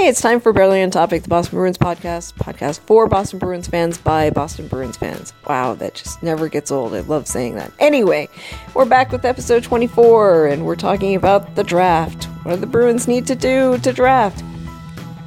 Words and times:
Yay! 0.00 0.06
It's 0.06 0.22
time 0.22 0.40
for 0.40 0.54
Barely 0.54 0.82
on 0.82 0.90
Topic, 0.90 1.22
the 1.22 1.28
Boston 1.28 1.58
Bruins 1.58 1.76
podcast. 1.76 2.32
Podcast 2.32 2.80
for 2.80 3.06
Boston 3.06 3.38
Bruins 3.38 3.68
fans 3.68 3.98
by 3.98 4.30
Boston 4.30 4.66
Bruins 4.66 4.96
fans. 4.96 5.34
Wow, 5.46 5.74
that 5.74 5.94
just 5.94 6.22
never 6.22 6.48
gets 6.48 6.70
old. 6.70 6.94
I 6.94 7.00
love 7.00 7.26
saying 7.26 7.56
that. 7.56 7.70
Anyway, 7.78 8.30
we're 8.72 8.86
back 8.86 9.12
with 9.12 9.26
episode 9.26 9.62
24, 9.62 10.46
and 10.46 10.64
we're 10.64 10.74
talking 10.74 11.16
about 11.16 11.54
the 11.54 11.62
draft. 11.62 12.24
What 12.44 12.54
do 12.54 12.60
the 12.60 12.66
Bruins 12.66 13.08
need 13.08 13.26
to 13.26 13.34
do 13.34 13.76
to 13.76 13.92
draft? 13.92 14.40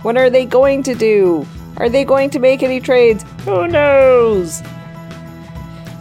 What 0.02 0.18
are 0.18 0.32
they 0.32 0.44
going 0.44 0.82
to 0.84 0.96
do? 0.96 1.46
Are 1.78 1.88
they 1.88 2.04
going 2.04 2.32
to 2.32 2.40
make 2.40 2.64
any 2.64 2.80
trades? 2.80 3.24
Who 3.46 3.68
knows? 3.68 4.64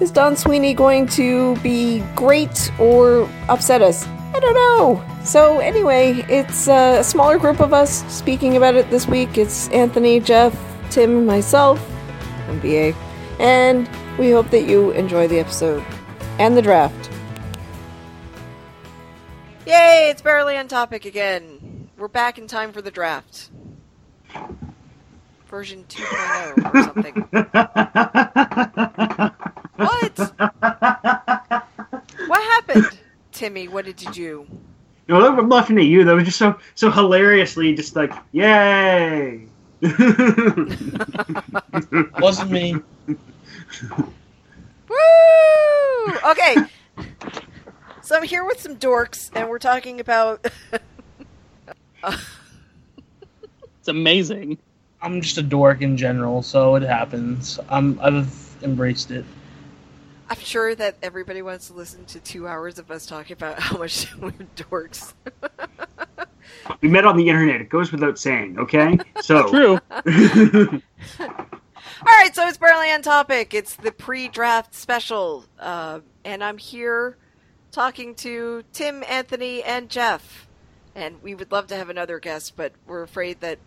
Is 0.00 0.10
Don 0.10 0.34
Sweeney 0.34 0.72
going 0.72 1.08
to 1.08 1.56
be 1.56 2.02
great 2.16 2.72
or 2.80 3.28
upset 3.50 3.82
us? 3.82 4.06
I 4.34 4.40
don't 4.40 4.54
know. 4.54 5.04
So, 5.24 5.58
anyway, 5.58 6.24
it's 6.28 6.66
a 6.66 7.04
smaller 7.04 7.38
group 7.38 7.60
of 7.60 7.74
us 7.74 8.02
speaking 8.12 8.56
about 8.56 8.74
it 8.74 8.88
this 8.90 9.06
week. 9.06 9.36
It's 9.36 9.68
Anthony, 9.68 10.20
Jeff, 10.20 10.58
Tim, 10.90 11.26
myself, 11.26 11.78
MBA, 12.48 12.96
and 13.38 13.86
we 14.18 14.30
hope 14.30 14.48
that 14.50 14.62
you 14.62 14.90
enjoy 14.92 15.28
the 15.28 15.38
episode 15.38 15.84
and 16.38 16.56
the 16.56 16.62
draft. 16.62 17.10
Yay, 19.66 20.08
it's 20.10 20.22
barely 20.22 20.56
on 20.56 20.66
topic 20.66 21.04
again. 21.04 21.90
We're 21.98 22.08
back 22.08 22.38
in 22.38 22.46
time 22.46 22.72
for 22.72 22.80
the 22.80 22.90
draft. 22.90 23.50
Version 25.46 25.84
2.0 25.88 26.74
or 26.74 26.82
something. 26.84 27.14
what? 29.76 30.18
What 32.28 32.42
happened? 32.42 32.98
Timmy, 33.32 33.68
what 33.68 33.84
did 33.84 34.02
you 34.02 34.12
do? 34.12 34.46
No, 35.08 35.18
look, 35.18 35.36
I'm 35.36 35.48
laughing 35.48 35.78
at 35.78 35.84
you. 35.84 36.04
That 36.04 36.14
was 36.14 36.24
just 36.24 36.38
so 36.38 36.58
so 36.74 36.90
hilariously, 36.90 37.74
just 37.74 37.96
like 37.96 38.12
yay. 38.30 39.46
Wasn't 42.20 42.50
me. 42.50 42.76
Woo! 44.88 44.96
Okay. 46.30 46.56
So 48.02 48.16
I'm 48.16 48.22
here 48.22 48.44
with 48.44 48.60
some 48.60 48.76
dorks, 48.76 49.30
and 49.34 49.48
we're 49.48 49.58
talking 49.58 49.98
about. 50.00 50.46
It's 53.82 53.88
amazing. 53.88 54.58
I'm 55.00 55.20
just 55.22 55.38
a 55.38 55.42
dork 55.42 55.82
in 55.82 55.96
general, 55.96 56.42
so 56.42 56.76
it 56.76 56.84
happens. 56.84 57.58
I'm 57.68 57.98
I've 58.00 58.32
embraced 58.62 59.10
it. 59.10 59.24
I'm 60.32 60.40
sure 60.40 60.74
that 60.74 60.96
everybody 61.02 61.42
wants 61.42 61.66
to 61.66 61.74
listen 61.74 62.06
to 62.06 62.18
two 62.18 62.48
hours 62.48 62.78
of 62.78 62.90
us 62.90 63.04
talking 63.04 63.34
about 63.34 63.58
how 63.58 63.76
much 63.76 64.16
we're 64.16 64.30
dorks. 64.56 65.12
we 66.80 66.88
met 66.88 67.04
on 67.04 67.18
the 67.18 67.28
internet. 67.28 67.60
It 67.60 67.68
goes 67.68 67.92
without 67.92 68.18
saying. 68.18 68.58
Okay, 68.58 68.98
so 69.20 69.46
True. 69.50 69.78
All 71.20 71.28
right, 72.06 72.34
so 72.34 72.48
it's 72.48 72.56
barely 72.56 72.90
on 72.90 73.02
topic. 73.02 73.52
It's 73.52 73.76
the 73.76 73.92
pre-draft 73.92 74.74
special, 74.74 75.44
uh, 75.58 76.00
and 76.24 76.42
I'm 76.42 76.56
here 76.56 77.18
talking 77.70 78.14
to 78.14 78.62
Tim, 78.72 79.04
Anthony, 79.06 79.62
and 79.62 79.90
Jeff. 79.90 80.48
And 80.94 81.22
we 81.22 81.34
would 81.34 81.52
love 81.52 81.66
to 81.66 81.76
have 81.76 81.90
another 81.90 82.18
guest, 82.18 82.56
but 82.56 82.72
we're 82.86 83.02
afraid 83.02 83.40
that 83.40 83.58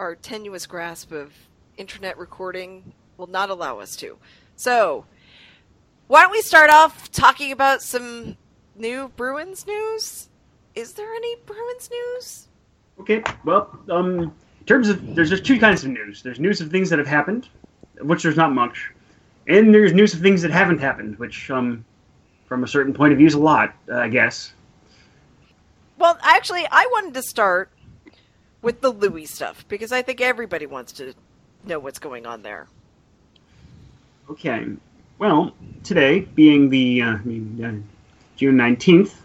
our 0.00 0.16
tenuous 0.16 0.66
grasp 0.66 1.12
of 1.12 1.32
internet 1.76 2.18
recording 2.18 2.92
will 3.16 3.28
not 3.28 3.50
allow 3.50 3.78
us 3.78 3.94
to. 3.96 4.18
So, 4.56 5.04
why 6.08 6.22
don't 6.22 6.32
we 6.32 6.42
start 6.42 6.70
off 6.70 7.10
talking 7.12 7.52
about 7.52 7.82
some 7.82 8.36
new 8.74 9.08
Bruins 9.16 9.66
news? 9.66 10.28
Is 10.74 10.94
there 10.94 11.12
any 11.14 11.36
Bruins 11.46 11.90
news? 11.90 12.48
okay. 13.00 13.22
Well, 13.44 13.78
um, 13.90 14.20
in 14.20 14.66
terms 14.66 14.88
of 14.88 15.14
there's 15.14 15.30
just 15.30 15.44
two 15.44 15.58
kinds 15.58 15.84
of 15.84 15.90
news. 15.90 16.22
There's 16.22 16.40
news 16.40 16.60
of 16.60 16.70
things 16.70 16.90
that 16.90 16.98
have 16.98 17.08
happened, 17.08 17.48
which 18.00 18.22
there's 18.22 18.36
not 18.36 18.52
much, 18.52 18.90
and 19.46 19.72
there's 19.74 19.92
news 19.92 20.14
of 20.14 20.20
things 20.20 20.42
that 20.42 20.50
haven't 20.50 20.78
happened, 20.78 21.18
which 21.18 21.50
um, 21.50 21.84
from 22.46 22.64
a 22.64 22.68
certain 22.68 22.92
point 22.92 23.12
of 23.12 23.18
view 23.18 23.26
is 23.26 23.34
a 23.34 23.38
lot, 23.38 23.74
uh, 23.90 23.96
I 23.96 24.08
guess. 24.08 24.52
Well, 25.98 26.18
actually, 26.22 26.66
I 26.70 26.86
wanted 26.92 27.14
to 27.14 27.22
start 27.22 27.70
with 28.62 28.80
the 28.80 28.92
Loui 28.92 29.26
stuff 29.26 29.64
because 29.68 29.92
I 29.92 30.02
think 30.02 30.20
everybody 30.20 30.66
wants 30.66 30.92
to 30.94 31.14
know 31.64 31.78
what's 31.78 31.98
going 31.98 32.26
on 32.26 32.42
there. 32.42 32.68
Okay. 34.30 34.66
Well, 35.18 35.52
today, 35.82 36.20
being 36.20 36.70
the 36.70 37.02
uh, 37.02 37.14
uh, 37.14 37.72
June 38.36 38.56
19th, 38.56 39.16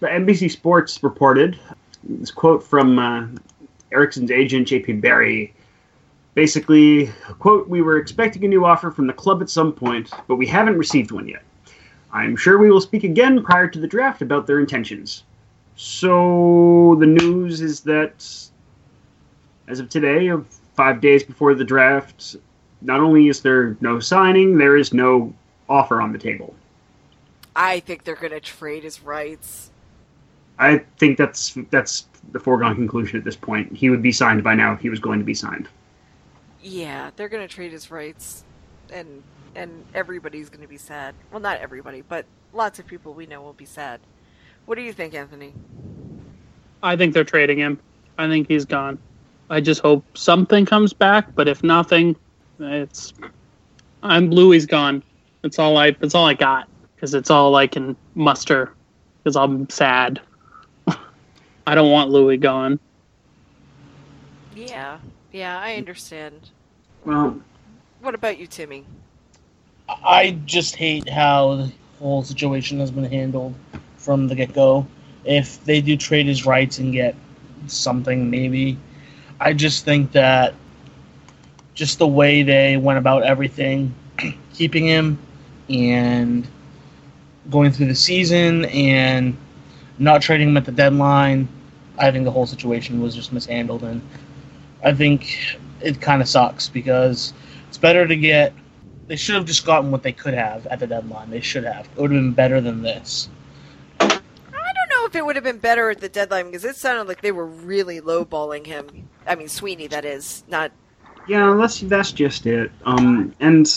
the 0.00 0.08
NBC 0.08 0.50
Sports 0.50 1.00
reported 1.04 1.56
this 2.02 2.32
quote 2.32 2.60
from 2.60 2.98
uh, 2.98 3.28
Eriksson's 3.92 4.32
agent, 4.32 4.66
JP 4.66 5.00
Barry. 5.00 5.54
Basically, 6.34 7.06
quote, 7.38 7.68
we 7.68 7.82
were 7.82 7.98
expecting 7.98 8.44
a 8.44 8.48
new 8.48 8.64
offer 8.64 8.90
from 8.90 9.06
the 9.06 9.12
club 9.12 9.40
at 9.40 9.48
some 9.48 9.72
point, 9.72 10.10
but 10.26 10.36
we 10.36 10.46
haven't 10.46 10.76
received 10.76 11.12
one 11.12 11.28
yet. 11.28 11.44
I'm 12.12 12.34
sure 12.34 12.58
we 12.58 12.72
will 12.72 12.80
speak 12.80 13.04
again 13.04 13.44
prior 13.44 13.68
to 13.68 13.78
the 13.78 13.86
draft 13.86 14.22
about 14.22 14.48
their 14.48 14.58
intentions. 14.58 15.22
So, 15.76 16.96
the 16.98 17.06
news 17.06 17.60
is 17.60 17.82
that 17.82 18.26
as 19.68 19.78
of 19.78 19.88
today, 19.88 20.32
five 20.74 21.00
days 21.00 21.22
before 21.22 21.54
the 21.54 21.64
draft, 21.64 22.34
not 22.80 23.00
only 23.00 23.28
is 23.28 23.40
there 23.40 23.76
no 23.80 24.00
signing, 24.00 24.58
there 24.58 24.76
is 24.76 24.92
no 24.92 25.32
offer 25.68 26.00
on 26.00 26.12
the 26.12 26.18
table. 26.18 26.54
I 27.56 27.80
think 27.80 28.04
they're 28.04 28.14
going 28.14 28.32
to 28.32 28.40
trade 28.40 28.84
his 28.84 29.02
rights. 29.02 29.70
I 30.58 30.78
think 30.98 31.18
that's 31.18 31.56
that's 31.70 32.06
the 32.32 32.40
foregone 32.40 32.74
conclusion 32.74 33.18
at 33.18 33.24
this 33.24 33.36
point. 33.36 33.72
He 33.72 33.90
would 33.90 34.02
be 34.02 34.12
signed 34.12 34.42
by 34.42 34.54
now 34.54 34.72
if 34.72 34.80
he 34.80 34.88
was 34.88 35.00
going 35.00 35.18
to 35.18 35.24
be 35.24 35.34
signed. 35.34 35.68
Yeah, 36.60 37.10
they're 37.16 37.28
going 37.28 37.46
to 37.46 37.52
trade 37.52 37.72
his 37.72 37.90
rights, 37.90 38.44
and 38.92 39.22
and 39.54 39.84
everybody's 39.94 40.48
going 40.48 40.62
to 40.62 40.68
be 40.68 40.76
sad. 40.76 41.14
Well, 41.30 41.40
not 41.40 41.58
everybody, 41.60 42.02
but 42.02 42.26
lots 42.52 42.78
of 42.78 42.86
people 42.86 43.14
we 43.14 43.26
know 43.26 43.40
will 43.42 43.52
be 43.52 43.64
sad. 43.64 44.00
What 44.66 44.76
do 44.76 44.82
you 44.82 44.92
think, 44.92 45.14
Anthony? 45.14 45.54
I 46.82 46.96
think 46.96 47.14
they're 47.14 47.24
trading 47.24 47.58
him. 47.58 47.80
I 48.18 48.28
think 48.28 48.48
he's 48.48 48.64
gone. 48.64 48.98
I 49.50 49.60
just 49.60 49.80
hope 49.80 50.04
something 50.16 50.66
comes 50.66 50.92
back, 50.92 51.34
but 51.34 51.48
if 51.48 51.62
nothing, 51.62 52.14
it's 52.60 53.12
I'm 54.02 54.30
Loui 54.30 54.66
gone. 54.68 55.02
That's 55.42 55.58
all 55.58 55.76
I 55.76 55.90
that's 55.92 56.14
all 56.14 56.26
I 56.26 56.34
got 56.34 56.68
because 56.96 57.14
it's 57.14 57.30
all 57.30 57.54
I 57.56 57.66
can 57.66 57.96
muster 58.14 58.74
because 59.24 59.36
I'm 59.36 59.68
sad. 59.70 60.20
I 61.66 61.74
don't 61.74 61.90
want 61.90 62.10
Loui 62.10 62.40
gone. 62.40 62.80
Yeah, 64.54 64.98
yeah, 65.32 65.58
I 65.60 65.76
understand. 65.76 66.50
Well, 67.04 67.40
What 68.00 68.14
about 68.14 68.38
you, 68.38 68.46
Timmy? 68.46 68.86
I 70.04 70.38
just 70.46 70.76
hate 70.76 71.08
how 71.08 71.56
the 71.56 71.72
whole 71.98 72.22
situation 72.22 72.78
has 72.80 72.90
been 72.90 73.04
handled 73.04 73.54
from 73.96 74.28
the 74.28 74.34
get 74.34 74.52
go. 74.52 74.86
If 75.24 75.62
they 75.64 75.80
do 75.80 75.96
trade 75.96 76.26
his 76.26 76.46
rights 76.46 76.78
and 76.78 76.92
get 76.92 77.14
something, 77.66 78.30
maybe. 78.30 78.78
I 79.40 79.52
just 79.54 79.84
think 79.84 80.12
that 80.12 80.54
just 81.78 82.00
the 82.00 82.08
way 82.08 82.42
they 82.42 82.76
went 82.76 82.98
about 82.98 83.22
everything, 83.22 83.94
keeping 84.52 84.84
him 84.84 85.16
and 85.70 86.46
going 87.50 87.70
through 87.70 87.86
the 87.86 87.94
season 87.94 88.64
and 88.64 89.36
not 90.00 90.20
trading 90.20 90.48
him 90.48 90.56
at 90.56 90.64
the 90.64 90.72
deadline, 90.72 91.46
I 91.96 92.10
think 92.10 92.24
the 92.24 92.32
whole 92.32 92.46
situation 92.46 93.00
was 93.00 93.14
just 93.14 93.32
mishandled. 93.32 93.84
And 93.84 94.02
I 94.82 94.92
think 94.92 95.56
it 95.80 96.00
kind 96.00 96.20
of 96.20 96.28
sucks 96.28 96.68
because 96.68 97.32
it's 97.68 97.78
better 97.78 98.08
to 98.08 98.16
get. 98.16 98.52
They 99.06 99.14
should 99.14 99.36
have 99.36 99.46
just 99.46 99.64
gotten 99.64 99.92
what 99.92 100.02
they 100.02 100.12
could 100.12 100.34
have 100.34 100.66
at 100.66 100.80
the 100.80 100.86
deadline. 100.86 101.30
They 101.30 101.40
should 101.40 101.64
have. 101.64 101.88
It 101.96 102.00
would 102.00 102.10
have 102.10 102.20
been 102.20 102.32
better 102.32 102.60
than 102.60 102.82
this. 102.82 103.28
I 104.00 104.08
don't 104.08 104.90
know 104.90 105.06
if 105.06 105.14
it 105.14 105.24
would 105.24 105.36
have 105.36 105.44
been 105.44 105.58
better 105.58 105.90
at 105.90 106.00
the 106.00 106.08
deadline 106.08 106.46
because 106.46 106.64
it 106.64 106.74
sounded 106.74 107.06
like 107.06 107.22
they 107.22 107.32
were 107.32 107.46
really 107.46 108.00
lowballing 108.00 108.66
him. 108.66 109.08
I 109.28 109.36
mean, 109.36 109.48
Sweeney, 109.48 109.86
that 109.86 110.04
is, 110.04 110.42
not. 110.48 110.72
Yeah, 111.28 111.54
that's 111.58 111.80
that's 111.80 112.10
just 112.10 112.46
it. 112.46 112.72
Um, 112.86 113.34
and 113.40 113.68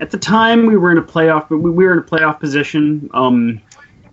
at 0.00 0.10
the 0.10 0.18
time 0.18 0.66
we 0.66 0.76
were 0.76 0.92
in 0.92 0.98
a 0.98 1.02
playoff, 1.02 1.48
but 1.48 1.58
we 1.58 1.70
we 1.70 1.86
were 1.86 1.94
in 1.94 1.98
a 2.00 2.02
playoff 2.02 2.38
position. 2.38 3.08
Um, 3.14 3.60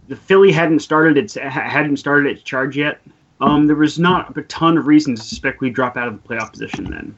the 0.07 0.15
Philly 0.15 0.51
hadn't 0.51 0.79
started 0.79 1.17
its 1.17 1.35
hadn't 1.35 1.97
started 1.97 2.31
its 2.31 2.43
charge 2.43 2.77
yet. 2.77 3.01
Um, 3.41 3.67
there 3.67 3.75
was 3.75 3.99
not 3.99 4.37
a 4.37 4.41
ton 4.43 4.77
of 4.77 4.87
reasons 4.87 5.19
to 5.19 5.27
suspect 5.27 5.59
we'd 5.59 5.73
drop 5.73 5.97
out 5.97 6.07
of 6.07 6.21
the 6.21 6.27
playoff 6.27 6.51
position 6.51 6.85
then. 6.89 7.15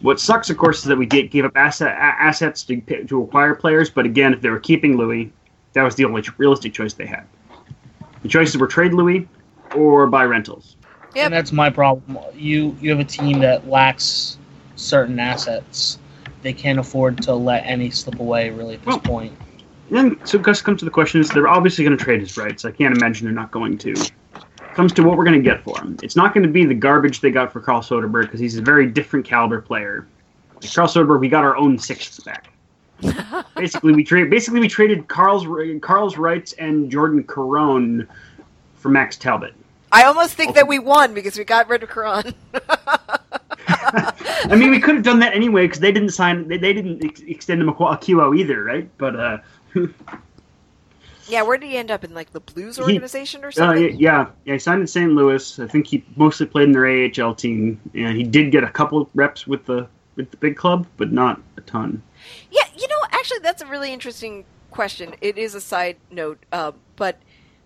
What 0.00 0.18
sucks, 0.18 0.48
of 0.48 0.56
course, 0.56 0.78
is 0.78 0.84
that 0.84 0.96
we 0.96 1.04
give 1.04 1.44
up 1.44 1.54
asset, 1.56 1.94
assets 1.98 2.62
to, 2.64 2.80
to 2.80 3.22
acquire 3.22 3.54
players, 3.54 3.90
but 3.90 4.06
again, 4.06 4.32
if 4.32 4.40
they 4.40 4.48
were 4.48 4.58
keeping 4.58 4.96
Loui, 4.96 5.30
that 5.74 5.82
was 5.82 5.94
the 5.94 6.06
only 6.06 6.24
realistic 6.38 6.72
choice 6.72 6.94
they 6.94 7.04
had. 7.04 7.26
The 8.22 8.28
choices 8.28 8.56
were 8.56 8.66
trade 8.66 8.92
Loui 8.92 9.28
or 9.74 10.06
buy 10.06 10.24
rentals. 10.24 10.76
Yep. 11.14 11.24
And 11.24 11.34
that's 11.34 11.52
my 11.52 11.70
problem. 11.70 12.18
You 12.34 12.76
you 12.80 12.90
have 12.90 13.00
a 13.00 13.04
team 13.04 13.40
that 13.40 13.68
lacks 13.68 14.38
certain 14.76 15.18
assets. 15.18 15.98
They 16.42 16.52
can't 16.52 16.78
afford 16.78 17.20
to 17.22 17.34
let 17.34 17.64
any 17.66 17.90
slip 17.90 18.20
away 18.20 18.50
really 18.50 18.74
at 18.74 18.80
this 18.80 18.86
Well- 18.86 19.00
point. 19.00 19.32
And 19.88 19.96
then, 19.96 20.24
so 20.24 20.38
Gus 20.38 20.62
comes 20.62 20.78
to 20.78 20.84
the 20.84 20.90
question: 20.90 21.20
Is 21.20 21.28
they're 21.30 21.48
obviously 21.48 21.84
going 21.84 21.98
to 21.98 22.02
trade 22.02 22.20
his 22.20 22.36
rights? 22.36 22.64
I 22.64 22.70
can't 22.70 22.96
imagine 22.96 23.26
they're 23.26 23.34
not 23.34 23.50
going 23.50 23.76
to. 23.78 23.94
comes 24.74 24.92
to 24.92 25.02
what 25.02 25.18
we're 25.18 25.24
going 25.24 25.42
to 25.42 25.42
get 25.42 25.64
for 25.64 25.76
him. 25.80 25.96
It's 26.00 26.14
not 26.14 26.32
going 26.32 26.44
to 26.46 26.48
be 26.48 26.64
the 26.64 26.74
garbage 26.74 27.20
they 27.20 27.32
got 27.32 27.52
for 27.52 27.60
Carl 27.60 27.80
Soderberg 27.80 28.22
because 28.22 28.38
he's 28.38 28.56
a 28.56 28.62
very 28.62 28.86
different 28.86 29.26
caliber 29.26 29.60
player. 29.60 30.06
Like 30.62 30.72
Carl 30.72 30.86
Soderberg, 30.86 31.18
we 31.18 31.28
got 31.28 31.42
our 31.42 31.56
own 31.56 31.76
sixth 31.76 32.24
back. 32.24 32.52
basically, 33.56 33.92
we 33.92 34.04
trade. 34.04 34.30
Basically, 34.30 34.60
we 34.60 34.68
traded 34.68 35.08
Carl's 35.08 35.44
Carl's 35.82 36.16
rights 36.16 36.52
and 36.52 36.88
Jordan 36.88 37.24
Caron 37.24 38.06
for 38.76 38.90
Max 38.90 39.16
Talbot. 39.16 39.54
I 39.92 40.04
almost 40.04 40.34
think 40.34 40.54
that 40.54 40.68
we 40.68 40.78
won 40.78 41.14
because 41.14 41.36
we 41.36 41.44
got 41.44 41.68
rid 41.68 41.82
of 41.82 41.90
Caron. 41.90 42.34
I 43.68 44.56
mean, 44.56 44.70
we 44.70 44.80
could 44.80 44.94
have 44.94 45.04
done 45.04 45.18
that 45.20 45.34
anyway 45.34 45.66
because 45.66 45.80
they 45.80 45.92
didn't 45.92 46.10
sign. 46.10 46.48
They, 46.48 46.58
they 46.58 46.72
didn't 46.72 47.04
ex- 47.04 47.20
extend 47.20 47.60
him 47.60 47.68
a, 47.68 47.72
a 47.72 47.96
QO 47.98 48.36
either, 48.38 48.62
right? 48.64 48.88
But 48.98 49.16
uh, 49.16 49.38
yeah, 51.28 51.42
where 51.42 51.58
did 51.58 51.68
he 51.68 51.76
end 51.76 51.90
up 51.90 52.04
in 52.04 52.14
like 52.14 52.32
the 52.32 52.40
Blues 52.40 52.76
He- 52.76 52.82
organization 52.82 53.44
or 53.44 53.48
uh, 53.48 53.52
something? 53.52 53.96
yeah, 53.98 54.26
yeah, 54.44 54.54
he 54.54 54.58
signed 54.58 54.80
in 54.80 54.86
St. 54.86 55.12
Louis. 55.12 55.58
I 55.58 55.66
think 55.66 55.86
he 55.86 56.04
mostly 56.16 56.46
played 56.46 56.68
in 56.68 56.72
their 56.72 56.86
AHL 56.86 57.34
team, 57.34 57.80
and 57.94 58.16
he 58.16 58.22
did 58.22 58.52
get 58.52 58.64
a 58.64 58.70
couple 58.70 59.08
reps 59.14 59.46
with 59.46 59.66
the 59.66 59.88
with 60.16 60.30
the 60.30 60.36
big 60.36 60.56
club, 60.56 60.86
but 60.96 61.12
not 61.12 61.40
a 61.56 61.60
ton. 61.62 62.02
Yeah, 62.50 62.64
you 62.76 62.86
know, 62.88 62.98
actually, 63.10 63.40
that's 63.40 63.62
a 63.62 63.66
really 63.66 63.92
interesting 63.92 64.44
question. 64.70 65.14
It 65.20 65.38
is 65.38 65.54
a 65.54 65.60
side 65.60 65.96
note, 66.10 66.38
uh, 66.52 66.72
but 66.96 67.18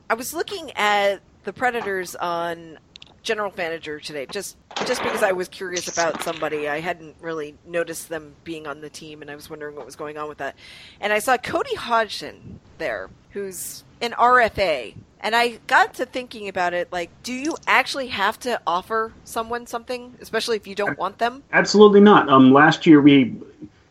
I 0.08 0.14
was 0.14 0.34
looking 0.34 0.70
at 0.72 1.20
the 1.44 1.52
Predators 1.52 2.14
on 2.16 2.78
General 3.22 3.50
Fanager 3.50 4.00
today, 4.00 4.26
just 4.26 4.56
just 4.86 5.02
because 5.02 5.22
I 5.22 5.32
was 5.32 5.48
curious 5.48 5.88
about 5.88 6.22
somebody. 6.22 6.68
I 6.68 6.80
hadn't 6.80 7.16
really 7.20 7.56
noticed 7.66 8.08
them 8.08 8.34
being 8.44 8.66
on 8.66 8.80
the 8.80 8.90
team, 8.90 9.22
and 9.22 9.30
I 9.30 9.34
was 9.34 9.48
wondering 9.48 9.76
what 9.76 9.86
was 9.86 9.96
going 9.96 10.18
on 10.18 10.28
with 10.28 10.38
that. 10.38 10.56
And 11.00 11.12
I 11.12 11.20
saw 11.20 11.36
Cody 11.36 11.74
Hodgson 11.74 12.60
there, 12.78 13.08
who's 13.30 13.84
an 14.00 14.12
RFA. 14.12 14.94
And 15.20 15.34
I 15.34 15.58
got 15.66 15.94
to 15.94 16.04
thinking 16.04 16.48
about 16.48 16.74
it 16.74 16.92
like, 16.92 17.10
do 17.22 17.32
you 17.32 17.56
actually 17.66 18.08
have 18.08 18.38
to 18.40 18.60
offer 18.66 19.14
someone 19.24 19.66
something, 19.66 20.14
especially 20.20 20.56
if 20.56 20.66
you 20.66 20.74
don't 20.74 20.98
want 20.98 21.16
them? 21.16 21.42
Absolutely 21.50 22.00
not. 22.00 22.28
Um, 22.28 22.52
last 22.52 22.86
year 22.86 23.00
we, 23.00 23.34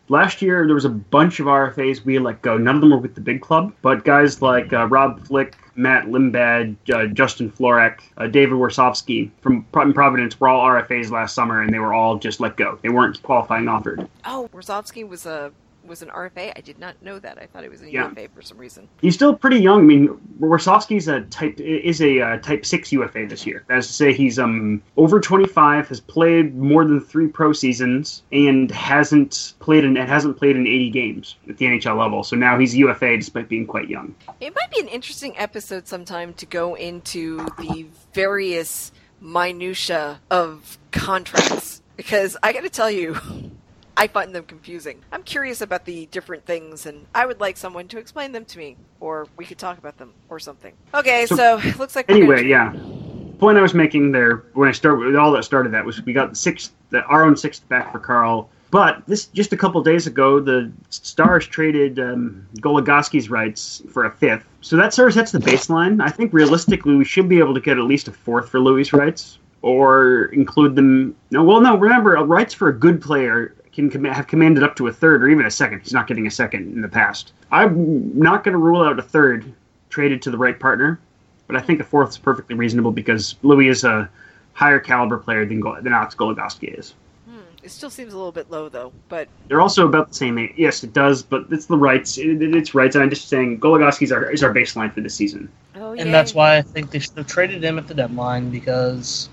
last 0.08 0.42
year 0.42 0.66
there 0.66 0.74
was 0.74 0.84
a 0.84 0.90
bunch 0.90 1.40
of 1.40 1.46
RFAs 1.46 2.04
we 2.04 2.18
let 2.18 2.42
go. 2.42 2.56
None 2.56 2.76
of 2.76 2.80
them 2.80 2.90
were 2.90 2.98
with 2.98 3.14
the 3.14 3.20
big 3.20 3.40
club, 3.40 3.72
but 3.82 4.04
guys 4.04 4.42
like 4.42 4.72
uh, 4.72 4.86
Rob 4.86 5.26
Flick, 5.26 5.54
Matt 5.76 6.06
Lindblad, 6.06 6.76
uh, 6.92 7.06
Justin 7.06 7.50
Florek, 7.50 8.00
uh, 8.16 8.26
David 8.26 8.54
Warsofsky 8.54 9.30
from 9.40 9.64
Pro- 9.72 9.92
Providence 9.92 10.38
were 10.38 10.48
all 10.48 10.66
RFAs 10.66 11.10
last 11.10 11.34
summer, 11.34 11.62
and 11.62 11.72
they 11.72 11.78
were 11.78 11.94
all 11.94 12.16
just 12.16 12.40
let 12.40 12.56
go. 12.56 12.78
They 12.82 12.88
weren't 12.88 13.22
qualifying 13.22 13.68
offered. 13.68 14.08
Oh, 14.24 14.48
Wazowski 14.52 15.06
was 15.06 15.26
a 15.26 15.52
was 15.86 16.02
an 16.02 16.08
RFA. 16.08 16.52
I 16.56 16.60
did 16.60 16.78
not 16.78 17.00
know 17.02 17.18
that. 17.18 17.38
I 17.38 17.46
thought 17.46 17.62
he 17.62 17.68
was 17.68 17.82
a 17.82 17.90
Yeah. 17.90 18.08
UFA 18.08 18.28
for 18.34 18.42
some 18.42 18.58
reason. 18.58 18.88
He's 19.00 19.14
still 19.14 19.34
pretty 19.34 19.58
young. 19.58 19.80
I 19.80 19.82
mean, 19.82 20.08
Warsofsky's 20.40 21.08
a 21.08 21.22
type 21.22 21.58
is 21.60 22.00
a 22.00 22.20
uh, 22.20 22.36
type 22.38 22.64
six 22.66 22.92
UFA 22.92 23.26
this 23.26 23.46
year. 23.46 23.64
That 23.68 23.78
is 23.78 23.86
to 23.88 23.92
say, 23.92 24.12
he's 24.12 24.38
um 24.38 24.82
over 24.96 25.20
twenty 25.20 25.46
five, 25.46 25.88
has 25.88 26.00
played 26.00 26.56
more 26.56 26.84
than 26.84 27.00
three 27.00 27.28
pro 27.28 27.52
seasons, 27.52 28.22
and 28.32 28.70
hasn't 28.70 29.54
played 29.60 29.84
in 29.84 29.96
hasn't 29.96 30.36
played 30.36 30.56
in 30.56 30.66
eighty 30.66 30.90
games 30.90 31.36
at 31.48 31.58
the 31.58 31.66
NHL 31.66 31.98
level. 31.98 32.24
So 32.24 32.36
now 32.36 32.58
he's 32.58 32.74
UFA 32.76 33.16
despite 33.16 33.48
being 33.48 33.66
quite 33.66 33.88
young. 33.88 34.14
It 34.40 34.54
might 34.54 34.70
be 34.70 34.80
an 34.80 34.88
interesting 34.88 35.36
episode 35.38 35.86
sometime 35.88 36.34
to 36.34 36.46
go 36.46 36.74
into 36.74 37.46
the 37.58 37.86
various 38.12 38.92
minutia 39.20 40.20
of 40.30 40.78
contracts 40.92 41.82
because 41.96 42.36
I 42.42 42.52
got 42.52 42.62
to 42.62 42.70
tell 42.70 42.90
you. 42.90 43.16
I 43.96 44.06
find 44.08 44.34
them 44.34 44.44
confusing. 44.44 45.00
I'm 45.12 45.22
curious 45.22 45.60
about 45.60 45.84
the 45.84 46.06
different 46.06 46.44
things, 46.44 46.86
and 46.86 47.06
I 47.14 47.26
would 47.26 47.40
like 47.40 47.56
someone 47.56 47.88
to 47.88 47.98
explain 47.98 48.32
them 48.32 48.44
to 48.46 48.58
me, 48.58 48.76
or 49.00 49.26
we 49.36 49.44
could 49.44 49.58
talk 49.58 49.78
about 49.78 49.98
them, 49.98 50.12
or 50.28 50.38
something. 50.38 50.72
Okay, 50.94 51.26
so, 51.26 51.36
So, 51.36 51.78
looks 51.78 51.94
like 51.96 52.10
Anyway, 52.10 52.36
gonna- 52.36 52.48
yeah. 52.48 52.72
The 52.72 53.38
point 53.38 53.58
I 53.58 53.62
was 53.62 53.74
making 53.74 54.12
there 54.12 54.44
when 54.54 54.68
I 54.68 54.72
started 54.72 55.16
all 55.16 55.32
that 55.32 55.44
started 55.44 55.72
that 55.72 55.84
was 55.84 56.00
we 56.04 56.12
got 56.12 56.30
the 56.30 56.36
sixth, 56.36 56.72
the, 56.90 57.02
our 57.04 57.24
own 57.24 57.36
sixth 57.36 57.68
back 57.68 57.92
for 57.92 57.98
Carl. 57.98 58.48
But 58.70 59.02
this 59.06 59.26
just 59.26 59.52
a 59.52 59.56
couple 59.56 59.80
days 59.82 60.06
ago, 60.06 60.40
the 60.40 60.72
Stars 60.90 61.46
traded 61.46 61.98
um, 62.00 62.46
Goligoski's 62.58 63.28
rights 63.30 63.82
for 63.92 64.04
a 64.04 64.10
fifth. 64.10 64.44
So 64.62 64.76
that 64.76 64.94
sort 64.94 65.08
of 65.08 65.14
sets 65.14 65.30
the 65.32 65.38
baseline. 65.38 66.02
I 66.02 66.08
think 66.08 66.32
realistically, 66.32 66.96
we 66.96 67.04
should 67.04 67.28
be 67.28 67.38
able 67.38 67.54
to 67.54 67.60
get 67.60 67.78
at 67.78 67.84
least 67.84 68.08
a 68.08 68.12
fourth 68.12 68.48
for 68.48 68.58
Loui's 68.60 68.92
rights, 68.92 69.38
or 69.62 70.24
include 70.32 70.74
them. 70.74 71.14
No, 71.30 71.44
well, 71.44 71.60
no. 71.60 71.76
Remember, 71.76 72.14
rights 72.24 72.54
for 72.54 72.68
a 72.68 72.72
good 72.72 73.00
player 73.00 73.54
can 73.74 73.90
com- 73.90 74.04
have 74.04 74.26
commanded 74.26 74.62
up 74.62 74.76
to 74.76 74.86
a 74.86 74.92
third 74.92 75.22
or 75.22 75.28
even 75.28 75.46
a 75.46 75.50
second. 75.50 75.80
He's 75.80 75.92
not 75.92 76.06
getting 76.06 76.26
a 76.26 76.30
second 76.30 76.72
in 76.72 76.80
the 76.80 76.88
past. 76.88 77.32
I'm 77.50 78.16
not 78.18 78.44
going 78.44 78.52
to 78.52 78.58
rule 78.58 78.82
out 78.82 78.98
a 78.98 79.02
third 79.02 79.52
traded 79.90 80.22
to 80.22 80.30
the 80.30 80.38
right 80.38 80.58
partner, 80.58 80.98
but 81.46 81.56
I 81.56 81.60
think 81.60 81.80
a 81.80 81.84
fourth 81.84 82.10
is 82.10 82.18
perfectly 82.18 82.54
reasonable 82.54 82.92
because 82.92 83.34
Loui 83.42 83.68
is 83.70 83.84
a 83.84 84.08
higher 84.54 84.78
caliber 84.80 85.18
player 85.18 85.44
than 85.44 85.60
Go- 85.60 85.80
than 85.80 85.92
Alex 85.92 86.14
Goligoski 86.14 86.78
is. 86.78 86.94
Hmm, 87.28 87.38
it 87.62 87.70
still 87.70 87.90
seems 87.90 88.12
a 88.12 88.16
little 88.16 88.32
bit 88.32 88.50
low, 88.50 88.68
though, 88.68 88.92
but 89.08 89.26
They're 89.48 89.60
also 89.60 89.86
about 89.86 90.08
the 90.08 90.14
same 90.14 90.38
age. 90.38 90.52
Yes, 90.56 90.84
it 90.84 90.92
does, 90.92 91.22
but 91.22 91.46
it's 91.50 91.66
the 91.66 91.76
rights. 91.76 92.16
It, 92.18 92.40
it- 92.42 92.54
it's 92.54 92.74
rights. 92.74 92.94
And 92.94 93.02
I'm 93.02 93.10
just 93.10 93.28
saying 93.28 93.60
Goligoski's 93.60 94.12
our 94.12 94.30
is 94.30 94.42
our 94.44 94.54
baseline 94.54 94.92
for 94.92 95.00
this 95.00 95.14
season. 95.14 95.48
oh, 95.76 95.92
And 95.94 96.14
that's 96.14 96.34
why 96.34 96.56
I 96.56 96.62
think 96.62 96.90
they 96.90 97.00
should 97.00 97.16
have 97.16 97.26
traded 97.26 97.62
him 97.64 97.78
at 97.78 97.88
the 97.88 97.94
deadline 97.94 98.50
because 98.50 99.28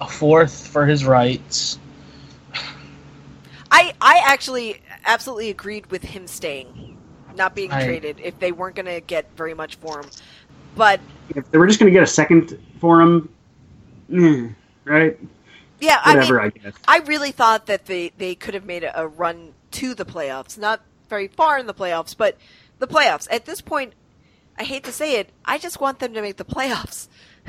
a 0.00 0.06
fourth 0.08 0.66
for 0.68 0.84
his 0.86 1.04
rights. 1.06 1.78
I 3.76 3.92
I 4.00 4.22
actually 4.24 4.80
absolutely 5.04 5.50
agreed 5.50 5.86
with 5.90 6.02
him 6.02 6.26
staying, 6.26 6.96
not 7.36 7.54
being 7.54 7.70
I- 7.72 7.84
traded 7.84 8.20
if 8.20 8.38
they 8.38 8.52
weren't 8.52 8.74
going 8.76 8.86
to 8.86 9.00
get 9.00 9.30
very 9.36 9.52
much 9.54 9.76
for 9.76 10.00
him. 10.00 10.10
But 10.74 11.00
If 11.34 11.50
they 11.50 11.58
were 11.58 11.66
just 11.66 11.78
going 11.78 11.92
to 11.92 11.94
get 11.98 12.02
a 12.02 12.06
second 12.06 12.58
for 12.80 13.00
him, 13.00 13.28
right? 14.84 15.18
yeah, 15.80 16.00
I 16.04 16.08
mean, 16.10 16.16
Whatever, 16.18 16.40
I, 16.40 16.48
guess. 16.50 16.74
I 16.88 16.98
really 17.00 17.32
thought 17.32 17.66
that 17.66 17.86
they 17.86 18.12
they 18.16 18.34
could 18.34 18.54
have 18.54 18.64
made 18.64 18.84
a, 18.84 19.02
a 19.02 19.06
run 19.06 19.52
to 19.72 19.94
the 19.94 20.04
playoffs, 20.04 20.58
not 20.58 20.80
very 21.08 21.28
far 21.28 21.58
in 21.58 21.66
the 21.66 21.74
playoffs, 21.74 22.16
but 22.16 22.36
the 22.78 22.86
playoffs. 22.86 23.28
At 23.30 23.44
this 23.44 23.60
point, 23.60 23.92
I 24.58 24.64
hate 24.64 24.84
to 24.84 24.92
say 24.92 25.20
it, 25.20 25.30
I 25.44 25.58
just 25.58 25.80
want 25.80 25.98
them 25.98 26.14
to 26.14 26.22
make 26.22 26.36
the 26.38 26.44
playoffs. 26.44 27.08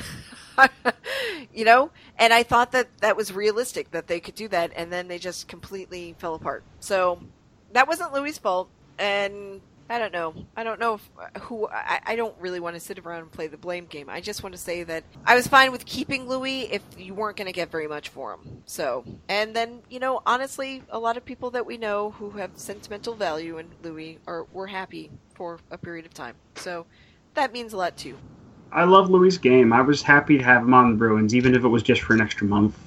you 1.54 1.66
know, 1.66 1.92
and 2.18 2.34
I 2.34 2.44
thought 2.44 2.72
that 2.72 2.88
that 3.00 3.16
was 3.16 3.34
realistic 3.34 3.92
that 3.92 4.08
they 4.08 4.20
could 4.20 4.36
do 4.36 4.48
that, 4.50 4.72
and 4.76 4.92
then 4.92 5.08
they 5.08 5.20
just 5.20 5.48
completely 5.48 6.16
fell 6.18 6.36
apart. 6.36 6.64
So 6.80 7.22
that 7.74 7.88
wasn't 7.88 8.14
Loui's 8.14 8.38
fault, 8.38 8.70
and 8.98 9.62
I 9.90 10.00
don't 10.00 10.12
know. 10.12 10.34
I 10.56 10.64
don't 10.64 10.80
know 10.80 10.96
if, 10.96 11.10
uh, 11.20 11.40
who. 11.40 11.68
I, 11.68 12.00
I 12.06 12.16
don't 12.16 12.36
really 12.40 12.60
want 12.60 12.76
to 12.76 12.80
sit 12.80 13.00
around 13.00 13.22
and 13.22 13.32
play 13.32 13.48
the 13.48 13.58
blame 13.58 13.86
game. 13.86 14.10
I 14.10 14.20
just 14.20 14.44
want 14.44 14.54
to 14.54 14.60
say 14.60 14.84
that 14.84 15.04
I 15.26 15.36
was 15.36 15.48
fine 15.48 15.72
with 15.72 15.86
keeping 15.86 16.26
Loui 16.26 16.70
if 16.70 16.82
you 16.98 17.14
weren't 17.14 17.38
going 17.38 17.48
to 17.48 17.54
get 17.54 17.72
very 17.72 17.88
much 17.88 18.10
for 18.10 18.34
him. 18.34 18.64
So, 18.66 19.06
and 19.30 19.56
then 19.56 19.82
you 19.90 20.00
know, 20.00 20.22
honestly, 20.26 20.84
a 20.90 21.00
lot 21.00 21.16
of 21.16 21.24
people 21.24 21.52
that 21.52 21.66
we 21.66 21.78
know 21.78 22.12
who 22.12 22.32
have 22.32 22.52
sentimental 22.56 23.16
value 23.16 23.58
in 23.60 23.68
Loui 23.84 24.18
are 24.28 24.46
were 24.52 24.68
happy 24.68 25.10
for 25.36 25.60
a 25.72 25.78
period 25.78 26.06
of 26.06 26.14
time. 26.14 26.36
So 26.56 26.86
that 27.36 27.54
means 27.54 27.72
a 27.72 27.78
lot 27.78 27.96
too. 27.96 28.18
I 28.72 28.84
love 28.84 29.10
Loui's 29.10 29.38
game. 29.38 29.74
I 29.74 29.82
was 29.82 30.02
happy 30.02 30.38
to 30.38 30.44
have 30.44 30.64
him 30.64 30.74
on 30.74 30.92
the 30.92 30.98
Bruins, 30.98 31.34
even 31.36 31.56
if 31.56 31.64
it 31.64 31.68
was 31.68 31.84
just 31.84 32.02
for 32.02 32.14
an 32.14 32.22
extra 32.22 32.48
month. 32.48 32.78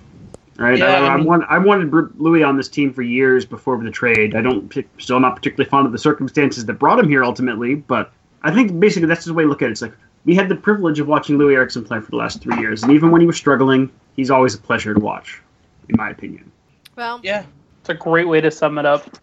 Right? 0.56 0.78
Yeah, 0.78 0.86
I, 0.86 1.06
I 1.06 1.12
I, 1.14 1.16
want, 1.16 1.44
I 1.48 1.58
wanted 1.58 1.90
Loui 1.90 2.46
on 2.46 2.56
this 2.56 2.68
team 2.68 2.92
for 2.92 3.00
years 3.02 3.46
before 3.46 3.82
the 3.82 3.90
trade. 3.90 4.34
I 4.34 4.42
don't 4.42 4.72
still 4.98 5.18
not 5.18 5.36
particularly 5.36 5.70
fond 5.70 5.86
of 5.86 5.92
the 5.92 5.98
circumstances 5.98 6.66
that 6.66 6.74
brought 6.74 6.98
him 6.98 7.08
here 7.08 7.24
ultimately, 7.24 7.76
but 7.76 8.12
I 8.42 8.52
think 8.52 8.78
basically 8.78 9.08
that's 9.08 9.24
the 9.24 9.32
way 9.32 9.44
to 9.44 9.48
look 9.48 9.62
at 9.62 9.68
it. 9.68 9.72
It's 9.72 9.82
like 9.82 9.94
we 10.26 10.34
had 10.34 10.50
the 10.50 10.56
privilege 10.56 11.00
of 11.00 11.08
watching 11.08 11.38
Loui 11.38 11.54
Eriksson 11.54 11.82
play 11.84 12.00
for 12.00 12.10
the 12.10 12.16
last 12.16 12.42
three 12.42 12.58
years, 12.58 12.82
and 12.82 12.92
even 12.92 13.10
when 13.10 13.22
he 13.22 13.26
was 13.26 13.36
struggling, 13.36 13.90
he's 14.16 14.30
always 14.30 14.54
a 14.54 14.58
pleasure 14.58 14.92
to 14.92 15.00
watch, 15.00 15.40
in 15.88 15.96
my 15.96 16.10
opinion. 16.10 16.50
Well, 16.96 17.20
Yeah, 17.22 17.44
It's 17.80 17.88
a 17.88 17.94
great 17.94 18.28
way 18.28 18.42
to 18.42 18.50
sum 18.50 18.76
it 18.76 18.84
up. 18.84 19.16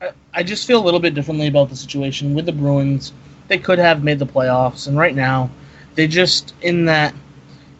I, 0.00 0.12
I 0.32 0.42
just 0.42 0.66
feel 0.66 0.82
a 0.82 0.84
little 0.84 1.00
bit 1.00 1.12
differently 1.14 1.48
about 1.48 1.68
the 1.68 1.76
situation 1.76 2.34
with 2.34 2.46
the 2.46 2.52
Bruins. 2.52 3.12
They 3.48 3.58
could 3.58 3.78
have 3.78 4.02
made 4.02 4.18
the 4.18 4.26
playoffs, 4.26 4.88
and 4.88 4.96
right 4.96 5.14
now, 5.14 5.50
they 5.98 6.06
just 6.06 6.54
in 6.62 6.84
that 6.84 7.12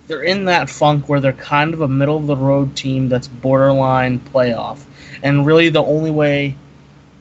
they're 0.08 0.25
in 0.25 0.44
that 0.46 0.68
funk 0.68 1.08
where 1.08 1.20
they're 1.20 1.32
kind 1.34 1.72
of 1.72 1.82
a 1.82 1.88
middle 1.88 2.16
of 2.16 2.26
the 2.26 2.34
road 2.34 2.75
team 2.75 3.08
that's 3.08 3.28
borderline 3.28 4.18
playoff. 4.18 4.84
And 5.22 5.46
really, 5.46 5.68
the 5.68 5.84
only 5.84 6.10
way 6.10 6.56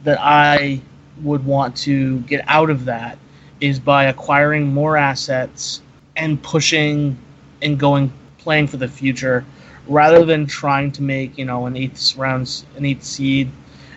that 0.05 0.17
I 0.19 0.81
would 1.21 1.45
want 1.45 1.77
to 1.77 2.17
get 2.21 2.43
out 2.47 2.71
of 2.71 2.85
that 2.85 3.19
is 3.61 3.79
by 3.79 4.05
acquiring 4.05 4.73
more 4.73 4.97
assets 4.97 5.83
and 6.15 6.41
pushing 6.41 7.15
and 7.61 7.79
going 7.79 8.11
playing 8.39 8.65
for 8.65 8.77
the 8.77 8.87
future 8.87 9.45
rather 9.87 10.25
than 10.25 10.47
trying 10.47 10.91
to 10.93 11.03
make 11.03 11.37
you 11.37 11.45
know 11.45 11.67
an 11.67 11.77
eighth 11.77 12.17
round 12.17 12.65
an 12.75 12.85
eighth 12.85 13.03
seed 13.03 13.51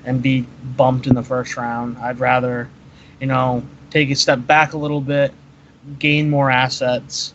and 0.04 0.20
be 0.20 0.42
bumped 0.76 1.06
in 1.06 1.14
the 1.14 1.22
first 1.22 1.56
round. 1.56 1.96
I'd 1.96 2.20
rather, 2.20 2.68
you 3.20 3.26
know, 3.26 3.62
take 3.88 4.10
a 4.10 4.14
step 4.14 4.46
back 4.46 4.74
a 4.74 4.76
little 4.76 5.00
bit, 5.00 5.32
gain 5.98 6.30
more 6.30 6.50
assets, 6.50 7.34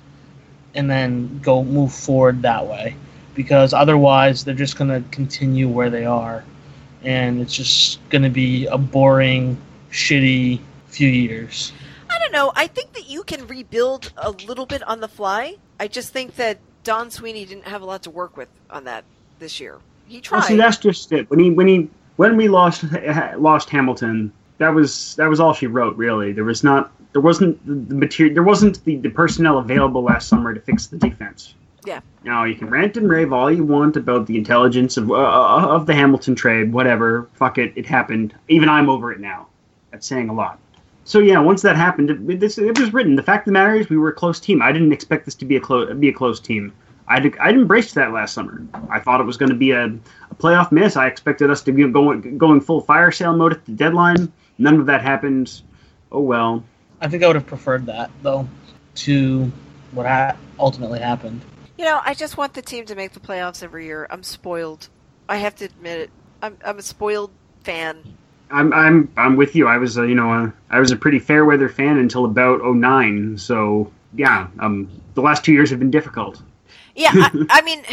and 0.74 0.90
then 0.90 1.40
go 1.40 1.64
move 1.64 1.94
forward 1.94 2.42
that 2.44 2.68
way. 2.68 2.96
Because 3.34 3.74
otherwise, 3.74 4.46
they're 4.46 4.56
just 4.56 4.78
going 4.78 4.90
to 4.90 5.08
continue 5.10 5.68
where 5.68 5.90
they 5.90 6.06
are. 6.06 6.44
And 7.04 7.42
it's 7.42 7.54
just 7.54 8.00
going 8.10 8.24
to 8.24 8.30
be 8.30 8.66
a 8.68 8.78
boring, 8.78 9.62
shitty 9.92 10.60
few 10.88 11.10
years. 11.10 11.74
I 12.10 12.18
don't 12.20 12.32
know. 12.32 12.52
I 12.56 12.68
think 12.68 12.94
that 12.94 13.10
you 13.10 13.24
can 13.24 13.46
rebuild 13.48 14.14
a 14.18 14.32
little 14.32 14.66
bit 14.66 14.82
on 14.84 15.02
the 15.02 15.08
fly. 15.08 15.58
I 15.80 15.88
just 15.88 16.14
think 16.14 16.36
that 16.38 16.60
Don 16.84 17.12
Sweeney 17.12 17.46
didn't 17.46 17.66
have 17.66 17.82
a 17.82 17.86
lot 17.86 18.04
to 18.04 18.10
work 18.10 18.38
with 18.38 18.48
on 18.70 18.86
that 18.86 19.04
this 19.40 19.60
year. 19.60 19.80
He 20.08 20.22
tried. 20.22 20.38
Well, 20.38 20.42
tried. 20.48 20.54
see, 20.54 20.58
that's 20.58 20.78
just 20.78 21.12
it. 21.12 21.30
When 21.30 21.40
he 21.40 21.52
when 21.52 21.68
he 21.68 21.90
when 22.16 22.38
we 22.38 22.48
lost 22.48 22.86
lost 23.38 23.70
Hamilton, 23.70 24.32
that 24.60 24.70
was 24.70 25.16
that 25.16 25.28
was 25.28 25.40
all 25.40 25.54
she 25.54 25.68
wrote. 25.68 25.98
Really, 25.98 26.32
there 26.32 26.44
was 26.44 26.64
not 26.64 26.92
there 27.16 27.22
wasn't 27.22 27.66
the, 27.66 27.96
material 27.96 28.34
there 28.34 28.44
wasn't 28.44 28.84
the, 28.84 28.98
the 28.98 29.10
personnel 29.10 29.58
available 29.60 30.04
last 30.04 30.28
summer 30.28 30.54
to 30.54 30.60
fix 30.60 30.88
the 30.88 30.98
defense. 30.98 31.54
Yeah. 31.86 32.02
Now 32.26 32.44
you 32.44 32.56
can 32.56 32.70
rant 32.70 32.98
and 32.98 33.10
rave 33.10 33.32
all 33.32 33.50
you 33.50 33.64
want 33.64 33.96
about 33.96 34.28
the 34.28 34.36
intelligence 34.36 34.98
of 34.98 35.10
uh, 35.10 35.14
of 35.16 35.86
the 35.86 35.96
Hamilton 35.96 36.36
trade, 36.36 36.74
whatever. 36.74 37.30
Fuck 37.36 37.58
it, 37.58 37.72
it 37.78 37.86
happened. 37.86 38.36
Even 38.50 38.68
I'm 38.68 38.90
over 38.90 39.14
it 39.14 39.22
now. 39.22 39.48
That's 39.92 40.06
saying 40.06 40.28
a 40.28 40.34
lot. 40.34 40.60
So 41.06 41.20
yeah, 41.20 41.40
once 41.40 41.62
that 41.62 41.78
happened, 41.78 42.10
it, 42.10 42.40
this, 42.42 42.58
it 42.58 42.78
was 42.78 42.92
written. 42.92 43.16
The 43.16 43.24
fact 43.24 43.44
of 43.44 43.46
the 43.46 43.52
matter 43.54 43.76
is, 43.76 43.88
we 43.88 43.96
were 43.96 44.10
a 44.10 44.14
close 44.14 44.42
team. 44.42 44.62
I 44.62 44.74
didn't 44.74 44.92
expect 44.92 45.24
this 45.24 45.36
to 45.36 45.46
be 45.46 45.56
a 45.56 45.62
close 45.62 45.96
be 45.96 46.10
a 46.10 46.14
close 46.14 46.42
team. 46.42 46.74
I'd, 47.08 47.38
I'd 47.38 47.56
embraced 47.56 47.96
that 47.96 48.12
last 48.12 48.34
summer. 48.34 48.62
I 48.90 49.00
thought 49.00 49.22
it 49.22 49.26
was 49.26 49.38
going 49.38 49.52
to 49.52 49.56
be 49.56 49.72
a, 49.72 49.86
a 49.86 50.36
playoff 50.36 50.74
miss. 50.74 50.98
I 50.98 51.08
expected 51.08 51.50
us 51.50 51.62
to 51.62 51.72
be 51.72 51.88
going 51.88 52.38
going 52.38 52.60
full 52.60 52.82
fire 52.82 53.12
sale 53.12 53.38
mode 53.38 53.54
at 53.54 53.64
the 53.64 53.72
deadline. 53.72 54.34
None 54.58 54.82
of 54.82 54.86
that 54.88 55.02
happened. 55.02 55.62
Oh 56.12 56.20
well. 56.20 56.62
I 57.06 57.08
think 57.08 57.22
I 57.22 57.28
would 57.28 57.36
have 57.36 57.46
preferred 57.46 57.86
that 57.86 58.10
though 58.24 58.50
to 58.96 59.52
what 59.92 60.08
ha- 60.08 60.36
ultimately 60.58 61.00
happened. 61.00 61.46
You 61.78 61.86
know, 61.86 62.02
I 62.04 62.16
just 62.16 62.36
want 62.36 62.56
the 62.56 62.64
team 62.64 62.88
to 62.88 62.96
make 62.96 63.12
the 63.12 63.20
playoffs 63.20 63.62
every 63.62 63.86
year. 63.86 64.08
I'm 64.10 64.24
spoiled. 64.24 64.90
I 65.30 65.38
have 65.38 65.56
to 65.58 65.66
admit 65.66 66.00
it. 66.00 66.10
I'm, 66.42 66.58
I'm 66.66 66.80
a 66.80 66.82
spoiled 66.82 67.30
fan. 67.64 68.02
I'm 68.50 68.74
I'm 68.74 69.12
I'm 69.18 69.36
with 69.36 69.56
you. 69.56 69.68
I 69.68 69.78
was 69.78 69.98
a, 69.98 70.08
you 70.08 70.16
know 70.16 70.32
a, 70.32 70.54
I 70.72 70.80
was 70.80 70.90
a 70.90 70.96
pretty 70.96 71.20
fair 71.20 71.46
weather 71.46 71.70
fan 71.70 72.00
until 72.00 72.26
about 72.26 72.62
09. 72.64 73.38
So 73.38 73.92
yeah, 74.16 74.48
um, 74.58 74.90
the 75.14 75.22
last 75.22 75.46
two 75.46 75.54
years 75.54 75.70
have 75.70 75.78
been 75.78 75.92
difficult. 75.92 76.42
Yeah, 76.96 77.12
I, 77.14 77.46
I 77.52 77.62
mean, 77.62 77.84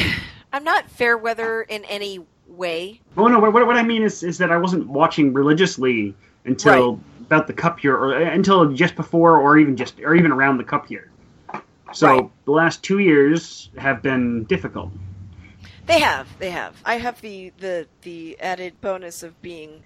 I'm 0.54 0.64
not 0.64 0.90
fair 0.90 1.18
weather 1.18 1.60
in 1.60 1.84
any 1.84 2.24
way. 2.46 3.02
Oh 3.18 3.28
no, 3.28 3.40
what, 3.40 3.52
what 3.52 3.76
I 3.76 3.82
mean 3.82 4.04
is 4.04 4.22
is 4.22 4.38
that 4.38 4.50
I 4.50 4.56
wasn't 4.56 4.88
watching 4.88 5.34
religiously 5.34 6.14
until 6.46 6.98
about 7.32 7.46
the 7.46 7.52
cup 7.54 7.82
year, 7.82 7.96
or 7.96 8.14
uh, 8.14 8.30
until 8.34 8.72
just 8.72 8.94
before, 8.94 9.38
or 9.38 9.58
even 9.58 9.76
just, 9.76 9.98
or 10.00 10.14
even 10.14 10.30
around 10.32 10.58
the 10.58 10.64
cup 10.64 10.90
year. 10.90 11.10
So 11.92 12.06
Right. 12.06 12.30
the 12.44 12.52
last 12.52 12.82
two 12.82 12.98
years 12.98 13.70
have 13.78 14.02
been 14.02 14.44
difficult. 14.44 14.92
They 15.86 16.00
have, 16.00 16.38
they 16.38 16.50
have. 16.50 16.80
I 16.84 16.96
have 16.98 17.20
the 17.20 17.52
the 17.58 17.88
the 18.02 18.38
added 18.40 18.80
bonus 18.80 19.22
of 19.22 19.40
being 19.42 19.82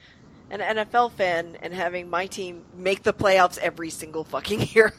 an 0.50 0.60
NFL 0.60 1.12
fan 1.12 1.56
and 1.62 1.72
having 1.74 2.08
my 2.10 2.26
team 2.26 2.66
make 2.74 3.02
the 3.02 3.12
playoffs 3.14 3.58
every 3.58 3.90
single 3.90 4.24
fucking 4.24 4.68
year. 4.74 4.92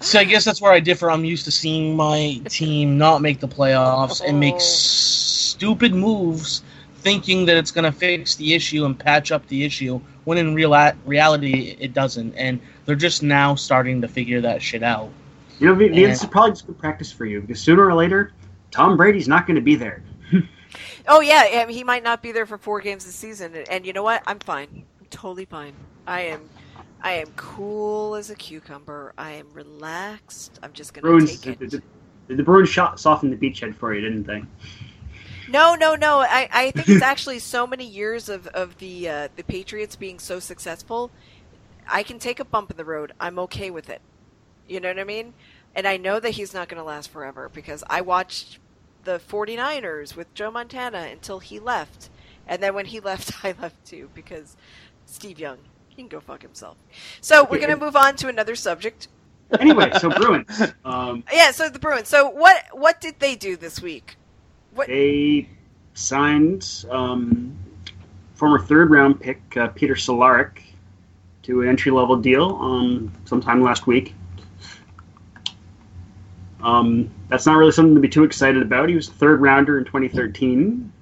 So 0.00 0.18
I 0.18 0.24
guess 0.24 0.44
that's 0.44 0.60
where 0.62 0.72
I 0.72 0.80
differ. 0.80 1.10
I'm 1.10 1.24
used 1.24 1.44
to 1.44 1.50
seeing 1.50 1.94
my 1.96 2.40
team 2.48 2.96
not 2.98 3.20
make 3.20 3.40
the 3.40 3.48
playoffs 3.48 4.22
and 4.26 4.40
make 4.40 4.56
Oh. 4.56 4.58
stupid 4.58 5.94
moves, 5.94 6.62
thinking 7.00 7.46
that 7.46 7.56
it's 7.56 7.70
going 7.70 7.84
to 7.84 7.92
fix 7.92 8.34
the 8.36 8.54
issue 8.54 8.84
and 8.84 8.98
patch 8.98 9.32
up 9.32 9.46
the 9.48 9.64
issue, 9.64 10.00
when 10.24 10.38
in 10.38 10.54
real 10.54 10.74
reality 11.04 11.76
it 11.80 11.94
doesn't. 11.94 12.34
And 12.34 12.60
they're 12.86 12.96
just 12.96 13.22
now 13.22 13.54
starting 13.54 14.00
to 14.02 14.08
figure 14.08 14.40
that 14.42 14.62
shit 14.62 14.82
out. 14.82 15.10
You 15.58 15.68
know, 15.68 15.74
the, 15.74 15.88
the- 15.88 16.04
this 16.04 16.22
is 16.22 16.28
probably 16.28 16.52
just 16.52 16.66
good 16.66 16.78
practice 16.78 17.12
for 17.12 17.26
you 17.26 17.40
because 17.40 17.60
sooner 17.60 17.84
or 17.86 17.94
later, 17.94 18.32
Tom 18.70 18.96
Brady's 18.96 19.28
not 19.28 19.46
going 19.46 19.56
to 19.56 19.62
be 19.62 19.74
there. 19.74 20.02
oh 21.08 21.20
yeah, 21.20 21.66
he 21.66 21.84
might 21.84 22.02
not 22.02 22.22
be 22.22 22.32
there 22.32 22.46
for 22.46 22.56
four 22.58 22.80
games 22.80 23.04
this 23.04 23.14
season, 23.16 23.54
and, 23.54 23.68
and 23.68 23.86
you 23.86 23.92
know 23.92 24.02
what? 24.02 24.22
I'm 24.26 24.38
fine. 24.38 24.84
I'm 25.00 25.06
totally 25.10 25.44
fine. 25.44 25.74
I 26.06 26.22
am, 26.22 26.48
I 27.02 27.12
am 27.12 27.32
cool 27.36 28.14
as 28.14 28.30
a 28.30 28.36
cucumber. 28.36 29.12
I 29.18 29.32
am 29.32 29.52
relaxed. 29.52 30.58
I'm 30.62 30.72
just 30.72 30.94
gonna 30.94 31.02
Bruins, 31.02 31.40
take 31.40 31.58
the, 31.58 31.64
it. 31.64 31.70
the, 31.70 31.82
the, 32.28 32.34
the 32.36 32.42
Bruins 32.42 32.68
shot 32.68 33.00
softened 33.00 33.32
the 33.32 33.36
beachhead 33.36 33.74
for 33.74 33.94
you, 33.94 34.00
didn't 34.00 34.24
they? 34.24 34.42
No, 35.50 35.74
no, 35.74 35.94
no. 35.96 36.20
I, 36.20 36.48
I 36.52 36.70
think 36.70 36.88
it's 36.88 37.02
actually 37.14 37.40
so 37.40 37.66
many 37.66 37.84
years 37.84 38.28
of, 38.28 38.46
of 38.48 38.78
the 38.78 39.08
uh, 39.08 39.28
the 39.36 39.42
Patriots 39.42 39.96
being 39.96 40.18
so 40.18 40.38
successful. 40.38 41.10
I 41.88 42.02
can 42.04 42.18
take 42.18 42.38
a 42.38 42.44
bump 42.44 42.70
in 42.70 42.76
the 42.76 42.84
road. 42.84 43.12
I'm 43.20 43.38
okay 43.40 43.70
with 43.70 43.90
it. 43.90 44.00
You 44.68 44.78
know 44.80 44.88
what 44.88 44.98
I 45.00 45.04
mean? 45.04 45.34
And 45.74 45.86
I 45.86 45.96
know 45.96 46.20
that 46.20 46.30
he's 46.30 46.54
not 46.54 46.68
going 46.68 46.78
to 46.78 46.84
last 46.84 47.10
forever 47.10 47.48
because 47.52 47.82
I 47.90 48.00
watched 48.00 48.58
the 49.04 49.18
49ers 49.18 50.14
with 50.14 50.32
Joe 50.34 50.50
Montana 50.50 51.08
until 51.10 51.40
he 51.40 51.58
left. 51.58 52.10
And 52.46 52.62
then 52.62 52.74
when 52.74 52.86
he 52.86 53.00
left, 53.10 53.44
I 53.44 53.54
left 53.60 53.84
too 53.84 54.10
because 54.14 54.56
Steve 55.06 55.40
Young, 55.40 55.58
he 55.88 55.96
can 55.96 56.08
go 56.08 56.20
fuck 56.20 56.42
himself. 56.42 56.76
So 57.20 57.42
we're 57.42 57.58
going 57.58 57.70
to 57.70 57.76
move 57.76 57.96
on 57.96 58.14
to 58.16 58.28
another 58.28 58.54
subject. 58.54 59.08
Anyway, 59.58 59.90
so 59.98 60.10
Bruins. 60.10 60.62
Um, 60.84 61.24
Yeah, 61.32 61.50
so 61.50 61.68
the 61.68 61.80
Bruins. 61.80 62.08
So 62.08 62.28
what 62.30 62.64
what 62.72 63.00
did 63.00 63.18
they 63.18 63.34
do 63.34 63.56
this 63.56 63.82
week? 63.82 64.16
What 64.74 64.86
they 64.86 65.48
signed 65.94 66.86
um, 66.90 67.56
former 68.34 68.58
third 68.58 68.90
round 68.90 69.20
pick 69.20 69.56
uh, 69.56 69.68
Peter 69.68 69.94
Cehlarik 69.94 70.62
to 71.42 71.62
an 71.62 71.68
entry 71.68 71.92
level 71.92 72.16
deal 72.16 72.56
um, 72.60 73.12
sometime 73.24 73.62
last 73.62 73.86
week. 73.86 74.14
Um, 76.62 77.10
that's 77.28 77.46
not 77.46 77.56
really 77.56 77.72
something 77.72 77.94
to 77.94 78.00
be 78.00 78.08
too 78.08 78.24
excited 78.24 78.62
about. 78.62 78.88
He 78.88 78.94
was 78.94 79.08
a 79.08 79.12
third 79.12 79.40
rounder 79.40 79.78
in 79.78 79.84
2013. 79.84 80.92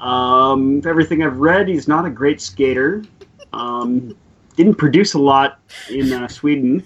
Um, 0.00 0.82
everything 0.84 1.22
I've 1.22 1.38
read, 1.38 1.68
he's 1.68 1.86
not 1.86 2.04
a 2.04 2.10
great 2.10 2.40
skater. 2.40 3.04
Um, 3.52 4.16
didn't 4.56 4.74
produce 4.74 5.14
a 5.14 5.18
lot 5.18 5.60
in 5.90 6.12
uh, 6.12 6.28
Sweden, 6.28 6.84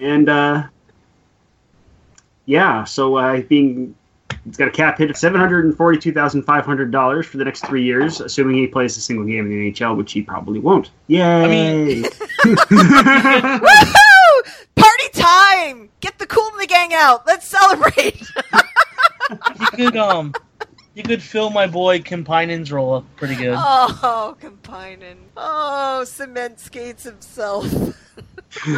and 0.00 0.28
uh, 0.28 0.64
yeah, 2.46 2.84
so 2.84 3.16
uh, 3.16 3.40
being 3.42 3.94
He's 4.44 4.56
got 4.56 4.68
a 4.68 4.70
cap 4.70 4.98
hit 4.98 5.10
of 5.10 5.16
seven 5.16 5.40
hundred 5.40 5.64
and 5.64 5.76
forty-two 5.76 6.12
thousand 6.12 6.42
five 6.42 6.64
hundred 6.66 6.90
dollars 6.90 7.26
for 7.26 7.38
the 7.38 7.44
next 7.44 7.64
three 7.66 7.82
years, 7.82 8.20
assuming 8.20 8.56
he 8.56 8.66
plays 8.66 8.96
a 8.96 9.00
single 9.00 9.24
game 9.24 9.46
in 9.46 9.50
the 9.50 9.72
NHL, 9.72 9.96
which 9.96 10.12
he 10.12 10.20
probably 10.22 10.58
won't. 10.60 10.90
Yay! 11.06 11.46
mean- 11.48 12.04
Woohoo! 12.44 13.94
Party 14.74 15.08
time! 15.12 15.88
Get 16.00 16.18
the 16.18 16.26
cool 16.26 16.46
in 16.52 16.58
the 16.58 16.66
gang 16.66 16.92
out. 16.92 17.26
Let's 17.26 17.46
celebrate. 17.48 18.20
You 19.30 19.66
could 19.72 19.96
um, 19.96 20.34
you 20.94 21.02
could 21.02 21.22
fill 21.22 21.48
my 21.50 21.66
boy 21.66 22.00
Kemppainen's 22.00 22.70
role 22.70 22.94
up 22.94 23.04
pretty 23.16 23.36
good. 23.36 23.54
oh, 23.56 24.36
Kemppainen. 24.40 25.16
Oh, 25.36 26.04
cement 26.04 26.60
skates 26.60 27.04
himself. 27.04 27.64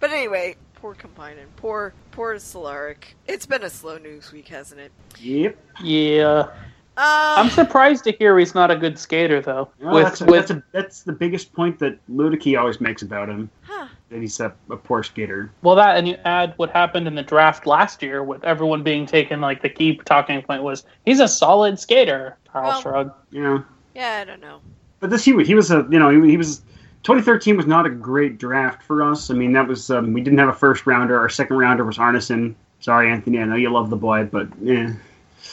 but 0.00 0.10
anyway, 0.10 0.56
poor 0.80 0.94
Kemppainen. 0.94 1.46
Poor, 1.56 1.92
poor 2.10 2.34
Cehlarik. 2.36 3.14
It's 3.26 3.46
been 3.46 3.62
a 3.62 3.70
slow 3.70 3.98
news 3.98 4.32
week, 4.32 4.48
hasn't 4.48 4.80
it? 4.80 4.92
yep. 5.18 5.56
Yeah. 5.82 6.48
Uh, 6.96 7.34
I'm 7.38 7.48
surprised 7.50 8.04
to 8.04 8.12
hear 8.12 8.38
he's 8.38 8.54
not 8.54 8.70
a 8.70 8.76
good 8.76 8.98
skater, 8.98 9.40
though. 9.40 9.70
Well, 9.80 9.94
with 9.94 10.04
that's, 10.04 10.20
with 10.20 10.30
that's, 10.30 10.50
a, 10.50 10.62
that's 10.72 11.02
the 11.02 11.12
biggest 11.12 11.52
point 11.54 11.78
that 11.78 11.98
Luedeke 12.10 12.58
always 12.58 12.80
makes 12.80 13.00
about 13.02 13.28
him. 13.28 13.48
huh. 13.62 13.88
That 14.10 14.20
he's 14.20 14.38
a, 14.40 14.52
a 14.68 14.76
poor 14.76 15.02
skater. 15.04 15.52
well 15.62 15.76
that, 15.76 15.96
and 15.96 16.08
you 16.08 16.16
add 16.24 16.52
what 16.56 16.70
happened 16.70 17.06
in 17.06 17.14
the 17.14 17.22
draft 17.22 17.64
last 17.64 18.02
year, 18.02 18.24
with 18.24 18.42
everyone 18.44 18.82
being 18.82 19.06
taken. 19.06 19.40
Like 19.40 19.62
the 19.62 19.68
key 19.68 19.96
talking 20.04 20.42
point 20.42 20.62
was 20.64 20.84
he's 21.06 21.20
a 21.20 21.28
solid 21.28 21.78
skater. 21.78 22.36
Carl 22.52 22.68
Well- 22.68 22.80
Shrug. 22.82 23.12
You 23.30 23.42
know, 23.42 23.64
Yeah, 23.94 24.18
I 24.20 24.24
don't 24.24 24.40
know. 24.40 24.60
but 24.98 25.10
this 25.10 25.26
year 25.28 25.40
he 25.40 25.54
was 25.54 25.70
a 25.70 25.86
you 25.90 25.98
know 26.00 26.10
he, 26.10 26.28
he 26.32 26.36
was 26.36 26.60
2013 27.02 27.56
was 27.56 27.66
not 27.66 27.86
a 27.86 27.90
great 27.90 28.38
draft 28.38 28.82
for 28.82 29.02
us. 29.02 29.30
I 29.30 29.34
mean 29.34 29.52
that 29.52 29.66
was 29.66 29.90
um, 29.90 30.12
we 30.12 30.20
didn't 30.20 30.38
have 30.38 30.48
a 30.48 30.54
first 30.54 30.86
rounder. 30.86 31.18
Our 31.18 31.28
second 31.28 31.56
rounder 31.56 31.84
was 31.84 31.98
Arnesson. 31.98 32.54
Sorry, 32.80 33.10
Anthony. 33.10 33.38
I 33.38 33.44
know 33.44 33.56
you 33.56 33.70
love 33.70 33.90
the 33.90 33.96
boy, 33.96 34.24
but 34.24 34.48
yeah. 34.60 34.92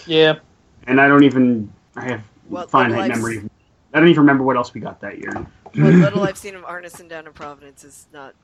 Yeah. 0.05 0.39
And 0.87 0.99
I 0.99 1.07
don't 1.07 1.23
even 1.23 1.71
I 1.95 2.05
have 2.05 2.23
What 2.49 2.69
finite 2.69 2.91
little 2.91 3.03
I've 3.03 3.09
memory. 3.09 3.49
I 3.93 3.99
don't 3.99 4.09
even 4.09 4.21
remember 4.21 4.43
what 4.43 4.57
else 4.57 4.73
we 4.73 4.81
got 4.81 4.99
that 5.01 5.19
year. 5.19 5.31
What 5.31 5.75
little 5.75 6.23
I've 6.23 6.37
seen 6.37 6.55
of 6.55 6.63
Arnesson 6.63 7.09
down 7.09 7.27
in 7.27 7.33
Providence 7.33 7.83
is 7.83 8.07
not 8.13 8.35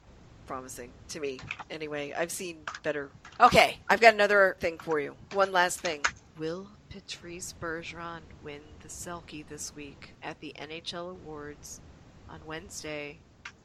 promising 0.45 0.91
to 1.09 1.19
me. 1.19 1.39
Anyway, 1.69 2.13
I've 2.17 2.31
seen 2.31 2.57
better. 2.83 3.09
Okay, 3.39 3.77
I've 3.89 4.01
got 4.01 4.13
another 4.13 4.55
thing 4.59 4.77
for 4.77 4.99
you. 4.99 5.15
One 5.33 5.51
last 5.51 5.81
thing. 5.81 6.01
Will 6.37 6.67
Patrice 6.89 7.53
Bergeron 7.61 8.21
win 8.43 8.61
the 8.81 8.87
Selke 8.87 9.47
this 9.47 9.75
week 9.75 10.13
at 10.23 10.39
the 10.39 10.53
NHL 10.59 11.11
Awards 11.11 11.79
on 12.33 12.39
Wednesday 12.47 13.19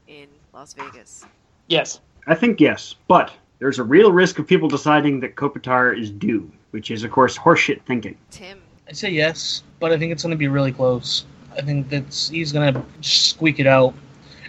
in 0.07 0.27
Las 0.53 0.73
Vegas? 0.73 1.25
Yes. 1.67 1.99
I 2.27 2.35
think 2.35 2.61
yes, 2.61 2.95
but 3.07 3.33
there's 3.57 3.79
a 3.79 3.83
real 3.83 4.11
risk 4.11 4.37
of 4.37 4.45
people 4.45 4.69
deciding 4.69 5.19
that 5.21 5.35
Kopitar 5.35 5.99
is 5.99 6.11
due, 6.11 6.51
which 6.71 6.91
is 6.91 7.03
of 7.03 7.11
course 7.11 7.37
horseshit 7.37 7.81
thinking. 7.83 8.15
Tim. 8.29 8.61
I 8.87 8.93
say 8.93 9.09
yes, 9.09 9.63
but 9.79 9.91
I 9.91 9.97
think 9.97 10.11
it's 10.11 10.21
going 10.21 10.31
to 10.31 10.37
be 10.37 10.47
really 10.47 10.71
close. 10.71 11.25
I 11.57 11.61
think 11.61 11.89
that 11.89 12.29
he's 12.31 12.51
going 12.51 12.73
to 12.73 12.83
squeak 13.01 13.59
it 13.59 13.65
out, 13.65 13.95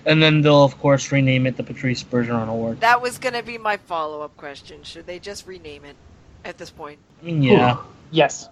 and 0.05 0.23
then 0.23 0.43
they'll 0.43 0.65
of 0.65 0.79
course 0.79 1.11
rename 1.11 1.47
it 1.47 1.57
the 1.57 1.63
Patrice 1.63 2.05
Bergeron 2.05 2.49
Award. 2.49 2.81
That 2.81 3.01
was 3.01 3.19
going 3.19 3.35
to 3.35 3.43
be 3.43 3.57
my 3.57 3.79
follow 3.79 4.21
up 4.21 4.37
question. 4.37 4.83
Should 4.83 5.07
they 5.07 5.19
just 5.19 5.47
rename 5.47 5.87
it 5.87 5.97
at 6.45 6.59
this 6.59 6.71
point? 6.71 6.99
I 7.23 7.25
mean, 7.25 7.43
yeah. 7.43 7.79
Yes. 8.11 8.49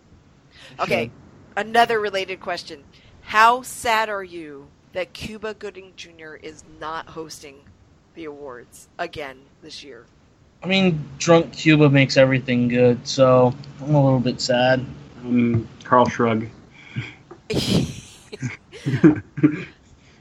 Okay, 0.81 1.11
another 1.57 2.01
related 2.01 2.41
question. 2.41 2.85
How 3.21 3.61
sad 3.61 4.09
are 4.09 4.25
you 4.25 4.69
that 4.99 5.13
Cuba 5.13 5.55
Gooding 5.55 5.93
Jr. 5.95 6.35
is 6.43 6.65
not 6.81 7.07
hosting 7.07 7.61
the 8.15 8.25
awards 8.25 8.89
again 8.99 9.39
this 9.63 9.85
year. 9.85 10.07
I 10.61 10.67
mean, 10.67 11.09
drunk 11.19 11.53
Cuba 11.53 11.89
makes 11.89 12.17
everything 12.17 12.67
good, 12.67 13.07
so 13.07 13.55
I'm 13.81 13.95
a 13.95 14.05
little 14.05 14.19
bit 14.19 14.41
sad. 14.41 14.85
Um, 15.21 15.69
Carl 15.85 16.09
Shrug. 16.09 16.49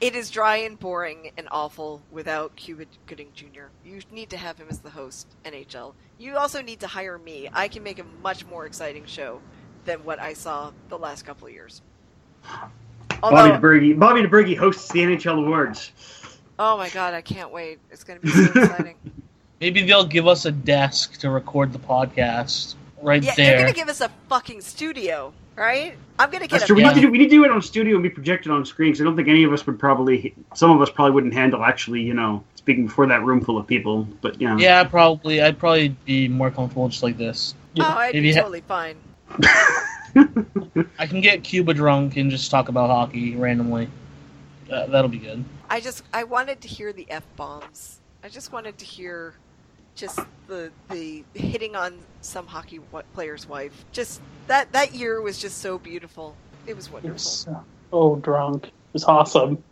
It 0.00 0.14
is 0.14 0.30
dry 0.30 0.58
and 0.58 0.78
boring 0.78 1.32
and 1.36 1.48
awful 1.50 2.00
without 2.12 2.54
Cuba 2.54 2.84
Gooding 3.06 3.32
Jr. 3.34 3.64
You 3.84 4.00
need 4.12 4.30
to 4.30 4.36
have 4.36 4.56
him 4.56 4.68
as 4.70 4.78
the 4.78 4.90
host, 4.90 5.26
NHL. 5.44 5.94
You 6.18 6.36
also 6.36 6.62
need 6.62 6.78
to 6.80 6.86
hire 6.86 7.18
me. 7.18 7.48
I 7.52 7.66
can 7.66 7.82
make 7.82 7.98
a 7.98 8.04
much 8.22 8.46
more 8.46 8.64
exciting 8.64 9.06
show 9.06 9.40
than 9.86 10.04
what 10.04 10.20
I 10.20 10.34
saw 10.34 10.70
the 10.88 10.98
last 10.98 11.24
couple 11.24 11.48
of 11.48 11.52
years. 11.52 11.82
Bobby 13.20 13.36
Although, 13.36 13.58
DeBerge. 13.58 13.98
Bobby 13.98 14.22
DeBerge 14.22 14.56
hosts 14.56 14.90
the 14.92 15.00
NHL 15.00 15.44
Awards. 15.44 15.92
oh 16.58 16.76
my 16.76 16.88
god, 16.90 17.14
I 17.14 17.20
can't 17.20 17.50
wait. 17.52 17.78
It's 17.90 18.04
going 18.04 18.20
to 18.20 18.26
be 18.26 18.30
so 18.32 18.42
exciting. 18.62 18.96
Maybe 19.60 19.82
they'll 19.82 20.06
give 20.06 20.26
us 20.28 20.44
a 20.44 20.52
desk 20.52 21.18
to 21.20 21.30
record 21.30 21.72
the 21.72 21.78
podcast 21.80 22.74
right 23.02 23.22
Yeah, 23.22 23.34
they're 23.36 23.56
going 23.58 23.68
to 23.72 23.74
give 23.74 23.88
us 23.88 24.00
a 24.00 24.08
fucking 24.28 24.60
studio, 24.60 25.32
right? 25.56 25.94
I'm 26.18 26.30
going 26.30 26.42
to 26.42 26.48
get 26.48 26.60
That's 26.60 26.64
a 26.64 26.66
true. 26.68 26.76
We 26.76 26.82
Yeah. 26.82 26.88
need 26.90 26.94
to 26.96 27.00
do. 27.00 27.10
We 27.10 27.18
need 27.18 27.24
to 27.24 27.30
do 27.30 27.44
it 27.44 27.50
on 27.50 27.60
studio 27.62 27.94
and 27.94 28.02
be 28.02 28.08
projected 28.10 28.52
on 28.52 28.64
screen. 28.64 28.92
'cause 28.92 29.00
I 29.00 29.04
don't 29.04 29.16
think 29.16 29.28
any 29.28 29.42
of 29.44 29.52
us 29.52 29.66
would 29.66 29.78
probably. 29.78 30.34
Some 30.54 30.70
of 30.70 30.80
us 30.80 30.90
probably 30.90 31.12
wouldn't 31.12 31.34
handle 31.34 31.64
actually, 31.64 32.02
you 32.02 32.14
know, 32.14 32.44
speaking 32.54 32.86
before 32.86 33.06
that 33.08 33.24
room 33.24 33.40
full 33.40 33.58
of 33.58 33.66
people. 33.66 34.06
But 34.20 34.40
yeah. 34.40 34.56
Yeah, 34.58 34.84
probably. 34.84 35.40
I'd 35.42 35.58
probably 35.58 35.88
be 36.04 36.28
more 36.28 36.50
comfortable 36.52 36.88
just 36.88 37.02
like 37.02 37.16
this. 37.18 37.54
Oh, 37.80 37.82
I'd 37.84 38.14
Maybe 38.14 38.28
be 38.30 38.34
ha- 38.34 38.40
totally 38.42 38.60
fine. 38.62 38.96
I 40.98 41.06
can 41.06 41.20
get 41.20 41.42
Cuba 41.44 41.74
drunk 41.74 42.16
and 42.16 42.30
just 42.30 42.50
talk 42.50 42.68
about 42.68 42.90
hockey 42.90 43.36
randomly. 43.36 43.88
Uh, 44.70 44.86
that'll 44.86 45.08
be 45.10 45.18
good. 45.18 45.44
I 45.70 45.80
just 45.80 46.02
I 46.12 46.24
wanted 46.24 46.60
to 46.62 46.68
hear 46.68 46.92
the 46.92 47.10
f 47.10 47.24
bombs. 47.36 48.00
I 48.22 48.28
just 48.28 48.52
wanted 48.52 48.78
to 48.78 48.84
hear 48.84 49.34
just 49.94 50.20
the 50.46 50.70
the 50.90 51.24
hitting 51.34 51.74
on 51.76 51.98
some 52.20 52.46
hockey 52.46 52.78
wa- 52.92 53.02
player's 53.14 53.48
wife. 53.48 53.84
Just 53.92 54.20
that 54.46 54.72
that 54.72 54.94
year 54.94 55.20
was 55.20 55.38
just 55.38 55.58
so 55.58 55.78
beautiful. 55.78 56.34
It 56.66 56.76
was 56.76 56.86
It 56.88 56.92
wonderful. 56.92 57.12
was 57.14 57.46
so 57.90 58.16
drunk. 58.22 58.66
It 58.66 58.72
was 58.92 59.04
awesome. 59.04 59.62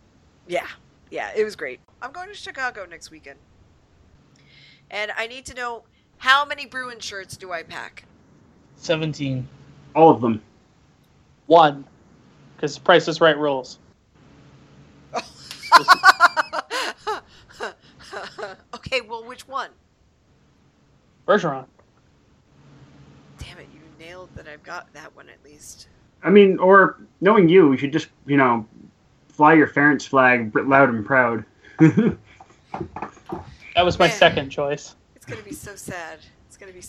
Yeah, 0.47 0.67
yeah, 1.11 1.31
it 1.35 1.43
was 1.43 1.55
great. 1.55 1.79
I'm 2.01 2.11
going 2.11 2.29
to 2.29 2.33
Chicago 2.35 2.85
next 2.89 3.11
weekend, 3.11 3.37
and 4.89 5.11
I 5.17 5.27
need 5.27 5.45
to 5.47 5.53
know 5.53 5.83
how 6.17 6.45
many 6.45 6.65
Bruin 6.65 6.99
shirts 6.99 7.37
do 7.37 7.51
I 7.51 7.63
pack? 7.63 8.05
17. 8.77 9.47
All 9.95 10.09
of 10.09 10.21
them. 10.21 10.41
One, 11.47 11.85
because 12.55 12.77
Price 12.77 13.07
is 13.07 13.19
Right 13.21 13.37
rules. 13.37 13.79
okay, 18.75 19.01
well, 19.01 19.23
which 19.23 19.47
one? 19.47 19.69
Bergeron. 21.27 21.65
Damn 23.39 23.59
it, 23.59 23.67
you 23.73 23.79
nailed 23.99 24.29
that. 24.35 24.47
I've 24.47 24.63
got 24.63 24.91
that 24.93 25.15
one 25.15 25.29
at 25.29 25.43
least. 25.43 25.87
I 26.23 26.29
mean, 26.29 26.57
or 26.59 26.97
knowing 27.21 27.49
you, 27.49 27.71
you 27.71 27.77
should 27.77 27.91
just 27.93 28.07
you 28.25 28.37
know 28.37 28.65
fly 29.29 29.53
your 29.53 29.67
Ference 29.67 30.07
flag 30.07 30.55
loud 30.55 30.89
and 30.89 31.05
proud. 31.05 31.43
That 33.75 33.85
was 33.85 33.99
my 33.99 34.07
Yeah. 34.07 34.13
second 34.13 34.49
choice. 34.49 34.95
It's 35.15 35.25
gonna 35.27 35.43
be 35.43 35.53
so 35.53 35.75
sad. 35.75 36.17
It's 36.47 36.57
gonna 36.57 36.71
be. 36.71 36.81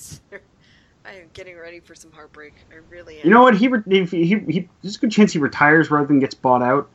I 1.08 1.14
am 1.14 1.30
getting 1.32 1.56
ready 1.56 1.80
for 1.80 1.94
some 1.94 2.12
heartbreak. 2.12 2.54
I 2.70 2.76
really 2.90 3.20
am. 3.20 3.26
you 3.26 3.32
know 3.32 3.42
what? 3.42 3.56
He, 3.56 3.68
re- 3.68 3.82
he, 3.86 4.04
he, 4.04 4.38
he 4.38 4.68
there's 4.82 4.96
a 4.96 4.98
good 4.98 5.10
chance 5.10 5.32
he 5.32 5.38
retires 5.38 5.90
rather 5.90 6.06
than 6.06 6.20
gets 6.20 6.34
bought 6.34 6.62
out. 6.62 6.88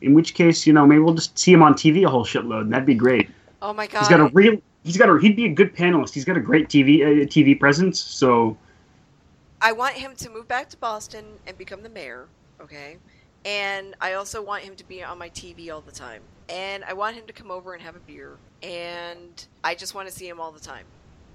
In 0.00 0.12
which 0.12 0.34
case, 0.34 0.66
you 0.66 0.72
know, 0.72 0.86
maybe 0.86 1.00
we'll 1.00 1.14
just 1.14 1.38
see 1.38 1.52
him 1.52 1.62
on 1.62 1.74
TV 1.74 2.04
a 2.04 2.10
whole 2.10 2.24
shitload, 2.24 2.62
and 2.62 2.72
that'd 2.72 2.84
be 2.84 2.94
great. 2.94 3.30
oh 3.62 3.72
my 3.72 3.86
god. 3.86 4.00
He's 4.00 4.08
got 4.08 4.20
a 4.20 4.26
real. 4.26 4.60
He's 4.82 4.96
got 4.96 5.08
a. 5.08 5.18
He'd 5.18 5.36
be 5.36 5.46
a 5.46 5.52
good 5.52 5.74
panelist. 5.74 6.12
He's 6.12 6.24
got 6.24 6.36
a 6.36 6.40
great 6.40 6.68
TV 6.68 7.00
uh, 7.00 7.26
TV 7.26 7.58
presence. 7.58 8.00
So 8.00 8.56
I 9.62 9.72
want 9.72 9.94
him 9.94 10.14
to 10.16 10.28
move 10.28 10.46
back 10.46 10.68
to 10.70 10.76
Boston 10.76 11.24
and 11.46 11.56
become 11.56 11.82
the 11.82 11.88
mayor, 11.88 12.26
okay? 12.60 12.98
And 13.46 13.94
I 14.00 14.14
also 14.14 14.42
want 14.42 14.62
him 14.62 14.74
to 14.76 14.84
be 14.84 15.02
on 15.02 15.18
my 15.18 15.30
TV 15.30 15.72
all 15.72 15.80
the 15.80 15.92
time. 15.92 16.22
And 16.50 16.84
I 16.84 16.92
want 16.92 17.16
him 17.16 17.26
to 17.26 17.32
come 17.32 17.50
over 17.50 17.72
and 17.72 17.82
have 17.82 17.96
a 17.96 18.00
beer. 18.00 18.36
And 18.62 19.46
I 19.62 19.74
just 19.74 19.94
want 19.94 20.06
to 20.08 20.14
see 20.14 20.28
him 20.28 20.40
all 20.40 20.52
the 20.52 20.60
time. 20.60 20.84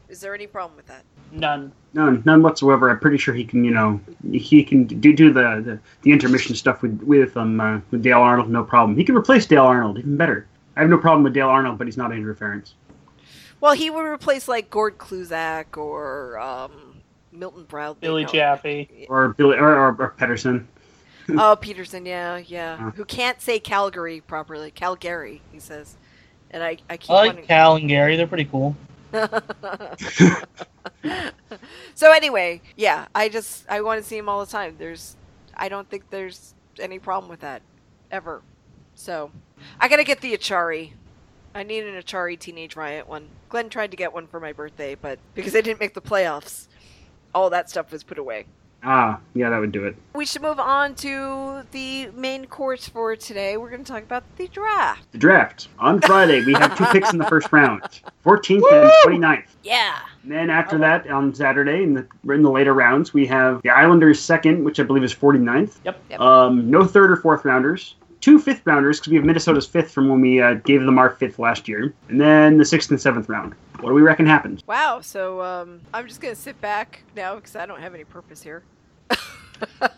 Is 0.09 0.19
there 0.19 0.35
any 0.35 0.45
problem 0.45 0.75
with 0.77 0.87
that? 0.87 1.03
None. 1.31 1.71
none, 1.93 2.23
none 2.25 2.41
whatsoever. 2.41 2.89
I'm 2.89 2.99
pretty 2.99 3.17
sure 3.17 3.33
he 3.33 3.45
can. 3.45 3.63
You 3.63 3.71
know, 3.71 3.99
he 4.31 4.63
can 4.63 4.85
do 4.85 5.13
do 5.13 5.31
the 5.31 5.61
the, 5.63 5.79
the 6.01 6.11
intermission 6.11 6.55
stuff 6.55 6.81
with 6.81 7.01
with 7.03 7.35
um 7.37 7.59
uh, 7.59 7.79
with 7.91 8.01
Dale 8.01 8.19
Arnold. 8.19 8.49
No 8.49 8.63
problem. 8.63 8.97
He 8.97 9.03
can 9.03 9.15
replace 9.15 9.45
Dale 9.45 9.63
Arnold 9.63 9.99
even 9.99 10.17
better. 10.17 10.47
I 10.75 10.81
have 10.81 10.89
no 10.89 10.97
problem 10.97 11.23
with 11.23 11.33
Dale 11.33 11.49
Arnold, 11.49 11.77
but 11.77 11.87
he's 11.87 11.97
not 11.97 12.11
Andrew 12.11 12.35
Ference. 12.35 12.73
Well, 13.61 13.73
he 13.73 13.89
would 13.89 14.05
replace 14.05 14.47
like 14.47 14.69
Gord 14.69 14.97
Kluzak 14.97 15.77
or 15.77 16.39
um, 16.39 17.01
Milton 17.31 17.63
Brown. 17.65 17.97
Billy 17.99 18.23
no. 18.23 18.29
Jaffe. 18.29 19.07
Or 19.09 19.29
Billy 19.29 19.57
or, 19.57 19.69
or, 19.69 19.87
or 19.99 20.15
Pederson. 20.17 20.65
Oh, 21.37 21.55
Peterson, 21.55 22.07
yeah, 22.07 22.37
yeah. 22.37 22.87
Uh. 22.87 22.91
Who 22.91 23.05
can't 23.05 23.39
say 23.39 23.59
Calgary 23.59 24.19
properly. 24.19 24.71
Calgary, 24.71 25.43
he 25.51 25.59
says. 25.59 25.95
And 26.49 26.63
I, 26.63 26.77
I 26.89 26.97
keep 26.97 27.11
I 27.11 27.13
like 27.13 27.27
wanting... 27.27 27.45
Cal 27.45 27.75
and 27.75 27.87
Gary. 27.87 28.15
They're 28.15 28.25
pretty 28.25 28.45
cool. 28.45 28.75
So 31.95 32.11
anyway, 32.11 32.61
yeah, 32.75 33.07
I 33.15 33.29
just 33.29 33.65
I 33.69 33.81
want 33.81 34.01
to 34.01 34.07
see 34.07 34.17
him 34.17 34.29
all 34.29 34.43
the 34.43 34.51
time. 34.51 34.75
There's 34.77 35.15
I 35.55 35.69
don't 35.69 35.89
think 35.89 36.09
there's 36.09 36.53
any 36.79 36.99
problem 36.99 37.29
with 37.29 37.41
that 37.41 37.61
ever. 38.11 38.41
So 38.95 39.31
I 39.79 39.87
gotta 39.87 40.03
get 40.03 40.21
the 40.21 40.35
Achari. 40.37 40.93
I 41.53 41.63
need 41.63 41.85
an 41.85 41.99
Achari 42.01 42.37
Teenage 42.37 42.75
Riot 42.75 43.07
one. 43.07 43.29
Glenn 43.49 43.69
tried 43.69 43.91
to 43.91 43.97
get 43.97 44.13
one 44.13 44.27
for 44.27 44.39
my 44.39 44.53
birthday, 44.53 44.95
but 44.95 45.19
because 45.33 45.55
I 45.55 45.61
didn't 45.61 45.79
make 45.79 45.93
the 45.95 46.01
playoffs, 46.01 46.67
all 47.33 47.49
that 47.49 47.69
stuff 47.69 47.91
was 47.91 48.03
put 48.03 48.19
away. 48.19 48.45
Ah, 48.83 49.19
yeah, 49.33 49.49
that 49.49 49.59
would 49.59 49.71
do 49.71 49.85
it. 49.85 49.95
We 50.13 50.25
should 50.25 50.41
move 50.41 50.59
on 50.59 50.95
to 50.95 51.63
the 51.71 52.07
main 52.11 52.45
course 52.45 52.87
for 52.87 53.15
today. 53.15 53.57
We're 53.57 53.69
going 53.69 53.83
to 53.83 53.91
talk 53.91 54.03
about 54.03 54.23
the 54.37 54.47
draft. 54.47 55.11
The 55.11 55.17
draft 55.17 55.67
on 55.79 55.99
Friday. 56.01 56.43
We 56.45 56.53
have 56.53 56.77
two 56.77 56.85
picks 56.91 57.11
in 57.11 57.17
the 57.17 57.25
first 57.25 57.51
round, 57.51 57.81
14th 58.25 58.63
and 58.71 58.91
29th. 59.05 59.45
Yeah. 59.63 59.99
And 60.23 60.31
then 60.31 60.49
after 60.49 60.77
that, 60.77 61.09
on 61.09 61.33
Saturday, 61.33 61.83
in 61.83 61.93
the 61.93 62.33
in 62.33 62.41
the 62.41 62.51
later 62.51 62.73
rounds, 62.73 63.13
we 63.13 63.25
have 63.27 63.61
the 63.61 63.69
Islanders 63.69 64.19
second, 64.19 64.63
which 64.63 64.79
I 64.79 64.83
believe 64.83 65.03
is 65.03 65.13
49th. 65.13 65.75
Yep. 65.83 66.01
Yep. 66.09 66.19
Um, 66.19 66.69
no 66.69 66.85
third 66.85 67.11
or 67.11 67.15
fourth 67.17 67.45
rounders. 67.45 67.95
Two 68.21 68.39
fifth 68.39 68.61
rounders 68.65 68.99
because 68.99 69.11
we 69.11 69.15
have 69.15 69.25
Minnesota's 69.25 69.65
fifth 69.65 69.91
from 69.91 70.09
when 70.09 70.19
we 70.21 70.41
uh, 70.41 70.55
gave 70.55 70.81
them 70.81 70.97
our 70.97 71.11
fifth 71.11 71.39
last 71.39 71.67
year. 71.67 71.93
And 72.09 72.19
then 72.19 72.57
the 72.57 72.65
sixth 72.65 72.89
and 72.91 72.99
seventh 72.99 73.29
round. 73.29 73.55
What 73.79 73.89
do 73.89 73.95
we 73.95 74.01
reckon 74.01 74.25
happens? 74.25 74.65
Wow. 74.67 74.99
So 75.01 75.41
um, 75.41 75.81
I'm 75.93 76.07
just 76.07 76.19
going 76.19 76.35
to 76.35 76.41
sit 76.41 76.59
back 76.59 77.03
now 77.15 77.35
because 77.35 77.55
I 77.55 77.65
don't 77.65 77.79
have 77.79 77.95
any 77.95 78.03
purpose 78.03 78.43
here. 78.43 78.63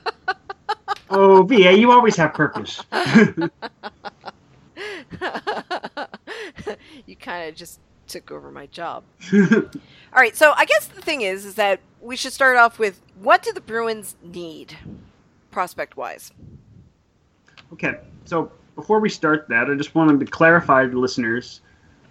Oh, 1.13 1.43
VA, 1.43 1.77
you 1.77 1.91
always 1.91 2.15
have 2.15 2.33
purpose. 2.33 2.81
you 7.05 7.15
kind 7.19 7.49
of 7.49 7.55
just 7.55 7.81
took 8.07 8.31
over 8.31 8.49
my 8.49 8.67
job. 8.67 9.03
All 9.33 9.69
right. 10.15 10.35
So 10.37 10.53
I 10.55 10.63
guess 10.63 10.87
the 10.87 11.01
thing 11.01 11.19
is, 11.21 11.43
is 11.43 11.55
that 11.55 11.81
we 11.99 12.15
should 12.15 12.31
start 12.31 12.55
off 12.55 12.79
with 12.79 13.01
what 13.19 13.43
do 13.43 13.51
the 13.51 13.59
Bruins 13.59 14.15
need, 14.23 14.77
prospect 15.51 15.97
wise? 15.97 16.31
Okay, 17.73 17.97
so 18.25 18.51
before 18.75 18.99
we 18.99 19.09
start 19.09 19.47
that, 19.49 19.69
I 19.69 19.75
just 19.75 19.95
wanted 19.95 20.19
to 20.19 20.25
clarify 20.25 20.85
to 20.85 20.99
listeners, 20.99 21.61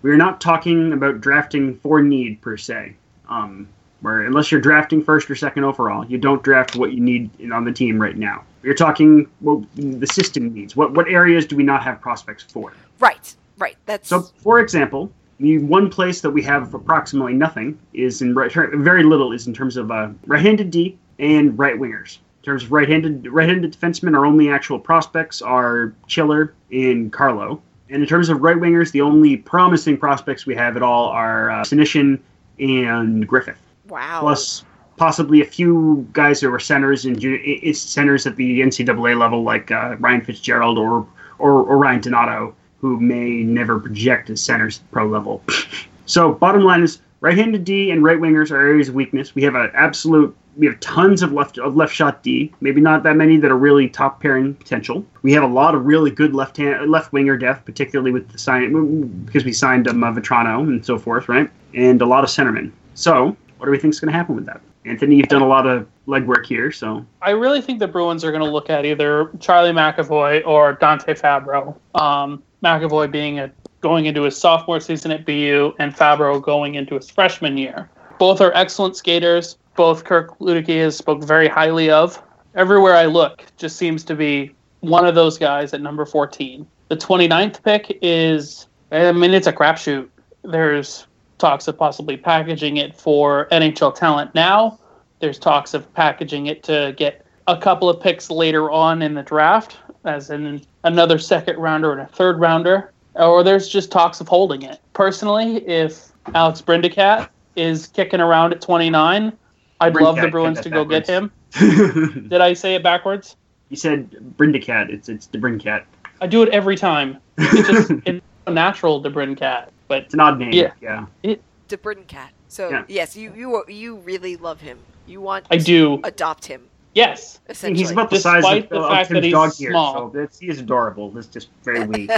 we 0.02 0.10
are 0.10 0.16
not 0.16 0.40
talking 0.40 0.92
about 0.92 1.20
drafting 1.20 1.76
for 1.78 2.02
need 2.02 2.40
per 2.40 2.56
se. 2.56 2.94
Um, 3.28 3.68
where 4.00 4.22
unless 4.22 4.50
you're 4.50 4.60
drafting 4.60 5.02
first 5.02 5.30
or 5.30 5.36
second 5.36 5.64
overall, 5.64 6.06
you 6.06 6.18
don't 6.18 6.42
draft 6.42 6.74
what 6.74 6.92
you 6.92 7.00
need 7.00 7.30
in- 7.38 7.52
on 7.52 7.64
the 7.64 7.72
team 7.72 8.00
right 8.00 8.16
now. 8.16 8.44
You're 8.62 8.74
talking 8.74 9.28
what 9.40 9.62
the 9.74 10.06
system 10.06 10.52
needs. 10.54 10.74
What 10.74 10.92
what 10.92 11.08
areas 11.08 11.46
do 11.46 11.56
we 11.56 11.62
not 11.62 11.82
have 11.82 12.00
prospects 12.00 12.42
for? 12.42 12.72
Right. 12.98 13.34
Right. 13.58 13.76
That's 13.86 14.08
So, 14.08 14.22
for 14.38 14.60
example, 14.60 15.12
the 15.38 15.58
one 15.58 15.90
place 15.90 16.22
that 16.22 16.30
we 16.30 16.42
have 16.42 16.72
approximately 16.74 17.34
nothing 17.34 17.78
is 17.92 18.22
in 18.22 18.34
right, 18.34 18.50
very 18.52 19.02
little 19.02 19.32
is 19.32 19.46
in 19.46 19.54
terms 19.54 19.76
of 19.76 19.90
uh, 19.90 20.08
right-handed 20.26 20.70
D 20.70 20.98
and 21.18 21.58
right 21.58 21.74
wingers. 21.78 22.18
In 22.40 22.44
terms 22.44 22.64
of 22.64 22.72
right-handed 22.72 23.26
right-handed 23.30 23.70
defensemen, 23.78 24.16
our 24.16 24.24
only 24.24 24.48
actual 24.50 24.78
prospects 24.78 25.42
are 25.42 25.92
Chiller 26.06 26.54
and 26.72 27.12
Carlo. 27.12 27.60
And 27.90 28.02
in 28.02 28.08
terms 28.08 28.30
of 28.30 28.40
right 28.40 28.56
wingers, 28.56 28.92
the 28.92 29.02
only 29.02 29.36
promising 29.36 29.98
prospects 29.98 30.46
we 30.46 30.54
have 30.54 30.76
at 30.76 30.82
all 30.82 31.08
are 31.08 31.50
uh, 31.50 31.62
Senyshyn 31.62 32.18
and 32.58 33.26
Griffith, 33.28 33.58
wow. 33.88 34.20
plus 34.20 34.64
possibly 34.96 35.40
a 35.42 35.44
few 35.44 36.06
guys 36.12 36.40
who 36.40 36.52
are 36.52 36.60
centers 36.60 37.04
in 37.04 37.18
ju- 37.18 37.40
i- 37.46 37.68
i- 37.68 37.72
centers 37.72 38.26
at 38.26 38.36
the 38.36 38.60
NCAA 38.60 39.18
level, 39.18 39.42
like 39.42 39.70
uh, 39.70 39.96
Ryan 39.98 40.20
Fitzgerald 40.22 40.78
or, 40.78 41.06
or 41.38 41.62
or 41.64 41.76
Ryan 41.78 42.00
Donato, 42.00 42.54
who 42.80 42.98
may 43.00 43.42
never 43.42 43.78
project 43.80 44.30
as 44.30 44.40
centers 44.40 44.80
pro 44.92 45.06
level. 45.06 45.42
so 46.06 46.32
bottom 46.32 46.62
line 46.62 46.82
is 46.82 47.00
Right-handed 47.20 47.64
D 47.64 47.90
and 47.90 48.02
right 48.02 48.18
wingers 48.18 48.50
are 48.50 48.58
areas 48.58 48.88
of 48.88 48.94
weakness. 48.94 49.34
We 49.34 49.42
have 49.42 49.54
an 49.54 49.70
absolute. 49.74 50.34
We 50.56 50.66
have 50.66 50.80
tons 50.80 51.22
of 51.22 51.32
left 51.32 51.58
of 51.58 51.76
left 51.76 51.94
shot 51.94 52.22
D. 52.22 52.52
Maybe 52.60 52.80
not 52.80 53.02
that 53.02 53.16
many 53.16 53.36
that 53.36 53.50
are 53.50 53.58
really 53.58 53.88
top 53.88 54.20
pairing 54.20 54.54
potential. 54.54 55.04
We 55.22 55.32
have 55.32 55.42
a 55.42 55.46
lot 55.46 55.74
of 55.74 55.84
really 55.84 56.10
good 56.10 56.34
left 56.34 56.56
hand 56.56 56.90
left 56.90 57.12
winger 57.12 57.36
depth, 57.36 57.66
particularly 57.66 58.10
with 58.10 58.30
the 58.30 58.38
sign 58.38 59.24
because 59.26 59.44
we 59.44 59.52
signed 59.52 59.86
um, 59.86 60.02
uh, 60.02 60.12
Vatrano 60.12 60.62
and 60.62 60.84
so 60.84 60.98
forth, 60.98 61.28
right? 61.28 61.50
And 61.74 62.00
a 62.00 62.06
lot 62.06 62.24
of 62.24 62.30
centermen. 62.30 62.72
So, 62.94 63.36
what 63.58 63.66
do 63.66 63.70
we 63.70 63.78
think 63.78 63.92
is 63.92 64.00
going 64.00 64.12
to 64.12 64.16
happen 64.16 64.34
with 64.34 64.46
that? 64.46 64.62
Anthony, 64.86 65.16
you've 65.16 65.28
done 65.28 65.42
a 65.42 65.46
lot 65.46 65.66
of 65.66 65.86
legwork 66.08 66.46
here, 66.46 66.72
so 66.72 67.04
I 67.20 67.30
really 67.30 67.60
think 67.60 67.80
the 67.80 67.88
Bruins 67.88 68.24
are 68.24 68.30
going 68.30 68.42
to 68.42 68.50
look 68.50 68.70
at 68.70 68.86
either 68.86 69.30
Charlie 69.38 69.72
McAvoy 69.72 70.46
or 70.46 70.72
Dante 70.72 71.12
Fabbro. 71.12 71.76
Um, 71.94 72.42
McAvoy 72.64 73.10
being 73.10 73.40
a, 73.40 73.52
going 73.80 74.06
into 74.06 74.22
his 74.22 74.36
sophomore 74.36 74.80
season 74.80 75.10
at 75.10 75.24
BU, 75.24 75.74
and 75.78 75.94
Fabbro 75.94 76.42
going 76.42 76.74
into 76.74 76.94
his 76.94 77.10
freshman 77.10 77.56
year. 77.56 77.90
Both 78.18 78.40
are 78.40 78.52
excellent 78.54 78.96
skaters. 78.96 79.56
Both 79.76 80.04
Kirk 80.04 80.38
Luedeke 80.38 80.82
has 80.82 80.96
spoke 80.96 81.22
very 81.24 81.48
highly 81.48 81.90
of. 81.90 82.22
Everywhere 82.54 82.94
I 82.94 83.06
look, 83.06 83.44
just 83.56 83.76
seems 83.76 84.04
to 84.04 84.14
be 84.14 84.54
one 84.80 85.06
of 85.06 85.14
those 85.14 85.38
guys 85.38 85.72
at 85.72 85.80
number 85.80 86.04
14. 86.04 86.66
The 86.88 86.96
29th 86.96 87.62
pick 87.62 87.98
is, 88.02 88.66
I 88.90 89.12
mean, 89.12 89.32
it's 89.32 89.46
a 89.46 89.52
crapshoot. 89.52 90.08
There's 90.42 91.06
talks 91.38 91.68
of 91.68 91.78
possibly 91.78 92.16
packaging 92.16 92.76
it 92.76 92.94
for 92.94 93.46
NHL 93.50 93.94
talent 93.94 94.34
now. 94.34 94.78
There's 95.20 95.38
talks 95.38 95.74
of 95.74 95.92
packaging 95.94 96.46
it 96.46 96.62
to 96.64 96.94
get 96.96 97.24
a 97.46 97.56
couple 97.56 97.88
of 97.88 98.00
picks 98.00 98.30
later 98.30 98.70
on 98.70 99.02
in 99.02 99.14
the 99.14 99.22
draft, 99.22 99.78
as 100.04 100.30
in 100.30 100.62
another 100.84 101.18
second 101.18 101.58
rounder 101.58 101.92
and 101.92 102.00
a 102.00 102.06
third 102.06 102.40
rounder. 102.40 102.92
Or 103.14 103.42
there's 103.42 103.68
just 103.68 103.90
talks 103.90 104.20
of 104.20 104.28
holding 104.28 104.62
it. 104.62 104.80
Personally, 104.92 105.56
if 105.68 106.08
Alex 106.34 106.62
Brindacat 106.62 107.28
is 107.56 107.86
kicking 107.88 108.20
around 108.20 108.52
at 108.52 108.60
29, 108.60 109.32
I'd 109.80 109.94
love 109.96 110.16
the 110.16 110.28
Bruins 110.28 110.60
to 110.60 110.68
that 110.68 110.74
go 110.74 110.84
get 110.84 111.06
him. 111.06 111.32
Did 111.58 112.40
I 112.40 112.52
say 112.52 112.74
it 112.74 112.82
backwards? 112.82 113.36
You 113.70 113.76
said 113.76 114.10
Brindacat. 114.36 114.90
It's 114.90 115.08
it's 115.08 115.26
the 115.26 115.38
Brincat. 115.38 115.84
I 116.20 116.26
do 116.26 116.42
it 116.42 116.48
every 116.50 116.76
time. 116.76 117.18
It's 117.38 117.68
just 117.68 117.90
it's 118.06 118.24
natural 118.48 119.02
to 119.02 119.10
Brincat, 119.10 119.68
but 119.88 120.04
It's 120.04 120.14
an 120.14 120.20
odd 120.20 120.38
name. 120.38 120.52
Yeah. 120.52 120.72
yeah. 120.80 121.34
DeBritton 121.68 122.06
Cat. 122.06 122.32
So 122.48 122.68
Yeah. 122.68 122.84
yes, 122.88 123.16
you 123.16 123.32
you 123.34 123.64
you 123.68 123.96
really 123.96 124.36
love 124.36 124.60
him. 124.60 124.78
You 125.06 125.20
want 125.20 125.46
I 125.50 125.56
to 125.58 125.64
do. 125.64 126.00
adopt 126.04 126.46
him 126.46 126.68
Yes, 126.94 127.40
essentially. 127.48 127.82
He's 127.82 127.90
about 127.92 128.10
the 128.10 128.18
size 128.18 128.44
of, 128.44 128.68
the 128.68 128.80
of 128.80 129.08
Tim's 129.08 129.22
that 129.22 129.30
dog 129.30 129.54
here, 129.54 129.70
small. 129.70 129.94
so 129.94 130.18
that's, 130.18 130.38
he 130.40 130.48
is 130.48 130.58
adorable. 130.58 131.10
That's 131.10 131.28
just 131.28 131.48
very 131.62 131.86
weak. 131.86 132.10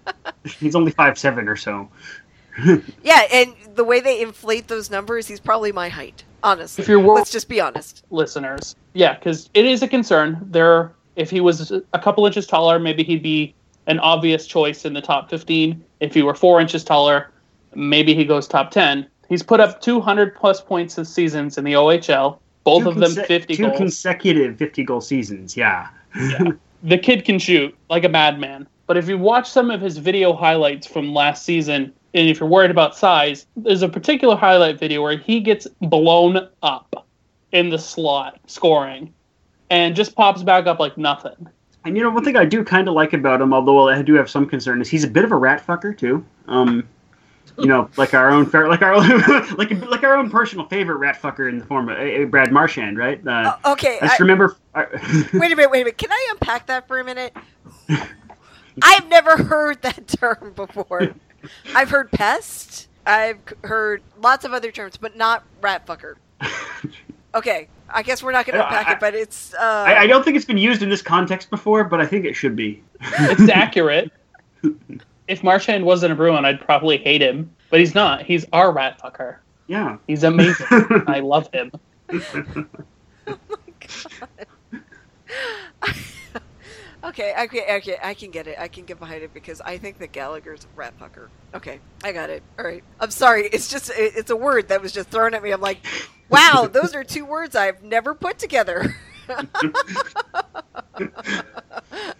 he's 0.44 0.74
only 0.76 0.92
five 0.92 1.18
seven 1.18 1.48
or 1.48 1.56
so. 1.56 1.88
yeah, 3.02 3.22
and 3.32 3.54
the 3.74 3.84
way 3.84 4.00
they 4.00 4.20
inflate 4.20 4.68
those 4.68 4.90
numbers, 4.90 5.26
he's 5.26 5.40
probably 5.40 5.72
my 5.72 5.88
height. 5.88 6.24
Honestly, 6.44 6.82
If 6.82 6.88
you're 6.88 6.98
wor- 6.98 7.14
let's 7.14 7.30
just 7.30 7.48
be 7.48 7.60
honest. 7.60 8.04
listeners. 8.10 8.76
Yeah, 8.94 9.14
because 9.14 9.48
it 9.54 9.64
is 9.64 9.82
a 9.82 9.88
concern. 9.88 10.38
There, 10.50 10.92
if 11.16 11.30
he 11.30 11.40
was 11.40 11.70
a 11.70 11.98
couple 11.98 12.26
inches 12.26 12.46
taller, 12.46 12.78
maybe 12.78 13.02
he'd 13.04 13.22
be 13.22 13.54
an 13.86 13.98
obvious 14.00 14.46
choice 14.46 14.84
in 14.84 14.92
the 14.92 15.00
top 15.00 15.30
15. 15.30 15.82
If 16.00 16.14
he 16.14 16.22
were 16.22 16.34
four 16.34 16.60
inches 16.60 16.84
taller, 16.84 17.30
maybe 17.74 18.14
he 18.14 18.24
goes 18.24 18.46
top 18.46 18.70
10. 18.70 19.06
He's 19.28 19.42
put 19.42 19.60
up 19.60 19.80
200 19.80 20.34
plus 20.34 20.60
points 20.60 20.96
this 20.96 21.08
seasons 21.08 21.58
in 21.58 21.64
the 21.64 21.72
OHL. 21.72 22.38
Both 22.64 22.84
Two 22.84 22.88
of 22.90 22.94
them 22.96 23.12
conse- 23.12 23.26
50 23.26 23.56
Two 23.56 23.66
goals. 23.66 23.78
consecutive 23.78 24.56
fifty 24.56 24.84
goal 24.84 25.00
seasons. 25.00 25.56
Yeah. 25.56 25.88
the 26.82 26.98
kid 26.98 27.24
can 27.24 27.38
shoot 27.38 27.76
like 27.90 28.04
a 28.04 28.08
madman. 28.08 28.66
But 28.86 28.96
if 28.96 29.08
you 29.08 29.16
watch 29.18 29.48
some 29.50 29.70
of 29.70 29.80
his 29.80 29.98
video 29.98 30.32
highlights 30.32 30.86
from 30.86 31.14
last 31.14 31.44
season, 31.44 31.92
and 32.14 32.28
if 32.28 32.40
you're 32.40 32.48
worried 32.48 32.70
about 32.70 32.96
size, 32.96 33.46
there's 33.56 33.82
a 33.82 33.88
particular 33.88 34.36
highlight 34.36 34.78
video 34.78 35.02
where 35.02 35.16
he 35.16 35.40
gets 35.40 35.66
blown 35.80 36.48
up 36.62 37.06
in 37.52 37.70
the 37.70 37.78
slot 37.78 38.38
scoring 38.46 39.12
and 39.70 39.96
just 39.96 40.14
pops 40.14 40.42
back 40.42 40.66
up 40.66 40.78
like 40.78 40.98
nothing. 40.98 41.48
And 41.84 41.96
you 41.96 42.02
know, 42.02 42.10
one 42.10 42.22
thing 42.24 42.36
I 42.36 42.44
do 42.44 42.62
kind 42.62 42.86
of 42.86 42.94
like 42.94 43.12
about 43.12 43.40
him, 43.40 43.52
although 43.54 43.88
I 43.88 44.02
do 44.02 44.14
have 44.14 44.28
some 44.30 44.46
concern, 44.46 44.80
is 44.80 44.88
he's 44.88 45.04
a 45.04 45.08
bit 45.08 45.24
of 45.24 45.32
a 45.32 45.36
rat 45.36 45.66
fucker 45.66 45.96
too. 45.96 46.24
Um, 46.46 46.86
you 47.58 47.66
know, 47.66 47.88
like 47.96 48.14
our 48.14 48.30
own, 48.30 48.46
fair, 48.46 48.68
like 48.68 48.82
our 48.82 48.94
own, 48.94 49.06
like 49.56 49.70
like 49.88 50.02
our 50.04 50.16
own 50.16 50.30
personal 50.30 50.66
favorite 50.66 50.96
rat 50.96 51.20
fucker 51.20 51.48
in 51.48 51.58
the 51.58 51.64
form 51.64 51.88
of 51.88 51.98
uh, 51.98 52.24
Brad 52.26 52.50
Marchand, 52.52 52.98
right? 52.98 53.20
Uh, 53.26 53.56
Uh, 53.64 53.72
okay, 53.72 53.98
I 54.00 54.06
just 54.06 54.20
I- 54.20 54.22
remember. 54.24 54.56
wait 54.74 55.52
a 55.52 55.56
minute, 55.56 55.70
wait 55.70 55.80
a 55.82 55.84
minute. 55.84 55.98
Can 55.98 56.10
I 56.12 56.28
unpack 56.32 56.66
that 56.66 56.88
for 56.88 56.98
a 57.00 57.04
minute? 57.04 57.34
I've 58.82 59.08
never 59.08 59.36
heard 59.36 59.82
that 59.82 60.08
term 60.08 60.52
before. 60.56 61.14
I've 61.74 61.90
heard 61.90 62.10
pest. 62.10 62.88
I've 63.04 63.38
heard 63.64 64.02
lots 64.20 64.44
of 64.44 64.52
other 64.52 64.70
terms, 64.70 64.96
but 64.96 65.16
not 65.16 65.44
rat 65.60 65.86
fucker. 65.86 66.14
Okay, 67.34 67.68
I 67.88 68.02
guess 68.02 68.22
we're 68.22 68.32
not 68.32 68.46
going 68.46 68.58
to 68.58 68.64
unpack 68.64 68.88
I- 68.88 68.92
it, 68.92 69.00
but 69.00 69.14
it's. 69.14 69.52
Uh, 69.54 69.84
I, 69.86 70.00
I 70.02 70.06
don't 70.06 70.24
think 70.24 70.36
it's 70.36 70.46
been 70.46 70.56
used 70.58 70.82
in 70.82 70.88
this 70.88 71.02
context 71.02 71.50
before, 71.50 71.84
but 71.84 72.00
I 72.00 72.06
think 72.06 72.24
it 72.24 72.34
should 72.34 72.56
be. 72.56 72.82
It's 73.00 73.48
accurate. 73.50 74.10
If 75.28 75.42
Marchand 75.42 75.84
wasn't 75.84 76.12
a 76.12 76.16
Bruin, 76.16 76.44
I'd 76.44 76.60
probably 76.60 76.98
hate 76.98 77.22
him. 77.22 77.54
But 77.70 77.80
he's 77.80 77.94
not. 77.94 78.24
He's 78.24 78.44
our 78.52 78.72
rat 78.72 79.00
fucker. 79.00 79.36
Yeah. 79.66 79.96
He's 80.06 80.24
amazing. 80.24 80.66
I 81.06 81.20
love 81.20 81.48
him. 81.52 81.70
Oh 82.10 82.18
my 83.26 83.36
god. 83.80 84.38
okay, 87.04 87.34
okay, 87.44 87.76
okay, 87.76 87.96
I 88.02 88.14
can 88.14 88.30
get 88.30 88.46
it. 88.46 88.56
I 88.58 88.68
can 88.68 88.84
get 88.84 88.98
behind 88.98 89.22
it 89.22 89.32
because 89.32 89.60
I 89.62 89.78
think 89.78 89.98
that 89.98 90.12
Gallagher's 90.12 90.64
a 90.64 90.76
rat 90.76 90.98
fucker. 90.98 91.28
Okay, 91.54 91.80
I 92.04 92.12
got 92.12 92.30
it. 92.30 92.42
All 92.58 92.64
right. 92.64 92.84
I'm 93.00 93.10
sorry. 93.10 93.46
It's 93.46 93.68
just 93.68 93.90
it, 93.90 94.12
it's 94.16 94.30
a 94.30 94.36
word 94.36 94.68
that 94.68 94.82
was 94.82 94.92
just 94.92 95.08
thrown 95.08 95.34
at 95.34 95.42
me. 95.42 95.52
I'm 95.52 95.60
like, 95.60 95.78
wow, 96.28 96.66
those 96.72 96.94
are 96.94 97.04
two 97.04 97.24
words 97.24 97.56
I've 97.56 97.82
never 97.82 98.14
put 98.14 98.38
together. 98.38 98.96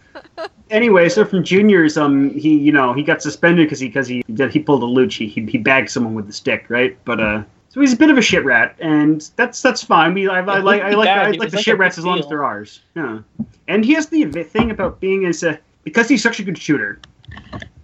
Anyway, 0.71 1.09
so 1.09 1.25
from 1.25 1.45
juniors, 1.45 1.99
um, 1.99 2.31
he 2.31 2.57
you 2.57 2.73
know 2.73 2.95
he 2.95 3.03
got 3.03 3.21
suspended 3.21 3.67
because 3.67 3.79
he 3.79 3.89
because 3.89 4.09
he 4.09 4.23
did 4.33 4.51
he 4.51 4.59
pulled 4.59 4.83
a 4.83 4.87
looch. 4.87 5.17
He, 5.17 5.27
he 5.27 5.45
he 5.45 5.59
bagged 5.59 5.91
someone 5.91 6.15
with 6.15 6.27
the 6.27 6.33
stick, 6.33 6.65
right? 6.71 6.97
But 7.05 7.21
uh, 7.21 7.43
so 7.69 7.81
he's 7.81 7.93
a 7.93 7.97
bit 7.97 8.09
of 8.09 8.17
a 8.17 8.23
shit 8.23 8.45
rat, 8.45 8.75
and 8.81 9.31
that's 9.37 9.61
that's 9.61 9.83
fine. 9.83 10.15
We 10.15 10.29
I, 10.29 10.39
I 10.39 10.59
like 10.61 10.83
I 10.83 10.91
like 10.93 11.09
I 11.09 11.31
like 11.31 11.51
the 11.51 11.57
like 11.57 11.65
shit 11.65 11.77
rats 11.77 11.99
as 11.99 12.07
long 12.07 12.19
as 12.19 12.27
they're 12.27 12.45
ours. 12.45 12.81
Yeah, 12.95 13.21
and 13.69 13.85
he 13.85 13.93
has 13.95 14.07
the 14.07 14.25
thing 14.25 14.71
about 14.71 14.99
being 14.99 15.27
as 15.27 15.43
a 15.43 15.59
because 15.85 16.09
he's 16.09 16.23
such 16.23 16.41
a 16.41 16.43
good 16.43 16.57
shooter. 16.57 17.01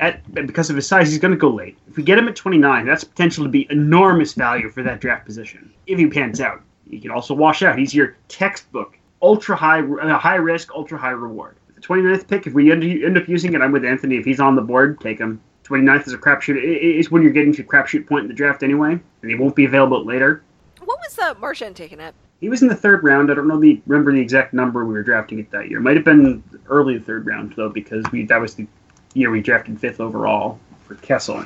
At 0.01 0.33
because 0.35 0.71
of 0.71 0.77
his 0.77 0.87
size, 0.87 1.11
he's 1.11 1.19
going 1.19 1.33
to 1.33 1.39
go 1.39 1.51
late. 1.51 1.77
If 1.89 1.97
we 1.97 2.03
get 2.03 2.19
him 2.19 2.29
at 2.29 2.37
29, 2.37 2.87
that's 2.87 3.03
potential 3.03 3.45
to 3.45 3.51
be 3.51 3.67
enormous 3.71 4.35
value 4.35 4.71
for 4.71 4.83
that 4.83 5.01
draft 5.01 5.25
position. 5.25 5.73
If 5.87 5.99
he 5.99 6.07
pans 6.07 6.41
out, 6.41 6.63
he 6.89 7.01
can 7.01 7.11
also 7.11 7.35
wash 7.35 7.63
out. 7.63 7.79
He's 7.79 7.95
your 7.95 8.17
textbook 8.29 8.99
ultra 9.23 9.57
high 9.57 9.81
uh, 9.81 10.19
high 10.19 10.37
risk, 10.37 10.75
ultra 10.75 10.99
high 10.99 11.11
reward. 11.11 11.57
The 11.81 11.87
29th 11.87 12.27
pick, 12.27 12.47
if 12.49 12.55
we 12.55 12.73
end, 12.73 12.83
end 12.83 13.17
up 13.17 13.29
using 13.29 13.55
it, 13.55 13.61
I'm 13.63 13.71
with 13.71 13.85
Anthony. 13.85 14.17
If 14.17 14.25
he's 14.25 14.41
on 14.41 14.57
the 14.57 14.63
board, 14.63 14.99
take 15.01 15.19
him. 15.21 15.41
29th 15.65 16.09
is 16.09 16.13
a 16.13 16.19
crapshoot. 16.19 16.57
It, 16.57 16.65
it- 16.65 16.99
it's 16.99 17.11
when 17.11 17.23
you're 17.23 17.31
getting 17.33 17.53
to 17.55 17.63
crapshoot 17.63 18.07
point 18.07 18.23
in 18.23 18.29
the 18.29 18.35
draft 18.35 18.63
anyway, 18.65 18.93
and 19.23 19.31
he 19.31 19.37
won't 19.37 19.55
be 19.55 19.65
available 19.65 20.05
later. 20.05 20.43
what 20.85 20.99
was 20.99 21.17
uh, 21.19 21.35
Marchand 21.39 21.77
taken 21.77 22.01
at? 22.01 22.15
He 22.41 22.49
was 22.49 22.63
in 22.63 22.69
the 22.69 22.75
third 22.75 23.03
round. 23.05 23.31
I 23.31 23.35
don't 23.35 23.47
know 23.49 23.61
the 23.61 23.81
remember 23.87 24.13
the 24.13 24.21
exact 24.21 24.53
number 24.55 24.85
we 24.85 24.95
were 24.95 25.03
drafting 25.03 25.39
it 25.41 25.51
that 25.51 25.69
year. 25.69 25.79
It 25.79 25.83
Might 25.83 25.97
have 25.97 26.05
been 26.05 26.43
early 26.69 26.99
third 26.99 27.27
round 27.27 27.53
though, 27.57 27.69
because 27.69 28.05
we 28.13 28.25
that 28.27 28.41
was 28.41 28.55
the 28.55 28.67
year 29.15 29.31
we 29.31 29.41
drafted 29.41 29.79
fifth 29.81 30.01
overall 30.01 30.59
for 30.87 30.95
Kessel. 30.97 31.45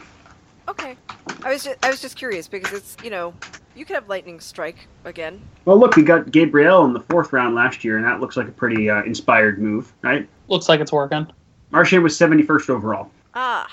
Okay, 0.68 0.96
I 1.44 1.53
was 1.53 1.64
just 1.64 1.85
I 1.85 1.90
was 1.90 2.01
just 2.01 2.16
curious 2.16 2.48
because 2.48 2.72
it's 2.72 2.96
you 3.03 3.11
know 3.11 3.35
you 3.75 3.85
could 3.85 3.94
have 3.94 4.09
lightning 4.09 4.40
strike 4.40 4.87
again. 5.05 5.40
Well, 5.64 5.79
look, 5.79 5.96
we 5.96 6.03
got 6.03 6.31
Gabrielle 6.31 6.85
in 6.85 6.92
the 6.92 7.01
fourth 7.01 7.33
round 7.33 7.55
last 7.55 7.85
year, 7.85 7.96
and 7.96 8.05
that 8.05 8.20
looks 8.20 8.37
like 8.37 8.48
a 8.48 8.53
pretty 8.53 8.90
uh, 8.90 9.03
inspired 9.05 9.59
move, 9.59 9.92
right? 10.03 10.29
Looks 10.48 10.68
like 10.68 10.81
it's 10.81 10.92
working. 10.92 11.27
Marchand 11.70 12.03
was 12.03 12.18
71st 12.18 12.68
overall. 12.68 13.11
Ah, 13.35 13.66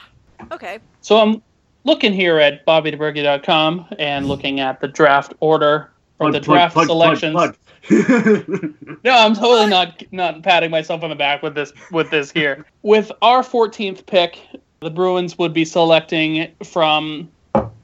okay. 0.51 0.79
So 1.01 1.17
I'm 1.17 1.41
looking 1.83 2.13
here 2.13 2.39
at 2.39 2.65
BobbyDeBurgie.com 2.65 3.87
and 3.99 4.27
looking 4.27 4.61
at 4.61 4.79
the 4.79 4.87
draft 4.87 5.33
order 5.41 5.91
or 6.19 6.31
the 6.31 6.39
draft 6.39 6.75
selections. 6.75 7.33
plug, 7.33 7.55
plug. 7.55 7.55
No, 9.03 9.17
I'm 9.17 9.33
totally 9.33 9.69
not 9.69 10.03
not 10.11 10.43
patting 10.43 10.71
myself 10.71 11.03
on 11.03 11.09
the 11.09 11.15
back 11.15 11.41
with 11.41 11.55
this 11.55 11.71
with 11.91 12.09
this 12.09 12.31
here. 12.31 12.65
With 12.81 13.11
our 13.21 13.41
14th 13.41 14.05
pick, 14.05 14.39
the 14.81 14.89
Bruins 14.89 15.37
would 15.37 15.53
be 15.53 15.65
selecting 15.65 16.51
from, 16.63 17.29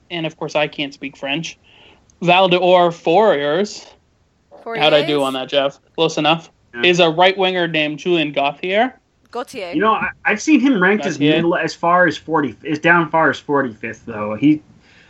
and 0.09 0.25
of 0.25 0.37
course 0.37 0.55
I 0.55 0.67
can't 0.67 0.93
speak 0.93 1.17
French. 1.17 1.57
Val 2.21 2.47
d'Or 2.47 2.89
Fouriers. 2.91 3.85
How'd 4.63 4.93
I 4.93 5.05
do 5.05 5.21
on 5.21 5.33
that, 5.33 5.49
Jeff? 5.49 5.79
Close 5.95 6.17
enough. 6.17 6.51
Yeah. 6.73 6.83
Is 6.83 6.99
a 6.99 7.09
right 7.09 7.37
winger 7.37 7.67
named 7.67 7.99
Julien 7.99 8.31
Gauthier. 8.31 8.99
Gautier. 9.31 9.71
You 9.73 9.81
know, 9.81 9.93
I, 9.93 10.09
I've 10.23 10.41
seen 10.41 10.59
him 10.59 10.81
ranked 10.81 11.05
as 11.05 11.19
middle, 11.19 11.55
as 11.55 11.73
far 11.73 12.07
as 12.07 12.17
40, 12.17 12.55
as 12.69 12.79
down 12.79 13.09
far 13.09 13.29
as 13.29 13.39
45th 13.39 14.05
though. 14.05 14.35
He, 14.35 14.61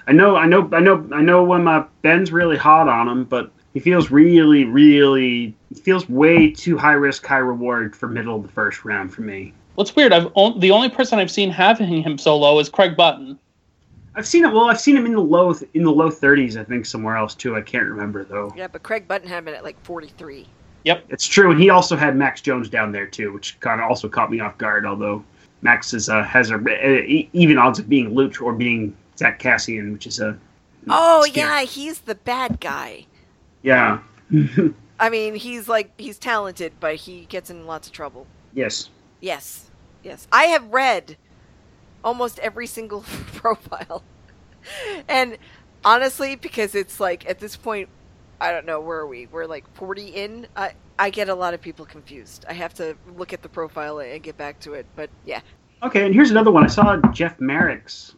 I 0.07 0.11
know, 0.11 0.35
I 0.35 0.45
know, 0.45 0.69
I 0.73 0.79
know, 0.79 1.07
I 1.13 1.21
know. 1.21 1.43
When 1.43 1.67
uh, 1.67 1.87
Ben's 2.01 2.31
really 2.31 2.57
hot 2.57 2.87
on 2.87 3.07
him, 3.07 3.23
but 3.23 3.51
he 3.73 3.79
feels 3.79 4.11
really, 4.11 4.65
really, 4.65 5.55
feels 5.83 6.09
way 6.09 6.51
too 6.51 6.77
high 6.77 6.93
risk, 6.93 7.25
high 7.25 7.37
reward 7.37 7.95
for 7.95 8.07
middle 8.07 8.35
of 8.35 8.43
the 8.43 8.49
first 8.49 8.83
round 8.83 9.13
for 9.13 9.21
me. 9.21 9.53
What's 9.75 9.95
weird? 9.95 10.13
I've 10.13 10.27
on, 10.35 10.59
the 10.59 10.71
only 10.71 10.89
person 10.89 11.19
I've 11.19 11.31
seen 11.31 11.49
having 11.49 12.01
him 12.03 12.17
so 12.17 12.37
low 12.37 12.59
is 12.59 12.69
Craig 12.69 12.95
Button. 12.95 13.37
I've 14.15 14.25
seen 14.25 14.45
it. 14.45 14.51
Well, 14.53 14.65
I've 14.69 14.79
seen 14.79 14.95
him 14.95 15.05
in 15.05 15.11
the 15.13 15.19
low 15.21 15.53
in 15.73 15.83
the 15.83 15.91
low 15.91 16.09
30s. 16.09 16.55
I 16.59 16.63
think 16.63 16.85
somewhere 16.85 17.17
else 17.17 17.35
too. 17.35 17.55
I 17.57 17.61
can't 17.61 17.85
remember 17.85 18.23
though. 18.23 18.53
Yeah, 18.55 18.67
but 18.67 18.83
Craig 18.83 19.07
Button 19.07 19.27
had 19.27 19.39
him 19.39 19.49
at 19.49 19.63
like 19.63 19.79
43. 19.83 20.47
Yep, 20.85 21.05
It's 21.09 21.25
true, 21.27 21.49
and 21.49 21.59
he 21.59 21.71
also 21.71 21.95
had 21.95 22.15
Max 22.15 22.41
Jones 22.41 22.69
down 22.69 22.91
there 22.91 23.07
too, 23.07 23.33
which 23.33 23.59
kind 23.59 23.81
of 23.81 23.89
also 23.89 24.07
caught 24.07 24.29
me 24.31 24.39
off 24.39 24.55
guard. 24.59 24.85
Although 24.85 25.23
Max 25.63 25.93
is 25.93 26.07
uh, 26.09 26.23
has 26.23 26.51
a 26.51 26.55
uh, 26.55 27.01
even 27.33 27.57
odds 27.57 27.79
of 27.79 27.89
being 27.89 28.11
Luch 28.11 28.39
or 28.41 28.53
being 28.53 28.95
Zack 29.17 29.39
Kassian, 29.41 29.91
which 29.93 30.05
is 30.07 30.19
a 30.19 30.37
Oh 30.87 31.23
scary. 31.27 31.47
yeah, 31.47 31.61
he's 31.63 31.99
the 32.01 32.15
bad 32.15 32.59
guy. 32.61 33.07
yeah. 33.63 33.99
I 34.99 35.09
mean, 35.09 35.35
he's 35.35 35.67
like 35.67 35.91
he's 35.99 36.17
talented, 36.19 36.71
but 36.79 36.95
he 36.95 37.25
gets 37.25 37.49
in 37.49 37.65
lots 37.65 37.87
of 37.87 37.93
trouble. 37.93 38.27
yes. 38.53 38.89
Yes, 39.25 39.71
yes. 40.03 40.27
I 40.31 40.43
have 40.43 40.71
read 40.71 41.17
almost 42.03 42.37
every 42.37 42.67
single 42.67 43.01
profile, 43.33 44.03
and 45.09 45.39
honestly, 45.83 46.35
because 46.35 46.75
it's 46.75 46.99
like 46.99 47.27
at 47.27 47.39
this 47.39 47.55
point, 47.57 47.89
I 48.39 48.51
don't 48.51 48.67
know 48.67 48.79
where 48.79 48.99
are 48.99 49.07
we. 49.07 49.25
We're 49.25 49.47
like 49.47 49.65
forty 49.73 50.09
in. 50.09 50.45
I 50.55 50.73
I 50.99 51.09
get 51.09 51.27
a 51.27 51.33
lot 51.33 51.55
of 51.55 51.61
people 51.61 51.85
confused. 51.85 52.45
I 52.47 52.53
have 52.53 52.75
to 52.75 52.95
look 53.17 53.33
at 53.33 53.41
the 53.41 53.49
profile 53.49 53.97
and 53.97 54.21
get 54.21 54.37
back 54.37 54.59
to 54.59 54.75
it. 54.75 54.85
But 54.95 55.09
yeah, 55.25 55.41
Okay, 55.81 56.05
and 56.05 56.13
here's 56.13 56.29
another 56.29 56.51
one. 56.51 56.63
I 56.63 56.67
saw 56.67 56.97
Jeff 57.11 57.39
Marek's 57.39 58.13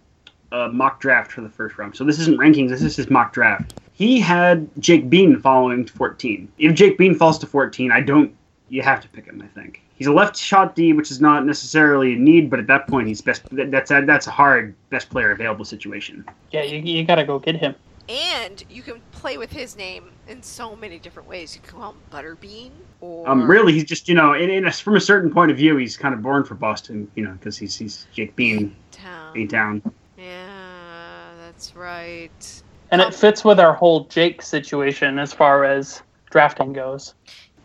uh, 0.52 0.68
mock 0.74 1.00
draft 1.00 1.32
for 1.32 1.40
the 1.40 1.50
first 1.50 1.78
round. 1.78 1.96
So 1.96 2.04
this 2.04 2.20
isn't 2.20 2.38
rankings. 2.38 2.68
This 2.68 2.82
is 2.82 2.98
his 2.98 3.10
mock 3.10 3.32
draft. 3.32 3.80
He 3.94 4.20
had 4.20 4.70
Jake 4.80 5.10
Bean 5.10 5.40
following 5.40 5.86
to 5.86 5.94
14. 5.94 6.52
If 6.58 6.76
Jake 6.76 6.98
Bean 6.98 7.16
falls 7.16 7.40
to 7.40 7.46
14, 7.46 7.94
I 7.94 8.02
don't. 8.02 8.36
You 8.68 8.82
have 8.82 9.00
to 9.02 9.08
pick 9.08 9.26
him. 9.26 9.42
I 9.42 9.48
think 9.48 9.82
he's 9.98 10.08
a 10.08 10.12
left 10.14 10.38
shot 10.38 10.76
D, 10.76 10.94
which 10.94 11.12
is 11.12 11.20
not 11.22 11.46
necessarily 11.46 12.14
a 12.14 12.18
need, 12.18 12.50
but 12.50 12.60
at 12.60 12.68
that 12.68 12.88
point, 12.88 13.08
he's 13.08 13.22
best. 13.22 13.44
That's 13.52 13.92
a, 13.92 14.04
that's 14.06 14.28
a 14.28 14.32
hard 14.32 14.74
best 14.90 15.10
player 15.10 15.32
available 15.32 15.66
situation. 15.66 16.26
Yeah, 16.52 16.64
you, 16.64 16.80
you 16.80 17.04
gotta 17.04 17.24
go 17.26 17.40
get 17.40 17.56
him. 17.56 17.76
and 18.10 18.64
you 18.70 18.82
can 18.82 19.02
play 19.12 19.38
with 19.38 19.52
his 19.52 19.76
name 19.76 20.10
in 20.30 20.42
so 20.42 20.76
many 20.76 20.98
different 21.00 21.28
ways. 21.28 21.56
You 21.56 21.62
can 21.62 21.80
call 21.80 21.92
him 21.92 21.98
Butterbean, 22.12 22.72
or 23.02 23.28
Um, 23.30 23.50
really, 23.50 23.74
he's 23.74 23.84
just 23.86 24.08
you 24.08 24.16
know, 24.16 24.34
in, 24.34 24.50
in 24.50 24.66
a, 24.66 24.72
from 24.72 24.96
a 24.96 25.02
certain 25.02 25.32
point 25.32 25.52
of 25.52 25.58
view, 25.58 25.76
he's 25.78 25.98
kind 25.98 26.14
of 26.14 26.22
born 26.22 26.44
for 26.46 26.56
Boston, 26.56 27.10
you 27.16 27.24
know, 27.26 27.32
because 27.34 27.58
he's 27.58 27.76
he's 27.76 28.08
Jake 28.14 28.36
Bean, 28.36 28.76
Town. 28.92 29.38
A 29.38 29.46
Town. 29.48 29.82
Yeah, 30.18 31.30
that's 31.46 31.76
right. 31.76 32.64
And 32.92 33.02
Um, 33.02 33.10
it 33.10 33.16
fits 33.16 33.44
with 33.44 33.60
our 33.60 33.74
whole 33.74 34.06
Jake 34.06 34.42
situation 34.42 35.20
as 35.20 35.34
far 35.34 35.66
as 35.66 36.02
drafting 36.30 36.72
goes. 36.74 37.14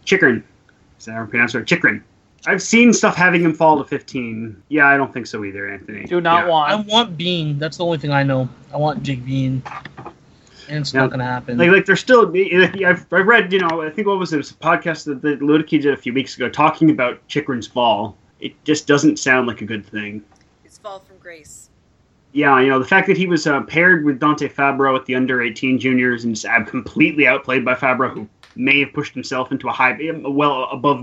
Chychrun. 0.05 0.42
Is 0.99 1.05
that 1.05 1.12
how 1.12 1.23
I 1.23 1.27
pronounce 1.27 1.55
it? 1.55 1.64
Chychrun. 1.66 2.03
I've 2.46 2.62
seen 2.62 2.92
stuff 2.92 3.14
having 3.14 3.42
him 3.42 3.55
fall 3.55 3.78
to 3.78 3.85
15. 3.85 4.62
Yeah, 4.68 4.87
I 4.88 4.96
don't 4.96 5.12
think 5.12 5.26
so 5.26 5.44
either, 5.44 5.68
Anthony. 5.68 6.05
Do 6.05 6.20
not 6.20 6.46
Yeah. 6.46 6.52
I 6.52 6.74
want. 6.74 6.88
want 6.88 7.16
Bean. 7.16 7.59
That's 7.59 7.76
the 7.76 7.85
only 7.85 7.98
thing 7.98 8.11
I 8.11 8.22
know. 8.24 8.48
I 8.72 8.78
want 8.78 9.02
Jake 9.05 9.24
Bean, 9.24 9.62
and 10.68 10.78
it's 10.81 10.92
Yeah. 10.92 11.02
not 11.02 11.11
gonna 11.11 11.24
happen. 11.24 11.57
Like, 11.59 11.70
like, 11.70 11.87
there's 11.87 12.00
still. 12.00 12.33
I've, 12.85 13.07
I've 13.12 13.26
read, 13.26 13.52
you 13.52 13.61
know, 13.61 13.83
I 13.83 13.90
think 13.90 14.09
what 14.09 14.18
was 14.18 14.33
it? 14.33 14.37
It 14.37 14.38
was 14.38 14.50
a 14.50 14.55
podcast 14.55 15.05
that, 15.05 15.22
that 15.22 15.40
Luedeke 15.40 15.83
did 15.83 15.87
a 15.92 15.96
few 15.96 16.12
weeks 16.12 16.35
ago 16.37 16.48
talking 16.48 16.90
about 16.90 17.26
Chychrun's 17.28 17.66
fall. 17.66 18.16
It 18.40 18.52
just 18.64 18.88
doesn't 18.88 19.18
sound 19.20 19.46
like 19.46 19.61
a 19.61 19.64
good 19.64 19.87
thing. 19.87 20.22
His 20.64 20.78
fall 20.78 20.98
from 20.98 21.18
grace. 21.18 21.68
Yeah, 22.33 22.59
you 22.61 22.68
know, 22.70 22.78
the 22.78 22.87
fact 22.87 23.07
that 23.09 23.16
he 23.18 23.26
was 23.26 23.46
uh, 23.46 23.61
paired 23.61 24.05
with 24.05 24.18
Dante 24.18 24.48
Fabbro 24.48 24.98
at 24.98 25.05
the 25.05 25.14
under 25.14 25.42
18 25.42 25.78
juniors 25.78 26.24
and 26.24 26.35
just 26.35 26.48
completely 26.66 27.26
outplayed 27.26 27.62
by 27.64 27.74
Fabbro, 27.74 28.11
who 28.11 28.26
may 28.56 28.80
have 28.80 28.92
pushed 28.92 29.14
himself 29.14 29.52
into 29.52 29.68
a 29.68 29.72
high, 29.72 29.96
well 30.24 30.64
above, 30.70 31.00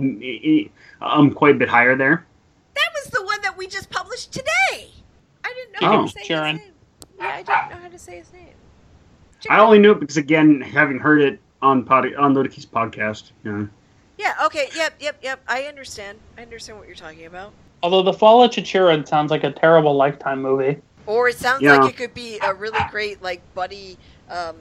um, 1.01 1.31
quite 1.31 1.55
a 1.55 1.57
bit 1.57 1.69
higher 1.69 1.95
there. 1.95 2.25
That 2.75 2.89
was 2.93 3.11
the 3.11 3.23
one 3.23 3.41
that 3.41 3.57
we 3.57 3.67
just 3.67 3.89
published 3.89 4.31
today. 4.31 4.91
I 5.43 5.53
didn't 5.53 5.81
know 5.81 5.87
Oh. 5.87 5.91
how 5.97 6.05
to 6.05 6.11
say 6.11 6.23
Sharon. 6.23 6.57
his 6.57 6.65
name. 6.65 6.73
Yeah, 7.19 7.25
I 7.27 7.37
didn't 7.37 7.69
know 7.69 7.83
how 7.83 7.89
to 7.89 7.99
say 7.99 8.17
his 8.17 8.31
name. 8.33 8.45
I 9.49 9.59
only 9.59 9.79
knew 9.79 9.91
it 9.91 9.99
because, 9.99 10.17
again, 10.17 10.61
having 10.61 10.99
heard 10.99 11.21
it 11.21 11.39
on 11.61 11.83
pod, 11.83 12.13
on 12.15 12.33
Luedeke's 12.33 12.65
podcast. 12.65 13.31
Yeah. 13.45 13.65
Yeah. 14.17 14.33
Okay. 14.45 14.67
Yep. 14.75 14.95
Yep. 14.99 15.17
Yep. 15.21 15.39
I 15.47 15.63
understand. 15.63 16.17
I 16.37 16.41
understand 16.41 16.77
what 16.77 16.87
you're 16.87 16.95
talking 16.97 17.25
about. 17.25 17.53
Although 17.81 18.03
the 18.03 18.11
Fall 18.13 18.43
of 18.43 18.51
Chychrun 18.51 19.05
sounds 19.05 19.31
like 19.31 19.45
a 19.45 19.51
terrible 19.51 19.95
Lifetime 19.95 20.41
movie. 20.41 20.81
Or 21.05 21.29
it 21.29 21.37
sounds 21.37 21.61
Yeah. 21.61 21.77
like 21.77 21.93
it 21.93 21.97
could 21.97 22.13
be 22.13 22.37
a 22.43 22.53
really 22.53 22.79
great 22.91 23.21
like 23.23 23.41
buddy 23.53 23.97
um, 24.29 24.57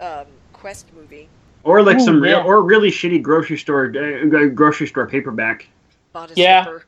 um, 0.00 0.24
quest 0.54 0.86
movie. 0.94 1.28
Or 1.66 1.82
like 1.82 1.96
Ooh, 1.96 2.04
some 2.04 2.20
real, 2.22 2.38
yeah. 2.38 2.44
or 2.44 2.62
really 2.62 2.90
shitty 2.90 3.20
grocery 3.20 3.58
store, 3.58 3.92
uh, 3.96 4.46
grocery 4.54 4.86
store 4.86 5.06
paperback. 5.08 5.66
Bodice 6.12 6.36
Yeah. 6.36 6.64
Ripper. 6.68 6.86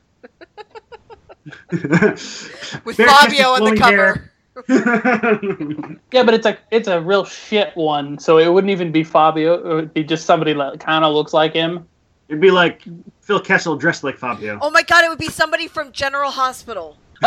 With 1.71 2.85
With 2.85 2.97
Fabio 2.97 3.47
on 3.49 3.63
the 3.65 3.75
cover. 3.77 4.31
Yeah, 6.11 6.23
but 6.23 6.33
it's 6.33 6.45
a 6.45 6.57
it's 6.71 6.87
a 6.87 6.99
real 7.01 7.23
shit 7.25 7.75
one. 7.75 8.17
So 8.19 8.37
it 8.39 8.47
wouldn't 8.51 8.71
even 8.71 8.91
be 8.91 9.03
Fabio. 9.03 9.53
It 9.55 9.73
would 9.73 9.93
be 9.93 10.03
just 10.03 10.25
somebody 10.25 10.53
that 10.53 10.79
kind 10.79 11.05
of 11.05 11.13
looks 11.13 11.33
like 11.33 11.53
him. 11.53 11.85
It'd 12.27 12.41
be 12.41 12.51
like 12.51 12.83
Phil 13.21 13.39
Kessel 13.39 13.75
dressed 13.75 14.03
like 14.03 14.17
Fabio. 14.17 14.59
Oh 14.61 14.69
my 14.69 14.83
god! 14.83 15.03
It 15.05 15.09
would 15.09 15.17
be 15.19 15.29
somebody 15.29 15.67
from 15.67 15.91
General 15.91 16.31
Hospital. 16.31 16.97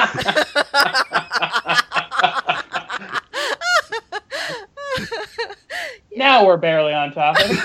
Now 6.23 6.47
we're 6.47 6.57
barely 6.57 6.95
on 6.95 7.13
topic. 7.13 7.49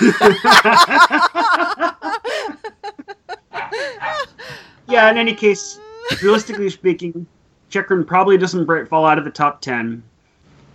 yeah, 4.88 5.08
in 5.08 5.16
any 5.16 5.32
case, 5.32 5.78
realistically 6.20 6.68
speaking, 6.68 7.24
Chychrun 7.70 8.04
probably 8.04 8.36
doesn't 8.36 8.64
bre- 8.64 8.84
fall 8.84 9.06
out 9.06 9.16
of 9.16 9.24
the 9.24 9.30
top 9.30 9.60
10 9.60 10.02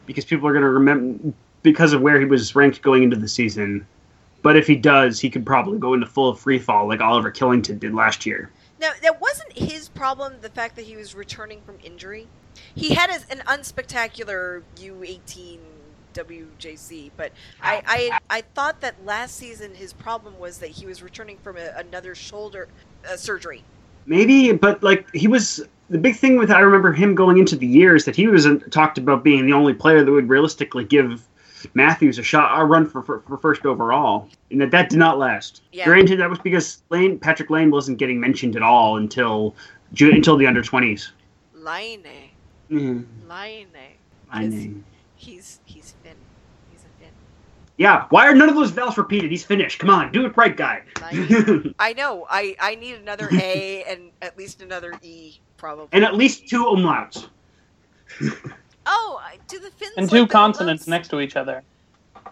because 0.05 0.23
people 0.23 0.47
are 0.47 0.53
going 0.53 0.63
to 0.63 0.69
remember 0.69 1.33
because 1.61 1.91
of 1.91 1.99
where 1.99 2.21
he 2.21 2.25
was 2.25 2.55
ranked 2.55 2.81
going 2.81 3.03
into 3.03 3.17
the 3.17 3.27
season. 3.27 3.85
But 4.43 4.55
if 4.55 4.65
he 4.65 4.77
does, 4.77 5.19
he 5.19 5.29
could 5.29 5.45
probably 5.45 5.77
go 5.77 5.93
into 5.93 6.05
full 6.05 6.33
free 6.35 6.59
fall 6.59 6.87
like 6.87 7.01
Oliver 7.01 7.33
Kylington 7.33 7.81
did 7.81 7.93
last 7.93 8.25
year. 8.25 8.49
Now, 8.79 8.91
that 9.01 9.19
wasn't 9.19 9.57
his 9.57 9.89
problem. 9.89 10.35
The 10.39 10.47
fact 10.47 10.77
that 10.77 10.85
he 10.85 10.95
was 10.95 11.15
returning 11.15 11.59
from 11.65 11.79
injury, 11.83 12.29
he 12.75 12.93
had 12.93 13.09
as 13.09 13.25
an 13.25 13.39
unspectacular 13.39 14.63
U18 14.77 15.59
WJC. 16.13 17.11
But 17.17 17.31
I, 17.61 17.81
I, 17.85 18.37
I 18.37 18.41
thought 18.41 18.81
that 18.81 19.03
last 19.05 19.35
season 19.35 19.73
his 19.73 19.93
problem 19.93 20.37
was 20.39 20.57
that 20.59 20.69
he 20.69 20.85
was 20.85 21.01
returning 21.03 21.37
from 21.37 21.57
a, 21.57 21.73
another 21.77 22.15
shoulder 22.15 22.67
uh, 23.09 23.15
surgery. 23.15 23.63
Maybe, 24.05 24.51
but 24.51 24.83
like 24.83 25.13
he 25.13 25.27
was 25.27 25.61
the 25.89 25.97
big 25.97 26.15
thing 26.15 26.37
with 26.37 26.51
I 26.51 26.59
remember 26.59 26.91
him 26.91 27.15
going 27.15 27.37
into 27.37 27.55
the 27.55 27.67
year 27.67 27.95
is 27.95 28.05
that 28.05 28.15
he 28.15 28.27
was 28.27 28.47
talked 28.71 28.97
about 28.97 29.23
being 29.23 29.45
the 29.45 29.53
only 29.53 29.73
player 29.73 30.03
that 30.03 30.11
would 30.11 30.27
realistically 30.27 30.83
give 30.83 31.25
Matthews 31.73 32.17
a 32.17 32.23
shot, 32.23 32.59
a 32.59 32.65
run 32.65 32.85
for, 32.85 33.01
for, 33.01 33.21
for 33.21 33.37
first 33.37 33.65
overall, 33.65 34.27
and 34.51 34.59
that 34.59 34.71
that 34.71 34.89
did 34.89 34.99
not 34.99 35.17
last. 35.17 35.61
Yeah. 35.71 35.85
Granted, 35.85 36.19
that 36.19 36.29
was 36.29 36.39
because 36.39 36.81
Lane 36.89 37.17
Patrik 37.19 37.49
Lane 37.49 37.71
wasn't 37.71 37.97
getting 37.97 38.19
mentioned 38.19 38.55
at 38.55 38.61
all 38.61 38.97
until 38.97 39.55
until 39.99 40.35
the 40.35 40.47
under 40.47 40.61
twenties. 40.61 41.11
Line, 41.53 42.03
Mm, 42.69 43.05
line. 43.27 43.67
I. 44.31 44.73
He's 45.15 45.59
he's 45.65 45.93
Finn. 46.03 46.15
He's 46.71 46.81
a 46.81 46.99
Finn. 46.99 47.13
Yeah, 47.83 48.05
why 48.11 48.25
are 48.29 48.33
none 48.33 48.47
of 48.47 48.55
those 48.55 48.71
vowels 48.71 48.97
repeated? 48.97 49.29
He's 49.29 49.43
finished. 49.43 49.77
Come 49.77 49.89
on, 49.89 50.09
do 50.13 50.25
it 50.25 50.37
right, 50.37 50.55
guy. 50.55 50.83
Line. 51.01 51.75
I 51.79 51.91
know. 51.91 52.25
I 52.29 52.55
I 52.57 52.75
need 52.75 52.95
another 52.95 53.27
A 53.33 53.83
and 53.83 54.09
at 54.21 54.37
least 54.37 54.61
another 54.61 54.93
E 55.01 55.41
probably. 55.57 55.89
and 55.91 56.05
at 56.05 56.15
least 56.15 56.47
two 56.47 56.63
umlauts. 56.63 57.27
oh, 58.85 59.21
do 59.49 59.59
the 59.59 59.69
Finns 59.69 59.91
and 59.97 60.09
two 60.09 60.21
the 60.21 60.27
consonants 60.27 60.87
next 60.87 61.09
to 61.09 61.19
each 61.19 61.35
other. 61.35 61.61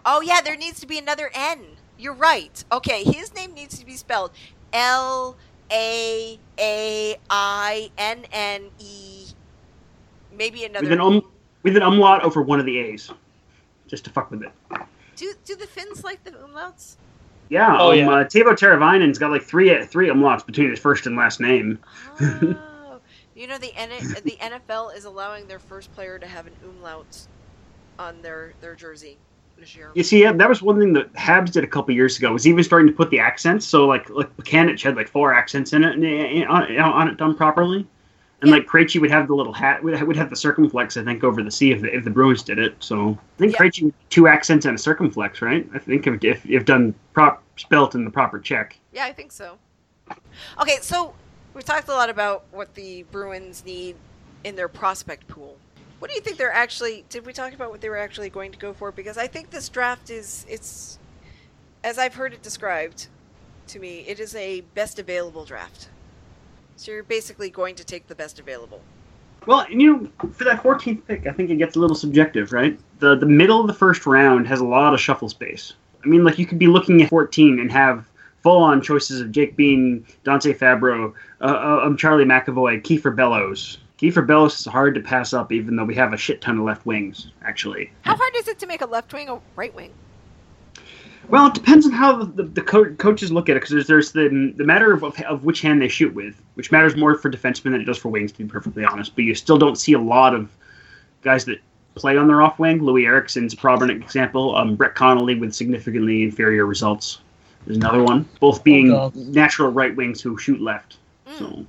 Oh 0.06 0.22
yeah, 0.22 0.40
there 0.40 0.56
needs 0.56 0.80
to 0.80 0.86
be 0.86 0.96
another 0.96 1.30
N. 1.34 1.76
You're 1.98 2.14
right. 2.14 2.64
Okay, 2.72 3.04
his 3.04 3.34
name 3.34 3.52
needs 3.52 3.78
to 3.78 3.84
be 3.84 3.92
spelled 3.92 4.30
L 4.72 5.36
A 5.70 6.38
A 6.58 7.16
I 7.28 7.90
N 7.98 8.24
N 8.32 8.70
E. 8.78 9.26
Maybe 10.34 10.64
another. 10.64 10.84
With 10.84 10.92
an 10.92 11.00
um 11.02 11.22
with 11.62 11.76
an 11.76 11.82
umlaut 11.82 12.22
over 12.22 12.40
one 12.40 12.58
of 12.58 12.64
the 12.64 12.78
A's. 12.78 13.10
Just 13.86 14.04
to 14.04 14.10
fuck 14.10 14.30
with 14.30 14.44
it. 14.44 14.52
Do 15.16 15.32
do 15.44 15.56
the 15.56 15.66
Finns 15.66 16.04
like 16.04 16.24
the 16.24 16.30
umlauts? 16.32 16.96
Yeah, 17.48 17.76
Oh, 17.78 17.92
um, 17.92 17.98
yeah. 17.98 18.08
Uh, 18.08 18.24
Teuvo 18.24 18.54
Teravainen's 18.54 19.18
got 19.18 19.30
like 19.30 19.42
three 19.42 19.84
three 19.84 20.08
umlauts 20.08 20.46
between 20.46 20.70
his 20.70 20.78
first 20.78 21.06
and 21.06 21.16
last 21.16 21.40
name. 21.40 21.78
Oh, 22.20 23.00
you 23.34 23.46
know 23.46 23.58
the 23.58 23.74
N- 23.76 23.90
the 24.24 24.38
NFL 24.40 24.96
is 24.96 25.04
allowing 25.04 25.48
their 25.48 25.58
first 25.58 25.92
player 25.92 26.18
to 26.18 26.26
have 26.26 26.46
an 26.46 26.54
umlaut 26.64 27.26
on 27.98 28.22
their 28.22 28.54
their 28.60 28.74
jersey. 28.74 29.18
You 29.94 30.02
see, 30.02 30.22
yeah, 30.22 30.32
that 30.32 30.48
was 30.48 30.62
one 30.62 30.78
thing 30.78 30.94
that 30.94 31.12
Habs 31.12 31.52
did 31.52 31.62
a 31.62 31.66
couple 31.68 31.94
years 31.94 32.18
ago. 32.18 32.32
Was 32.32 32.46
even 32.46 32.64
starting 32.64 32.88
to 32.88 32.94
put 32.94 33.10
the 33.10 33.20
accents. 33.20 33.66
So 33.66 33.86
like 33.86 34.08
like 34.10 34.34
Buchanan 34.36 34.76
had 34.78 34.96
like 34.96 35.08
four 35.08 35.34
accents 35.34 35.72
in 35.72 35.84
it 35.84 35.94
and, 35.94 36.04
and, 36.04 36.48
on, 36.48 36.78
on 36.78 37.08
it 37.08 37.16
done 37.18 37.36
properly. 37.36 37.86
And 38.42 38.50
Yeah. 38.50 38.56
like 38.56 38.66
Krejci 38.66 39.00
would 39.00 39.10
have 39.10 39.28
the 39.28 39.34
little 39.34 39.52
hat 39.52 39.82
would 39.82 40.00
would 40.02 40.16
have 40.16 40.28
the 40.28 40.36
circumflex. 40.36 40.96
I 40.96 41.04
think 41.04 41.22
over 41.22 41.42
the 41.42 41.50
C 41.50 41.70
if 41.70 41.80
the, 41.80 41.94
if 41.94 42.02
the 42.04 42.10
Bruins 42.10 42.42
did 42.42 42.58
it. 42.58 42.74
So 42.80 43.10
I 43.10 43.38
think 43.38 43.52
Yeah. 43.52 43.58
Krejci 43.58 43.92
two 44.10 44.26
accents 44.26 44.66
and 44.66 44.74
a 44.74 44.78
circumflex, 44.78 45.40
right? 45.40 45.66
I 45.72 45.78
think 45.78 46.06
if 46.06 46.22
if, 46.24 46.44
if 46.46 46.64
done 46.64 46.94
prop 47.14 47.42
spelt 47.56 47.94
in 47.94 48.04
the 48.04 48.10
proper 48.10 48.40
Czech. 48.40 48.76
Yeah, 48.92 49.04
I 49.04 49.12
think 49.12 49.30
so. 49.32 49.58
Okay, 50.60 50.78
so 50.80 51.14
we've 51.54 51.64
talked 51.64 51.88
a 51.88 51.92
lot 51.92 52.10
about 52.10 52.44
what 52.50 52.74
the 52.74 53.04
Bruins 53.12 53.64
need 53.64 53.94
in 54.44 54.56
their 54.56 54.68
prospect 54.68 55.28
pool. 55.28 55.56
What 56.00 56.10
do 56.10 56.16
you 56.16 56.20
think 56.20 56.36
they're 56.36 56.52
actually? 56.52 57.04
Did 57.10 57.24
we 57.24 57.32
talk 57.32 57.52
about 57.52 57.70
what 57.70 57.80
they 57.80 57.88
were 57.88 57.96
actually 57.96 58.28
going 58.28 58.50
to 58.50 58.58
go 58.58 58.72
for? 58.72 58.90
Because 58.90 59.16
I 59.16 59.28
think 59.28 59.50
this 59.50 59.68
draft 59.68 60.10
is 60.10 60.44
it's, 60.48 60.98
as 61.84 61.96
I've 61.96 62.14
heard 62.14 62.32
it 62.34 62.42
described, 62.42 63.06
to 63.68 63.78
me, 63.78 64.00
it 64.00 64.18
is 64.18 64.34
a 64.34 64.62
best 64.74 64.98
available 64.98 65.44
draft. 65.44 65.88
So 66.82 66.90
you're 66.90 67.04
basically 67.04 67.48
going 67.48 67.76
to 67.76 67.84
take 67.84 68.08
the 68.08 68.14
best 68.16 68.40
available. 68.40 68.80
Well, 69.46 69.60
and 69.60 69.80
you 69.80 69.96
know, 69.96 70.28
for 70.32 70.42
that 70.42 70.64
14th 70.64 71.06
pick, 71.06 71.28
I 71.28 71.30
think 71.30 71.48
it 71.48 71.54
gets 71.54 71.76
a 71.76 71.78
little 71.78 71.94
subjective, 71.94 72.52
right? 72.52 72.76
The 72.98 73.14
the 73.14 73.26
middle 73.26 73.60
of 73.60 73.68
the 73.68 73.72
first 73.72 74.04
round 74.04 74.48
has 74.48 74.58
a 74.58 74.64
lot 74.64 74.92
of 74.92 74.98
shuffle 74.98 75.28
space. 75.28 75.74
I 76.04 76.08
mean, 76.08 76.24
like 76.24 76.40
you 76.40 76.46
could 76.46 76.58
be 76.58 76.66
looking 76.66 77.00
at 77.00 77.10
14 77.10 77.60
and 77.60 77.70
have 77.70 78.10
full-on 78.42 78.82
choices 78.82 79.20
of 79.20 79.30
Jake 79.30 79.54
Bean, 79.54 80.04
Dante 80.24 80.52
Fabbro, 80.52 81.12
uh, 81.40 81.44
uh, 81.44 81.86
um, 81.86 81.96
Charlie 81.96 82.24
McAvoy, 82.24 82.82
Kiefer 82.82 83.14
Bellows. 83.14 83.78
Kiefer 83.98 84.26
Bellows 84.26 84.58
is 84.58 84.66
hard 84.66 84.96
to 84.96 85.00
pass 85.00 85.32
up, 85.32 85.52
even 85.52 85.76
though 85.76 85.84
we 85.84 85.94
have 85.94 86.12
a 86.12 86.16
shit 86.16 86.40
ton 86.40 86.58
of 86.58 86.64
left 86.64 86.84
wings, 86.84 87.28
actually. 87.44 87.92
How 88.02 88.16
hard 88.16 88.34
is 88.34 88.48
it 88.48 88.58
to 88.58 88.66
make 88.66 88.80
a 88.80 88.86
left 88.86 89.14
wing 89.14 89.28
a 89.28 89.38
right 89.54 89.72
wing? 89.72 89.92
Well, 91.28 91.46
it 91.46 91.54
depends 91.54 91.86
on 91.86 91.92
how 91.92 92.16
the, 92.16 92.24
the, 92.26 92.42
the 92.42 92.62
co- 92.62 92.94
coaches 92.94 93.30
look 93.32 93.48
at 93.48 93.56
it, 93.56 93.60
because 93.60 93.70
there's, 93.70 93.86
there's 93.86 94.12
the, 94.12 94.52
the 94.56 94.64
matter 94.64 94.92
of, 94.92 95.02
of, 95.04 95.18
of 95.22 95.44
which 95.44 95.62
hand 95.62 95.80
they 95.80 95.88
shoot 95.88 96.12
with, 96.12 96.42
which 96.54 96.72
matters 96.72 96.96
more 96.96 97.16
for 97.16 97.30
defensemen 97.30 97.72
than 97.72 97.80
it 97.80 97.84
does 97.84 97.96
for 97.98 98.08
wings, 98.08 98.32
to 98.32 98.38
be 98.38 98.44
perfectly 98.50 98.84
honest. 98.84 99.14
But 99.14 99.24
you 99.24 99.34
still 99.34 99.56
don't 99.56 99.76
see 99.76 99.92
a 99.92 100.00
lot 100.00 100.34
of 100.34 100.50
guys 101.22 101.44
that 101.46 101.60
play 101.94 102.16
on 102.16 102.26
their 102.26 102.42
off 102.42 102.58
wing. 102.58 102.80
Loui 102.80 103.06
Eriksson's 103.06 103.54
a 103.54 103.56
prominent 103.56 104.02
example. 104.02 104.56
Um, 104.56 104.74
Brett 104.74 104.94
Connolly 104.94 105.36
with 105.36 105.54
significantly 105.54 106.24
inferior 106.24 106.66
results. 106.66 107.20
There's 107.64 107.76
another 107.76 108.02
one. 108.02 108.28
Both 108.40 108.64
being 108.64 108.92
Oh, 108.92 109.12
natural 109.14 109.70
right 109.70 109.94
wings 109.94 110.20
who 110.20 110.36
shoot 110.36 110.60
left. 110.60 110.96
Mm. 111.28 111.38
So, 111.38 111.66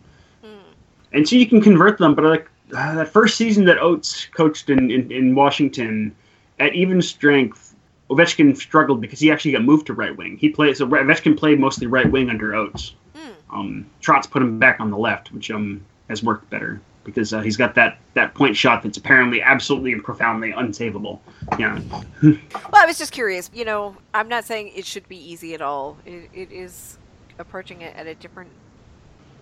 and 1.13 1.29
so 1.29 1.35
you 1.35 1.45
can 1.47 1.61
convert 1.61 1.99
them, 1.99 2.15
but 2.15 2.25
like 2.25 2.49
uh, 2.75 2.95
that 2.95 3.09
first 3.09 3.37
season 3.37 3.65
that 3.65 3.77
Oates 3.77 4.25
coached 4.33 4.71
in, 4.71 4.89
in, 4.89 5.11
in 5.11 5.35
Washington, 5.35 6.15
at 6.59 6.73
even 6.73 7.01
strength, 7.01 7.72
Ovechkin 8.13 8.55
struggled 8.55 9.01
because 9.01 9.19
he 9.19 9.31
actually 9.31 9.51
got 9.51 9.63
moved 9.63 9.87
to 9.87 9.93
right 9.93 10.15
wing. 10.15 10.37
He 10.37 10.49
played 10.49 10.77
so 10.77 10.87
Ovechkin 10.87 11.37
played 11.37 11.59
mostly 11.59 11.87
right 11.87 12.09
wing 12.09 12.29
under 12.29 12.55
Oates. 12.55 12.93
Mm. 13.15 13.33
Um, 13.49 13.85
Trotz 14.01 14.29
put 14.29 14.41
him 14.41 14.59
back 14.59 14.79
on 14.79 14.91
the 14.91 14.97
left, 14.97 15.31
which 15.31 15.51
um 15.51 15.85
has 16.09 16.23
worked 16.23 16.49
better 16.49 16.81
because 17.03 17.33
uh, 17.33 17.41
he's 17.41 17.57
got 17.57 17.75
that 17.75 17.97
that 18.13 18.33
point 18.33 18.55
shot 18.55 18.83
that's 18.83 18.97
apparently 18.97 19.41
absolutely 19.41 19.93
and 19.93 20.03
profoundly 20.03 20.51
unsavable. 20.51 21.19
Yeah. 21.57 21.79
Well, 22.71 22.81
I 22.81 22.85
was 22.85 22.97
just 22.97 23.11
curious. 23.11 23.51
You 23.53 23.65
know, 23.65 23.95
I'm 24.13 24.27
not 24.27 24.45
saying 24.45 24.71
it 24.75 24.85
should 24.85 25.07
be 25.07 25.17
easy 25.17 25.53
at 25.53 25.61
all. 25.61 25.97
It, 26.05 26.29
it 26.33 26.51
is 26.51 26.97
approaching 27.37 27.81
it 27.81 27.95
at 27.95 28.07
a 28.07 28.15
different 28.15 28.49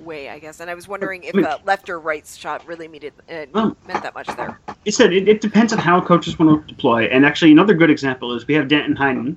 way, 0.02 0.30
I 0.30 0.40
guess. 0.40 0.60
And 0.60 0.70
I 0.70 0.74
was 0.76 0.88
wondering 0.88 1.24
if 1.24 1.36
a 1.36 1.60
left 1.66 1.90
or 1.90 2.00
right 2.00 2.26
shot 2.26 2.66
really 2.68 2.88
needed, 2.88 3.14
uh, 3.30 3.46
Oh. 3.54 3.76
meant 3.88 4.04
that 4.04 4.14
much 4.16 4.28
there. 4.36 4.60
It 4.86 4.94
said 4.94 5.14
it, 5.14 5.28
it 5.28 5.42
depends 5.42 5.72
on 5.74 5.80
how 5.80 6.02
coaches 6.02 6.38
want 6.38 6.68
to 6.68 6.74
deploy. 6.74 7.06
And 7.06 7.26
actually, 7.26 7.52
another 7.52 7.74
good 7.74 7.90
example 7.90 8.34
is 8.34 8.48
we 8.48 8.54
have 8.56 8.68
Danton 8.68 8.96
Heinen, 8.96 9.36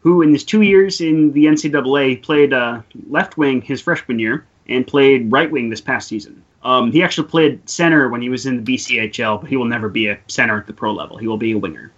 who 0.00 0.22
in 0.22 0.32
his 0.32 0.44
two 0.44 0.62
years 0.62 1.00
in 1.00 1.32
the 1.32 1.46
NCAA 1.46 2.22
played 2.22 2.52
uh, 2.52 2.80
left 3.08 3.36
wing 3.38 3.60
his 3.62 3.80
freshman 3.80 4.18
year 4.18 4.44
and 4.68 4.86
played 4.86 5.30
right 5.30 5.50
wing 5.50 5.68
this 5.70 5.80
past 5.80 6.08
season. 6.08 6.42
Um, 6.62 6.90
he 6.90 7.02
actually 7.02 7.28
played 7.28 7.68
center 7.68 8.08
when 8.08 8.20
he 8.20 8.28
was 8.28 8.44
in 8.46 8.64
the 8.64 8.74
BCHL, 8.76 9.40
but 9.40 9.48
he 9.48 9.56
will 9.56 9.66
never 9.66 9.88
be 9.88 10.08
a 10.08 10.18
center 10.26 10.58
at 10.58 10.66
the 10.66 10.72
pro 10.72 10.92
level. 10.92 11.16
He 11.16 11.28
will 11.28 11.36
be 11.36 11.52
a 11.52 11.58
winger. 11.58 11.92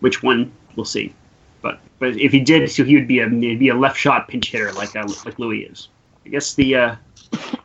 Which 0.00 0.22
one 0.22 0.50
we'll 0.74 0.84
see. 0.86 1.14
But 1.62 1.80
but 1.98 2.16
if 2.16 2.32
he 2.32 2.40
did, 2.40 2.70
so 2.70 2.84
he 2.84 2.94
would 2.94 3.08
be 3.08 3.18
a 3.20 3.28
he'd 3.28 3.58
be 3.58 3.68
a 3.68 3.74
left 3.74 3.98
shot 3.98 4.28
pinch 4.28 4.50
hitter 4.50 4.72
like 4.72 4.94
uh, 4.96 5.02
like 5.24 5.36
Loui 5.36 5.70
is. 5.70 5.88
I 6.24 6.28
guess 6.30 6.54
the 6.54 6.74
uh, 6.76 6.96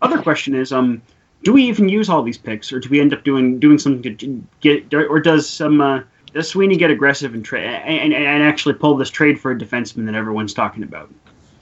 other 0.02 0.22
question 0.22 0.56
is 0.56 0.72
um 0.72 1.02
do 1.44 1.54
we 1.54 1.64
even 1.64 1.90
use 1.90 2.10
all 2.10 2.22
these 2.22 2.38
picks, 2.38 2.72
or 2.72 2.80
do 2.80 2.90
we 2.90 3.00
end 3.00 3.14
up 3.14 3.24
doing 3.24 3.60
doing 3.60 3.80
something 3.80 4.18
to 4.18 4.44
get, 4.60 4.94
or 4.94 5.20
does 5.20 5.50
some 5.50 5.82
uh, 5.82 6.02
does 6.34 6.50
Sweeney 6.50 6.78
get 6.78 6.92
aggressive 6.92 7.34
and 7.34 7.44
trade 7.44 7.66
and, 7.66 8.14
and, 8.14 8.26
and 8.26 8.44
actually 8.44 8.76
pull 8.76 8.96
this 8.96 9.10
trade 9.10 9.40
for 9.40 9.52
a 9.52 9.58
defenseman 9.58 10.06
that 10.06 10.16
everyone's 10.16 10.54
talking 10.54 10.84
about? 10.84 11.12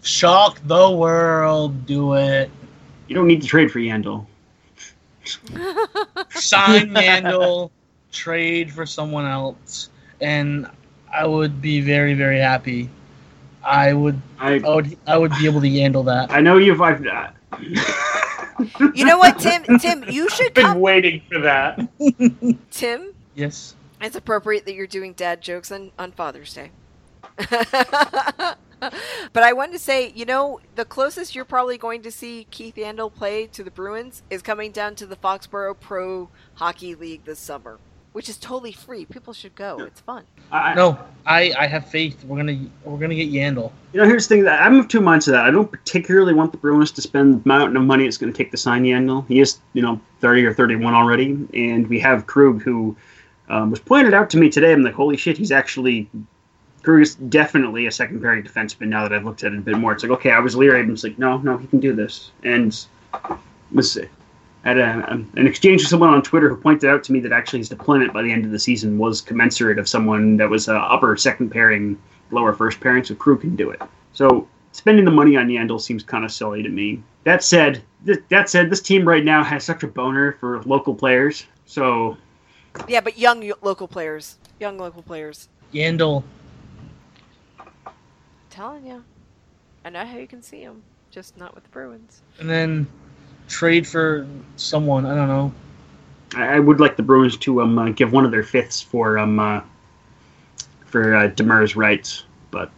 Shock 0.04 0.60
the 0.66 0.92
world. 0.92 1.86
Do 1.86 2.16
it. 2.16 2.50
You 3.08 3.16
don't 3.16 3.28
need 3.28 3.42
to 3.42 3.48
trade 3.48 3.72
for 3.72 3.80
Yandle. 3.80 4.26
Sign 6.32 6.90
Yandle, 6.92 7.72
trade 8.12 8.72
for 8.72 8.86
someone 8.86 9.26
else, 9.26 9.90
and 10.20 10.68
I 11.14 11.26
would 11.26 11.62
be 11.62 11.82
very, 11.82 12.14
very 12.16 12.40
happy. 12.40 12.90
I 13.64 13.94
would, 13.94 14.20
I 14.40 14.56
I 14.56 14.76
would, 14.76 14.98
I 15.06 15.18
would 15.18 15.32
be 15.40 15.46
able 15.46 15.62
to 15.62 15.70
handle 15.70 16.04
that. 16.04 16.32
I 16.32 16.42
know 16.42 16.58
you've 16.58 16.82
I've, 16.82 17.06
uh, 17.06 17.30
You 18.94 19.06
know 19.06 19.18
what, 19.18 19.40
Tim? 19.40 19.64
Tim, 19.80 20.04
you 20.10 20.30
should 20.30 20.54
Been 20.54 20.66
come. 20.66 20.80
waiting 20.80 21.22
for 21.32 21.40
that. 21.42 21.80
Tim, 22.72 23.14
Yes. 23.36 23.76
it's 24.02 24.16
appropriate 24.16 24.66
that 24.66 24.74
you're 24.74 24.88
doing 24.88 25.14
dad 25.14 25.42
jokes 25.42 25.72
on, 25.72 25.92
on 25.98 26.12
Father's 26.12 26.54
Day. 26.54 26.72
but 27.38 28.58
I 29.44 29.54
wanted 29.54 29.74
to 29.74 29.80
say, 29.80 30.12
you 30.16 30.26
know, 30.26 30.60
the 30.76 30.86
closest 30.86 31.36
you're 31.36 31.46
probably 31.46 31.78
going 31.78 32.02
to 32.04 32.12
see 32.12 32.48
Keith 32.52 32.76
Yandle 32.76 33.14
play 33.14 33.48
to 33.48 33.64
the 33.64 33.72
Bruins 33.72 34.24
is 34.30 34.42
coming 34.42 34.72
down 34.72 34.96
to 34.96 35.06
the 35.06 35.16
Foxborough 35.16 35.80
Pro 35.80 36.30
Hockey 36.56 36.96
League 36.96 37.26
this 37.26 37.40
summer, 37.40 37.78
which 38.14 38.30
is 38.30 38.38
totally 38.38 38.72
free. 38.72 39.06
People 39.06 39.34
should 39.34 39.56
go. 39.56 39.80
It's 39.80 40.02
fun. 40.02 40.24
I, 40.52 40.74
No, 40.74 41.00
I, 41.26 41.54
I 41.58 41.68
have 41.68 41.88
faith. 41.90 42.24
We're 42.24 42.38
gonna, 42.38 42.60
we're 42.84 42.98
gonna 42.98 43.16
get 43.16 43.32
Yandle. 43.32 43.72
You 43.94 44.02
know, 44.02 44.08
here's 44.08 44.28
the 44.28 44.36
thing 44.36 44.44
that 44.46 44.62
I'm 44.62 44.80
of 44.80 44.88
two 44.88 45.02
minds 45.02 45.26
to 45.26 45.32
that. 45.32 45.46
I 45.46 45.52
don't 45.52 45.72
particularly 45.72 46.34
want 46.34 46.52
the 46.52 46.58
Bruins 46.58 46.92
to 46.94 47.02
spend 47.02 47.44
the 47.44 47.50
amount 47.50 47.76
of 47.76 47.84
money 47.84 48.06
it's 48.06 48.18
going 48.18 48.32
to 48.32 48.38
take 48.38 48.52
to 48.52 48.58
sign 48.58 48.84
Yandle. 48.84 49.28
He 49.28 49.40
is, 49.40 49.60
you 49.74 49.82
know, 49.82 50.00
30 50.22 50.46
or 50.46 50.54
31 50.54 50.94
already, 50.94 51.48
and 51.54 51.88
we 51.88 52.00
have 52.00 52.28
Krug, 52.28 52.62
who 52.62 52.96
um, 53.50 53.72
was 53.72 53.80
pointed 53.80 54.14
out 54.14 54.30
to 54.32 54.38
me 54.38 54.50
today. 54.50 54.74
I'm 54.74 54.84
like, 54.84 54.94
holy 54.94 55.18
shit, 55.18 55.38
he's 55.38 55.52
actually 55.52 56.10
Krug 56.84 57.02
is 57.02 57.16
definitely 57.16 57.88
a 57.88 57.92
second 57.92 58.22
pairing 58.22 58.44
defenseman. 58.44 58.88
Now 58.88 59.04
that 59.04 59.14
I've 59.14 59.26
looked 59.26 59.44
at 59.44 59.54
it 59.54 59.60
a 59.60 59.62
bit 59.62 59.78
more, 59.78 59.94
it's 59.94 60.04
like, 60.04 60.12
okay, 60.14 60.32
I 60.32 60.40
was 60.40 60.56
leery. 60.56 60.80
I'm 60.80 60.90
just 60.90 61.04
like, 61.04 61.20
no, 61.20 61.38
no, 61.38 61.58
he 61.58 61.68
can 61.68 61.80
do 61.80 61.94
this, 61.94 62.32
and 62.44 62.86
was 63.72 63.98
at 64.66 64.78
a, 64.78 64.82
an 65.12 65.48
exchange 65.48 65.82
with 65.82 65.90
someone 65.90 66.10
on 66.10 66.22
Twitter 66.22 66.50
who 66.50 66.58
pointed 66.58 66.90
out 66.90 67.04
to 67.06 67.12
me 67.14 67.20
that 67.22 67.32
actually 67.32 67.60
his 67.60 67.70
deployment 67.70 68.12
by 68.14 68.22
the 68.22 68.32
end 68.32 68.44
of 68.46 68.52
the 68.52 68.60
season 68.60 68.98
was 68.98 69.22
commensurate 69.22 69.80
of 69.80 69.88
someone 69.88 70.36
that 70.38 70.50
was 70.50 70.68
uh, 70.68 70.74
upper 70.78 71.16
second 71.16 71.50
pairing, 71.50 71.98
lower 72.32 72.54
first 72.54 72.80
pairing, 72.82 73.04
so 73.04 73.16
Krug 73.16 73.42
can 73.42 73.56
do 73.56 73.70
it. 73.70 73.82
So 74.14 74.48
spending 74.74 75.06
the 75.06 75.12
money 75.12 75.38
on 75.38 75.48
Yandle 75.48 75.80
seems 75.80 76.04
kind 76.04 76.26
of 76.26 76.32
silly 76.32 76.62
to 76.62 76.70
me. 76.70 77.02
That 77.24 77.44
said, 77.44 77.82
th- 78.06 78.20
that 78.30 78.50
said, 78.50 78.70
this 78.70 78.82
team 78.82 79.08
right 79.08 79.24
now 79.24 79.44
has 79.44 79.64
such 79.64 79.84
a 79.84 79.88
boner 79.88 80.34
for 80.34 80.62
local 80.64 80.94
players. 80.94 81.46
So 81.66 82.18
Yeah, 82.88 83.00
but 83.02 83.18
young 83.18 83.40
y- 83.42 83.54
local 83.62 83.88
players. 83.88 84.38
Young 84.60 84.78
local 84.78 85.02
players. 85.04 85.48
Yandle. 85.74 86.24
telling 88.50 88.86
you. 88.86 89.04
I 89.86 89.90
know 89.90 90.06
how 90.06 90.18
you 90.18 90.28
can 90.28 90.42
see 90.42 90.60
him, 90.62 90.84
just 91.12 91.38
not 91.38 91.56
with 91.56 91.64
the 91.64 91.70
Bruins. 91.70 92.22
and 92.40 92.50
then 92.50 92.88
trade 93.50 93.86
for 93.86 94.26
someone. 94.56 95.06
I 95.06 95.16
don't 95.16 95.28
know. 95.28 95.54
I, 96.36 96.56
I 96.56 96.60
would 96.60 96.80
like 96.80 96.96
the 96.96 97.04
Bruins 97.04 97.36
to 97.38 97.62
um 97.62 97.78
uh, 97.78 97.90
give 97.90 98.14
one 98.14 98.24
of 98.24 98.32
their 98.32 98.44
fifths 98.44 98.82
for 98.82 99.18
um 99.18 99.40
uh, 99.40 99.62
for 100.86 101.16
uh, 101.16 101.30
Demers 101.30 101.76
rights, 101.76 102.24
but 102.52 102.72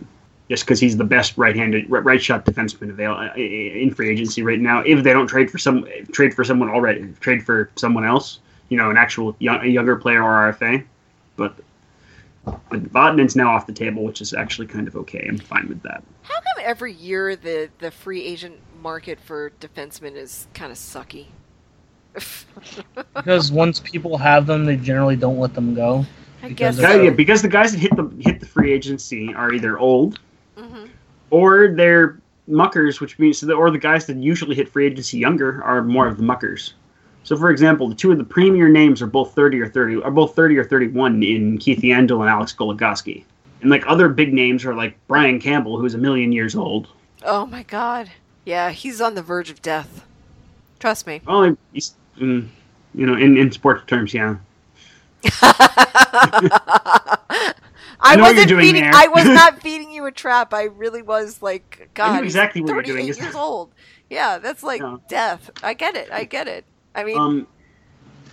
just 0.50 0.66
because 0.66 0.80
he's 0.80 0.98
the 0.98 1.04
best 1.04 1.38
right-handed 1.38 1.90
right, 1.90 2.04
right 2.04 2.22
shot 2.22 2.46
defenseman 2.46 2.90
available 2.90 3.32
in 3.36 3.94
free 3.94 4.10
agency 4.10 4.42
right 4.42 4.60
now. 4.60 4.82
If 4.82 5.04
they 5.04 5.14
don't 5.14 5.28
trade 5.28 5.52
for 5.52 5.58
some 5.58 5.88
trade 6.12 6.34
for 6.34 6.44
someone 6.44 6.70
already, 6.70 7.14
trade 7.20 7.44
for 7.44 7.70
someone 7.76 8.06
else, 8.06 8.40
you 8.70 8.78
know, 8.78 8.90
an 8.90 8.98
actual 8.98 9.36
young, 9.40 9.62
a 9.64 9.68
younger 9.68 9.96
player 9.96 10.24
or 10.24 10.52
RFA, 10.52 10.84
but. 11.36 11.56
But 12.72 12.92
Vodman's 12.92 13.36
now 13.36 13.52
off 13.52 13.68
the 13.68 13.72
table, 13.72 14.04
which 14.04 14.20
is 14.20 14.34
actually 14.34 14.66
kind 14.66 14.88
of 14.88 14.96
okay. 14.96 15.28
I'm 15.30 15.38
fine 15.38 15.68
with 15.68 15.84
that. 15.84 16.04
How 16.24 16.34
come 16.34 16.64
every 16.64 16.94
year 16.94 17.36
the, 17.36 17.70
the 17.78 17.92
free 17.92 18.24
agent 18.24 18.56
market 18.82 19.20
for 19.20 19.52
defensemen 19.62 20.16
is 20.16 20.48
kind 20.54 20.72
of 20.72 20.78
sucky? 20.78 21.28
Because 23.16 23.52
once 23.64 23.80
people 23.80 24.18
have 24.18 24.46
them, 24.46 24.66
they 24.66 24.76
generally 24.76 25.16
don't 25.16 25.40
let 25.40 25.54
them 25.54 25.74
go. 25.74 26.06
I 26.44 26.50
Because 26.50 26.56
guess 26.58 26.78
of- 26.78 26.82
Yeah, 26.84 26.92
so. 26.92 27.02
yeah, 27.04 27.10
because 27.12 27.42
the 27.42 27.48
guys 27.48 27.72
that 27.72 27.78
hit 27.80 27.96
the 27.96 28.12
hit 28.20 28.40
the 28.40 28.46
free 28.46 28.72
agency 28.74 29.34
are 29.34 29.54
either 29.54 29.78
old 29.80 30.20
hmm 30.58 30.86
or 31.30 31.70
they're 31.70 32.20
muckers, 32.48 33.00
which 33.00 33.18
means 33.18 33.40
that, 33.40 33.54
or 33.54 33.72
the 33.72 33.78
guys 33.78 34.06
that 34.08 34.18
usually 34.18 34.54
hit 34.54 34.68
free 34.68 34.86
agency 34.88 35.18
younger 35.18 35.64
are 35.64 35.82
more 35.82 36.06
of 36.08 36.18
the 36.18 36.24
muckers. 36.24 36.74
So, 37.24 37.38
for 37.38 37.50
example, 37.52 37.88
the 37.88 37.96
two 37.96 38.12
of 38.12 38.18
the 38.18 38.24
premier 38.26 38.68
names 38.68 39.02
are 39.02 39.08
both 39.08 39.34
thirty 39.34 39.62
or 39.62 39.70
thirty, 39.70 40.02
are 40.02 40.12
both 40.12 40.36
thirty 40.36 40.58
or 40.58 40.66
thirty-one 40.66 41.24
in 41.24 41.58
Keith 41.60 41.80
Yandle 41.82 42.20
and 42.22 42.30
Alex 42.30 42.54
Goligoski. 42.54 43.24
And 43.62 43.70
like 43.70 43.84
other 43.88 44.10
big 44.10 44.34
names 44.34 44.66
are 44.66 44.74
like 44.76 44.98
Brian 45.08 45.40
Campbell, 45.40 45.78
who's 45.80 45.94
a 45.94 46.00
million 46.00 46.32
years 46.34 46.56
old. 46.56 46.88
Oh 47.24 47.46
my 47.46 47.62
god. 47.64 48.10
Yeah, 48.46 48.72
he's 48.72 49.02
on 49.02 49.16
the 49.16 49.22
verge 49.22 49.50
of 49.50 49.62
death. 49.62 50.06
Trust 50.80 51.06
me. 51.06 51.22
Well, 51.26 51.56
he's, 51.74 51.94
mm, 52.18 52.48
you 52.96 53.06
know, 53.06 53.16
in, 53.16 53.38
in 53.38 53.52
sports 53.52 53.84
terms, 53.86 54.14
yeah. 54.14 54.38
I, 58.04 58.16
know 58.16 58.24
wasn't 58.24 58.50
feeding. 58.50 58.84
I 58.84 59.08
was 59.08 59.26
not 59.28 59.62
feeding 59.62 59.92
you 59.92 60.06
a 60.08 60.12
trap. 60.12 60.54
I 60.54 60.64
really 60.64 61.04
was 61.04 61.42
like, 61.42 61.90
God, 61.94 62.24
exactly 62.24 62.62
what 62.62 62.74
you're 62.74 62.84
doing. 62.84 63.06
38 63.08 63.22
years 63.22 63.36
old. 63.36 63.72
Yeah, 64.10 64.40
that's 64.40 64.64
like 64.64 64.82
Yeah. 64.82 64.98
death. 65.08 65.52
I 65.62 65.74
get 65.76 65.96
it. 65.96 66.12
I 66.12 66.24
get 66.24 66.48
it. 66.48 66.66
I 66.96 67.04
mean, 67.04 67.18
Um, 67.20 67.48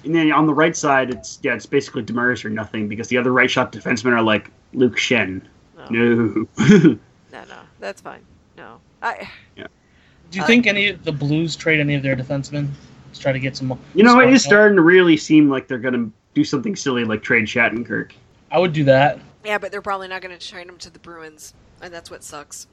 And 0.05 0.15
then 0.15 0.33
on 0.33 0.47
the 0.47 0.55
right 0.55 0.77
side, 0.77 1.11
it's 1.11 1.39
yeah, 1.43 1.55
it's 1.55 1.67
basically 1.67 2.03
Demers 2.03 2.45
or 2.45 2.49
nothing 2.51 2.89
because 2.89 3.09
the 3.09 3.19
other 3.19 3.33
right 3.33 3.51
shot 3.51 3.73
defensemen 3.73 4.13
are 4.13 4.23
like 4.23 4.51
Luke 4.73 4.97
Schenn. 4.97 5.43
No, 5.77 5.87
No. 5.91 6.47
no, 6.59 6.99
no, 7.45 7.61
that's 7.79 8.01
fine. 8.01 8.25
No, 8.57 8.81
I. 9.03 9.29
Do 10.31 10.39
you 10.39 10.45
Uh, 10.45 10.47
think 10.47 10.67
any 10.67 10.89
of 10.91 11.05
the 11.05 11.13
Blues 11.13 11.57
trade 11.57 11.81
any 11.81 11.95
of 11.95 12.03
their 12.03 12.15
defensemen 12.17 12.69
to 13.15 13.21
try 13.21 13.33
to 13.33 13.39
get 13.39 13.57
some? 13.57 13.79
you 13.95 14.03
know, 14.05 14.21
it 14.21 14.31
is 14.33 14.43
smart- 14.43 14.53
starting 14.53 14.77
to 14.77 14.83
really 14.83 15.17
seem 15.17 15.49
like 15.49 15.69
they're 15.69 15.79
gonna 15.79 16.11
do 16.35 16.45
something 16.45 16.77
silly 16.77 17.05
like 17.05 17.23
trade 17.23 17.45
Shattenkirk. 17.47 18.13
I 18.51 18.59
would 18.59 18.73
do 18.73 18.85
that. 18.85 19.19
Yeah, 19.45 19.59
but 19.59 19.71
they're 19.73 19.83
probably 19.83 20.09
not 20.09 20.21
going 20.21 20.37
to 20.37 20.47
trade 20.47 20.67
him 20.69 20.77
to 20.79 20.91
the 20.91 20.99
Bruins, 20.99 21.55
and 21.81 21.93
that's 21.93 22.11
what 22.11 22.23
sucks. 22.25 22.67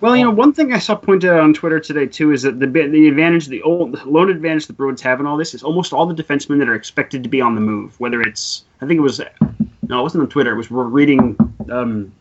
Well, 0.00 0.16
you 0.16 0.24
know, 0.24 0.30
one 0.30 0.52
thing 0.52 0.72
I 0.72 0.78
saw 0.78 0.94
pointed 0.96 1.30
out 1.30 1.40
on 1.40 1.54
Twitter 1.54 1.78
today 1.80 2.06
too 2.06 2.32
is 2.32 2.42
that 2.42 2.58
the 2.60 2.66
the 2.66 3.08
advantage, 3.08 3.46
the 3.46 3.62
old 3.62 3.92
the 3.92 4.04
loan 4.04 4.28
advantage 4.30 4.66
the 4.66 4.72
Bruins 4.72 5.00
have 5.02 5.20
in 5.20 5.26
all 5.26 5.36
this 5.36 5.54
is 5.54 5.62
almost 5.62 5.92
all 5.92 6.06
the 6.06 6.14
defensemen 6.22 6.58
that 6.58 6.68
are 6.68 6.74
expected 6.74 7.22
to 7.22 7.28
be 7.28 7.40
on 7.40 7.54
the 7.54 7.60
move. 7.60 7.98
Whether 8.00 8.20
it's, 8.20 8.64
I 8.82 8.86
think 8.86 8.98
it 8.98 9.02
was, 9.02 9.20
no, 9.88 10.00
it 10.00 10.02
wasn't 10.02 10.22
on 10.22 10.28
Twitter. 10.28 10.52
It 10.52 10.56
was 10.56 10.70
we're 10.70 10.84
reading 10.84 11.36
um, 11.70 12.12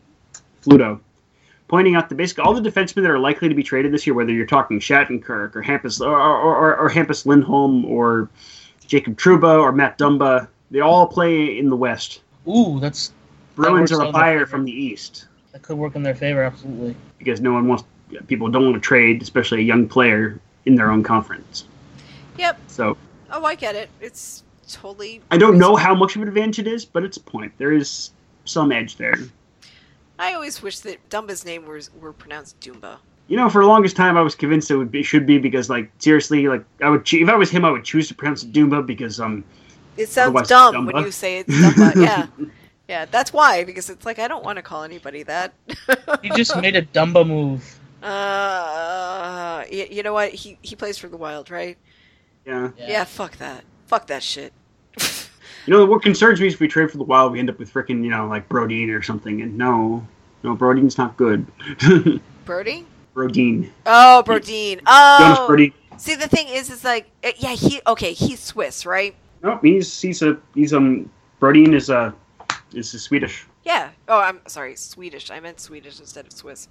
Fluto 0.63 0.99
pointing 1.69 1.95
out 1.95 2.09
that 2.09 2.15
basically 2.15 2.43
all 2.43 2.53
the 2.53 2.67
defensemen 2.69 3.03
that 3.03 3.11
are 3.11 3.19
likely 3.19 3.47
to 3.47 3.55
be 3.55 3.63
traded 3.63 3.93
this 3.93 4.05
year, 4.05 4.13
whether 4.13 4.33
you're 4.33 4.45
talking 4.45 4.79
Shattenkirk 4.79 5.55
or 5.55 5.63
Hampus 5.63 6.01
or 6.01 6.13
or, 6.13 6.55
or, 6.55 6.75
or 6.75 6.89
Hampus 6.89 7.25
Lindholm 7.25 7.85
or 7.85 8.29
Jacob 8.85 9.17
Trouba 9.17 9.61
or 9.61 9.71
Matt 9.71 9.97
Dumba, 9.97 10.47
they 10.71 10.81
all 10.81 11.07
play 11.07 11.57
in 11.57 11.69
the 11.69 11.77
West. 11.77 12.21
Ooh, 12.47 12.79
that's 12.81 13.13
Bruins 13.55 13.91
works 13.91 13.91
are 13.91 13.95
a 13.95 13.97
out 14.01 14.07
in 14.07 14.13
their 14.13 14.21
buyer 14.21 14.45
from 14.45 14.65
the 14.65 14.71
East. 14.71 15.27
that 15.53 15.61
could 15.61 15.77
work 15.77 15.95
in 15.95 16.03
their 16.03 16.15
favor. 16.15 16.43
Absolutely. 16.43 16.95
because 17.17 17.39
no 17.39 17.53
one 17.53 17.67
wants 17.67 17.83
people 18.27 18.49
don't 18.49 18.63
want 18.65 18.75
to 18.75 18.81
trade, 18.81 19.21
especially 19.21 19.59
a 19.59 19.63
young 19.63 19.87
player 19.87 20.39
in 20.65 20.75
their 20.75 20.91
own 20.91 21.03
conference. 21.03 21.65
Yep. 22.37 22.59
So 22.67 22.97
Oh, 23.31 23.43
I 23.45 23.55
get 23.55 23.75
it. 23.75 23.89
It's 24.01 24.43
totally. 24.67 25.21
I 25.31 25.37
don't 25.37 25.57
know 25.57 25.75
how 25.75 25.93
much 25.93 26.15
of 26.15 26.21
an 26.21 26.27
advantage 26.27 26.59
it 26.59 26.67
is, 26.67 26.85
but 26.85 27.03
it's 27.03 27.17
a 27.17 27.21
point. 27.21 27.53
There 27.57 27.71
is 27.71 28.11
some 28.45 28.71
edge 28.71 28.95
there. 28.97 29.15
I 30.19 30.33
always 30.33 30.61
wish 30.61 30.79
that 30.79 31.09
Dumba's 31.09 31.45
name 31.45 31.65
was 31.65 31.89
were 31.99 32.13
pronounced 32.13 32.59
Doomba. 32.59 32.97
You 33.27 33.37
know, 33.37 33.49
for 33.49 33.61
the 33.61 33.67
longest 33.67 33.95
time, 33.95 34.17
I 34.17 34.21
was 34.21 34.35
convinced 34.35 34.69
it 34.69 34.75
would 34.75 34.91
be 34.91 35.01
should 35.03 35.25
be 35.25 35.37
because, 35.37 35.69
like, 35.69 35.91
seriously, 35.99 36.47
like 36.47 36.63
I 36.81 36.89
would 36.89 37.11
if 37.11 37.29
I 37.29 37.35
was 37.35 37.49
him, 37.49 37.63
I 37.63 37.71
would 37.71 37.83
choose 37.85 38.07
to 38.09 38.15
pronounce 38.15 38.43
it 38.43 38.51
Doomba 38.51 38.85
because 38.85 39.19
um 39.19 39.43
It 39.97 40.09
sounds 40.09 40.27
Otherwise, 40.29 40.47
dumb 40.49 40.85
when 40.85 41.05
you 41.05 41.11
say 41.11 41.39
it's 41.39 41.53
Dumba. 41.53 41.95
yeah, 42.03 42.27
yeah. 42.87 43.05
That's 43.05 43.31
why 43.31 43.63
because 43.63 43.89
it's 43.89 44.05
like 44.05 44.19
I 44.19 44.27
don't 44.27 44.43
want 44.43 44.57
to 44.57 44.61
call 44.61 44.83
anybody 44.83 45.23
that. 45.23 45.53
He 46.21 46.29
just 46.31 46.55
made 46.57 46.75
a 46.75 46.81
Dumba 46.83 47.25
move. 47.25 47.75
Uh, 48.01 49.65
y- 49.69 49.89
you 49.91 50.03
know 50.03 50.13
what? 50.13 50.31
He 50.31 50.57
he 50.61 50.73
plays 50.73 50.97
for 50.97 51.09
the 51.09 51.17
Wild, 51.17 51.51
right? 51.51 51.77
yeah. 52.45 52.69
Yeah. 52.77 53.03
fuck 53.03 53.35
that. 53.37 53.65
Fuck 53.87 54.07
that 54.07 54.23
shit. 54.23 54.53
You 55.65 55.73
know 55.73 55.85
what 55.85 56.01
concerns 56.01 56.39
me 56.41 56.47
is 56.47 56.53
if 56.55 56.59
we 56.59 56.67
trade 56.67 56.89
for 56.91 56.97
the 56.97 57.03
Wild, 57.03 57.31
we 57.33 57.39
end 57.39 57.49
up 57.49 57.59
with 57.59 57.71
freaking 57.73 58.03
you 58.03 58.09
know 58.09 58.27
like 58.27 58.47
Brodeen 58.49 58.89
or 58.95 59.01
something, 59.01 59.41
and 59.41 59.57
no, 59.57 60.05
no, 60.43 60.55
Brodeen's 60.55 60.97
not 60.97 61.15
good. 61.17 61.45
Brody? 62.45 62.85
Brodeen, 63.15 63.69
Oh, 63.85 64.23
Brodeen. 64.25 64.75
Jonas 64.77 64.83
Oh, 64.87 65.47
Brodeen. 65.49 65.73
see 65.97 66.15
the 66.15 66.27
thing 66.27 66.47
is, 66.47 66.69
is 66.69 66.83
like, 66.83 67.09
uh, 67.23 67.31
yeah, 67.37 67.53
he 67.53 67.81
okay. 67.87 68.13
He's 68.13 68.39
Swiss, 68.39 68.85
right? 68.85 69.15
No, 69.43 69.57
he's 69.61 69.99
he's 70.01 70.21
a 70.21 70.37
he's 70.55 70.73
um 70.73 71.09
Brodeen 71.41 71.73
is 71.73 71.89
a 71.89 72.13
is 72.73 72.93
a 72.93 72.99
Swedish. 72.99 73.45
Yeah. 73.65 73.89
Oh, 74.07 74.19
I'm 74.19 74.39
sorry, 74.47 74.75
Swedish. 74.75 75.29
I 75.31 75.39
meant 75.39 75.59
Swedish 75.59 75.99
instead 75.99 76.25
of 76.25 76.31
Swiss. 76.33 76.67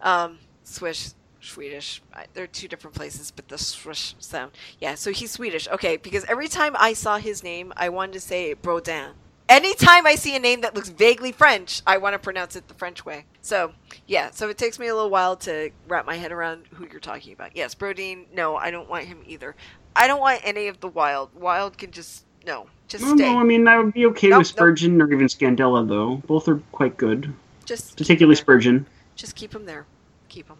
Um, 0.00 0.38
Swiss, 0.64 1.14
Swedish. 1.46 2.02
I, 2.12 2.26
they're 2.34 2.46
two 2.46 2.68
different 2.68 2.94
places, 2.96 3.30
but 3.30 3.48
the 3.48 3.58
swish 3.58 4.14
sound. 4.18 4.52
Yeah. 4.80 4.94
So 4.94 5.12
he's 5.12 5.30
Swedish. 5.30 5.68
Okay, 5.68 5.96
because 5.96 6.24
every 6.24 6.48
time 6.48 6.74
I 6.78 6.92
saw 6.92 7.18
his 7.18 7.42
name, 7.42 7.72
I 7.76 7.88
wanted 7.88 8.12
to 8.14 8.20
say 8.20 8.54
Brodin. 8.54 9.12
Anytime 9.48 10.08
I 10.08 10.16
see 10.16 10.34
a 10.34 10.40
name 10.40 10.62
that 10.62 10.74
looks 10.74 10.88
vaguely 10.88 11.30
French, 11.30 11.80
I 11.86 11.98
want 11.98 12.14
to 12.14 12.18
pronounce 12.18 12.56
it 12.56 12.66
the 12.66 12.74
French 12.74 13.04
way. 13.06 13.26
So, 13.42 13.72
yeah, 14.08 14.30
so 14.30 14.48
it 14.48 14.58
takes 14.58 14.76
me 14.80 14.88
a 14.88 14.94
little 14.94 15.08
while 15.08 15.36
to 15.36 15.70
wrap 15.86 16.04
my 16.04 16.16
head 16.16 16.32
around 16.32 16.64
who 16.74 16.88
you're 16.90 16.98
talking 16.98 17.32
about. 17.32 17.56
Yes, 17.56 17.72
Brodeen, 17.72 18.24
no, 18.34 18.56
I 18.56 18.72
don't 18.72 18.88
want 18.88 19.04
him 19.04 19.22
either. 19.24 19.54
I 19.94 20.08
don't 20.08 20.18
want 20.18 20.40
any 20.42 20.66
of 20.66 20.80
the 20.80 20.88
Wild. 20.88 21.32
Wild 21.32 21.78
can 21.78 21.92
just, 21.92 22.24
no, 22.44 22.66
just 22.88 23.04
No, 23.04 23.14
stay. 23.14 23.32
no, 23.32 23.38
I 23.38 23.44
mean 23.44 23.68
I 23.68 23.78
would 23.78 23.92
be 23.94 24.06
okay 24.06 24.28
Nope, 24.30 24.38
with 24.40 24.48
Spurgeon 24.48 25.00
or 25.00 25.12
even 25.12 25.28
Scandella 25.28 25.86
though. 25.86 26.16
Both 26.26 26.48
are 26.48 26.58
quite 26.72 26.96
good, 26.96 27.32
Just, 27.64 27.96
particularly 27.96 28.34
there. 28.34 28.42
Spurgeon. 28.42 28.86
Just 29.14 29.36
keep 29.36 29.54
him 29.54 29.64
there. 29.64 29.86
Keep 30.28 30.48
him. 30.48 30.56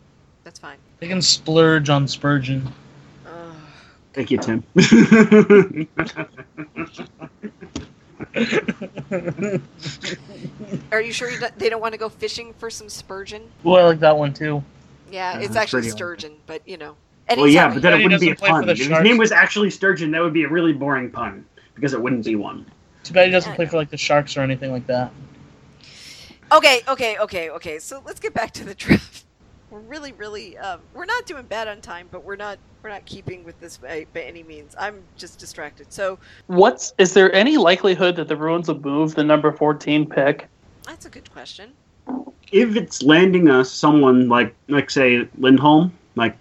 That's 0.46 0.60
fine. 0.60 0.76
They 1.00 1.08
can 1.08 1.20
splurge 1.20 1.90
on 1.90 2.06
Spurgeon. 2.06 2.72
Ugh. 3.26 3.56
Thank 4.12 4.30
you, 4.30 4.38
Tim. 4.38 4.62
Are 10.92 11.00
you 11.00 11.12
sure 11.12 11.28
you 11.28 11.40
don't, 11.40 11.58
they 11.58 11.68
don't 11.68 11.80
want 11.80 11.94
to 11.94 11.98
go 11.98 12.08
fishing 12.08 12.54
for 12.58 12.70
some 12.70 12.88
spurgeon? 12.88 13.42
Well, 13.64 13.84
I 13.84 13.88
like 13.88 13.98
that 13.98 14.16
one 14.16 14.32
too. 14.32 14.62
Yeah, 15.10 15.32
Uh, 15.32 15.38
it's 15.38 15.48
that's 15.48 15.56
actually 15.56 15.78
pretty 15.80 15.88
awesome. 15.88 15.96
sturgeon, 15.98 16.32
but 16.46 16.62
you 16.64 16.76
know. 16.76 16.94
well, 17.36 17.48
yeah, 17.48 17.74
but 17.74 17.82
then 17.82 17.94
it 18.00 18.04
wouldn't 18.04 18.20
be 18.20 18.30
a 18.30 18.34
doesn't 18.36 18.38
play 18.38 18.50
for 18.50 18.52
pun. 18.60 18.66
the 18.66 18.72
If 18.72 18.78
his 18.78 18.88
name 19.00 19.18
was 19.18 19.32
actually 19.32 19.70
Sturgeon, 19.70 20.12
that 20.12 20.22
would 20.22 20.32
be 20.32 20.44
a 20.44 20.48
really 20.48 20.72
boring 20.72 21.10
pun 21.10 21.44
because 21.74 21.92
it 21.92 22.00
wouldn't 22.00 22.24
be 22.24 22.36
one. 22.36 22.64
Too 23.02 23.14
bad 23.14 23.26
he 23.26 23.32
doesn't 23.32 23.54
play 23.56 23.66
for 23.66 23.78
like 23.78 23.90
the 23.90 23.96
Sharks 23.96 24.36
or 24.36 24.42
anything 24.42 24.70
like 24.70 24.86
that. 24.86 25.10
Okay, 26.52 26.82
okay, 26.86 27.18
okay, 27.18 27.50
okay. 27.50 27.80
So 27.80 28.00
let's 28.06 28.20
get 28.20 28.32
back 28.32 28.52
to 28.52 28.64
the 28.64 28.76
draft. 28.76 29.25
We're 29.70 29.80
really, 29.80 30.12
really, 30.12 30.56
um, 30.58 30.80
we're 30.94 31.06
not 31.06 31.26
doing 31.26 31.44
bad 31.44 31.66
on 31.66 31.80
time, 31.80 32.08
but 32.10 32.22
we're 32.24 32.36
not, 32.36 32.58
we're 32.82 32.90
not 32.90 33.04
keeping 33.04 33.42
with 33.44 33.58
this 33.60 33.78
by, 33.78 34.06
by 34.14 34.20
any 34.20 34.42
means. 34.42 34.76
I'm 34.78 35.02
just 35.16 35.38
distracted. 35.38 35.92
So 35.92 36.18
What's 36.46 36.94
is 36.98 37.14
there 37.14 37.32
any 37.34 37.56
likelihood 37.56 38.14
that 38.16 38.28
the 38.28 38.36
Bruins 38.36 38.68
will 38.68 38.80
move 38.80 39.14
the 39.16 39.24
number 39.24 39.50
fourteen 39.52 40.08
pick? 40.08 40.48
that's 40.84 41.04
a 41.04 41.10
good 41.10 41.28
question. 41.32 41.72
If 42.52 42.76
it's 42.76 43.02
landing 43.02 43.50
us 43.50 43.72
someone 43.72 44.28
like, 44.28 44.54
like 44.68 44.88
say 44.88 45.28
Lindholm, 45.38 45.92
like 46.14 46.36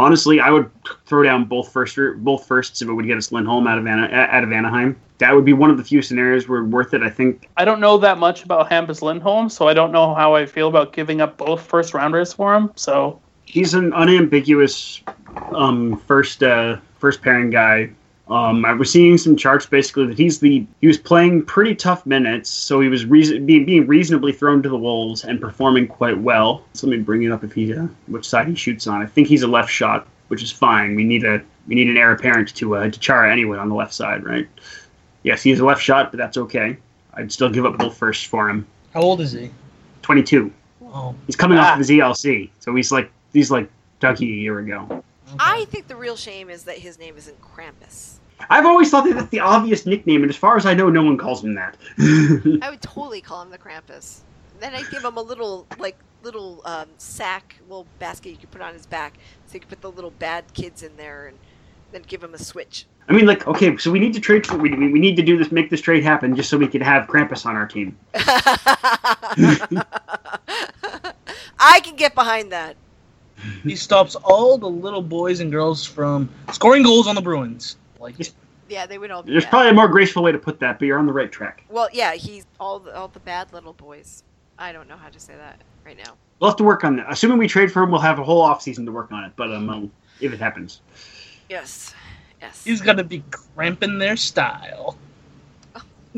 honestly, 0.00 0.40
I 0.40 0.50
would 0.50 0.70
throw 1.06 1.22
down 1.22 1.44
both 1.44 1.70
first 1.70 1.98
both 2.16 2.46
firsts 2.46 2.80
if 2.80 2.88
it 2.88 2.92
would 2.92 3.06
get 3.06 3.18
us 3.18 3.30
Lindholm 3.30 3.66
out 3.66 3.78
of 3.78 3.86
Ana, 3.86 4.08
out 4.10 4.42
of 4.42 4.50
Anaheim. 4.50 4.98
That 5.18 5.34
would 5.34 5.44
be 5.44 5.52
one 5.52 5.70
of 5.70 5.76
the 5.76 5.84
few 5.84 6.00
scenarios 6.00 6.48
where 6.48 6.64
worth 6.64 6.94
it. 6.94 7.02
I 7.02 7.10
think 7.10 7.48
I 7.58 7.64
don't 7.64 7.80
know 7.80 7.98
that 7.98 8.18
much 8.18 8.42
about 8.42 8.70
Hampus 8.70 9.02
Lindholm, 9.02 9.50
so 9.50 9.68
I 9.68 9.74
don't 9.74 9.92
know 9.92 10.14
how 10.14 10.34
I 10.34 10.46
feel 10.46 10.68
about 10.68 10.92
giving 10.94 11.20
up 11.20 11.36
both 11.36 11.60
first 11.60 11.92
rounders 11.92 12.32
for 12.32 12.54
him. 12.54 12.70
So 12.76 13.20
he's 13.44 13.74
an 13.74 13.92
unambiguous 13.92 15.02
um, 15.52 15.98
first 15.98 16.42
uh, 16.42 16.78
first 16.98 17.20
pairing 17.20 17.50
guy. 17.50 17.90
Um, 18.30 18.64
I 18.64 18.72
was 18.74 18.90
seeing 18.92 19.18
some 19.18 19.34
charts 19.36 19.66
basically 19.66 20.06
that 20.06 20.16
he's 20.16 20.38
the 20.38 20.64
he 20.80 20.86
was 20.86 20.96
playing 20.98 21.44
pretty 21.46 21.74
tough 21.74 22.06
minutes, 22.06 22.48
so 22.48 22.80
he 22.80 22.88
was 22.88 23.04
reason, 23.04 23.44
being, 23.44 23.64
being 23.66 23.86
reasonably 23.88 24.32
thrown 24.32 24.62
to 24.62 24.68
the 24.68 24.76
wolves 24.78 25.24
and 25.24 25.40
performing 25.40 25.88
quite 25.88 26.18
well. 26.18 26.62
So 26.74 26.86
let 26.86 26.96
me 26.98 27.02
bring 27.02 27.24
it 27.24 27.32
up 27.32 27.42
if 27.42 27.52
he 27.52 27.74
uh, 27.74 27.88
which 28.06 28.28
side 28.28 28.46
he 28.46 28.54
shoots 28.54 28.86
on. 28.86 29.02
I 29.02 29.06
think 29.06 29.26
he's 29.26 29.42
a 29.42 29.48
left 29.48 29.70
shot, 29.70 30.06
which 30.28 30.42
is 30.44 30.52
fine. 30.52 30.94
We 30.94 31.02
need 31.02 31.24
a 31.24 31.42
we 31.66 31.74
need 31.74 31.88
an 31.88 31.96
heir 31.96 32.12
apparent 32.12 32.54
to 32.56 32.76
uh, 32.76 32.88
to 32.90 33.00
Chara 33.00 33.32
anyway 33.32 33.58
on 33.58 33.68
the 33.68 33.74
left 33.74 33.92
side, 33.92 34.22
right? 34.24 34.46
Yes, 35.24 35.42
he's 35.42 35.58
a 35.58 35.64
left 35.64 35.82
shot, 35.82 36.12
but 36.12 36.18
that's 36.18 36.36
okay. 36.38 36.76
I'd 37.14 37.32
still 37.32 37.50
give 37.50 37.66
up 37.66 37.78
both 37.78 37.96
firsts 37.98 38.24
for 38.24 38.48
him. 38.48 38.64
How 38.94 39.00
old 39.02 39.20
is 39.20 39.32
he? 39.32 39.50
Twenty 40.02 40.22
two. 40.22 40.52
Oh, 40.84 41.16
He's 41.26 41.34
coming 41.36 41.58
Ah. 41.58 41.62
off 41.62 41.72
of 41.74 41.78
his 41.80 41.90
ELC, 41.90 42.50
so 42.60 42.74
he's 42.76 42.92
like 42.92 43.10
he's 43.32 43.50
like 43.50 43.68
Dougie 44.00 44.22
a 44.22 44.24
year 44.40 44.60
ago. 44.60 44.86
okay. 44.90 45.02
I 45.38 45.64
think 45.66 45.88
the 45.88 45.96
real 45.96 46.16
shame 46.16 46.48
is 46.48 46.62
that 46.64 46.78
his 46.78 46.96
name 46.98 47.16
isn't 47.16 47.36
Krampus. 47.42 48.18
I've 48.48 48.66
always 48.66 48.90
thought 48.90 49.04
that 49.04 49.14
that's 49.14 49.28
the 49.28 49.40
obvious 49.40 49.86
nickname, 49.86 50.22
and 50.22 50.30
as 50.30 50.36
far 50.36 50.56
as 50.56 50.66
I 50.66 50.74
know, 50.74 50.88
no 50.88 51.02
one 51.02 51.16
calls 51.18 51.44
him 51.44 51.54
that. 51.54 51.76
I 52.62 52.70
would 52.70 52.80
totally 52.82 53.20
call 53.20 53.42
him 53.42 53.50
the 53.50 53.58
Krampus. 53.58 54.20
Then 54.60 54.74
I'd 54.74 54.90
give 54.90 55.04
him 55.04 55.16
a 55.16 55.22
little, 55.22 55.66
like, 55.78 55.96
little 56.22 56.60
um, 56.64 56.88
sack, 56.98 57.56
little 57.68 57.86
basket 57.98 58.30
you 58.30 58.36
could 58.36 58.50
put 58.50 58.60
on 58.60 58.72
his 58.74 58.86
back, 58.86 59.18
so 59.46 59.54
you 59.54 59.60
could 59.60 59.68
put 59.68 59.80
the 59.80 59.90
little 59.90 60.10
bad 60.12 60.44
kids 60.54 60.82
in 60.82 60.96
there, 60.96 61.26
and 61.28 61.38
then 61.92 62.02
give 62.06 62.22
him 62.22 62.34
a 62.34 62.38
switch. 62.38 62.86
I 63.08 63.12
mean, 63.12 63.26
like, 63.26 63.46
okay, 63.46 63.76
so 63.76 63.90
we 63.90 63.98
need 63.98 64.14
to 64.14 64.20
trade. 64.20 64.46
For, 64.46 64.56
we, 64.56 64.70
we 64.74 64.92
we 64.92 65.00
need 65.00 65.16
to 65.16 65.22
do 65.22 65.36
this, 65.36 65.50
make 65.50 65.68
this 65.70 65.80
trade 65.80 66.04
happen, 66.04 66.36
just 66.36 66.48
so 66.48 66.56
we 66.56 66.68
could 66.68 66.82
have 66.82 67.08
Krampus 67.08 67.44
on 67.44 67.56
our 67.56 67.66
team. 67.66 67.98
I 71.58 71.80
can 71.80 71.96
get 71.96 72.14
behind 72.14 72.52
that. 72.52 72.76
he 73.64 73.74
stops 73.74 74.14
all 74.16 74.58
the 74.58 74.68
little 74.68 75.02
boys 75.02 75.40
and 75.40 75.50
girls 75.50 75.84
from 75.84 76.28
scoring 76.52 76.82
goals 76.82 77.06
on 77.08 77.14
the 77.14 77.22
Bruins. 77.22 77.76
Like, 78.00 78.16
Yeah, 78.68 78.86
they 78.86 78.98
would 78.98 79.10
all 79.10 79.22
be 79.22 79.32
There's 79.32 79.44
bad. 79.44 79.50
probably 79.50 79.68
a 79.70 79.74
more 79.74 79.88
graceful 79.88 80.22
way 80.22 80.32
to 80.32 80.38
put 80.38 80.58
that, 80.60 80.78
but 80.78 80.86
you're 80.86 80.98
on 80.98 81.06
the 81.06 81.12
right 81.12 81.30
track. 81.30 81.64
Well, 81.68 81.88
yeah, 81.92 82.14
he's 82.14 82.46
all 82.58 82.78
the, 82.80 82.94
all 82.96 83.08
the 83.08 83.20
bad 83.20 83.52
little 83.52 83.72
boys. 83.74 84.22
I 84.58 84.72
don't 84.72 84.88
know 84.88 84.96
how 84.96 85.08
to 85.08 85.20
say 85.20 85.34
that 85.36 85.60
right 85.84 85.96
now. 85.96 86.14
We'll 86.38 86.50
have 86.50 86.56
to 86.58 86.64
work 86.64 86.84
on 86.84 86.96
that. 86.96 87.06
Assuming 87.10 87.38
we 87.38 87.46
trade 87.48 87.70
for 87.70 87.82
him, 87.82 87.90
we'll 87.90 88.00
have 88.00 88.18
a 88.18 88.24
whole 88.24 88.40
off 88.40 88.62
season 88.62 88.86
to 88.86 88.92
work 88.92 89.12
on 89.12 89.24
it. 89.24 89.32
But 89.36 89.52
um, 89.52 89.68
um, 89.68 89.92
if 90.20 90.32
it 90.32 90.38
happens, 90.40 90.80
Yes, 91.48 91.94
yes. 92.40 92.64
he's 92.64 92.80
gonna 92.80 93.04
be 93.04 93.22
cramping 93.30 93.98
their 93.98 94.16
style. 94.16 94.96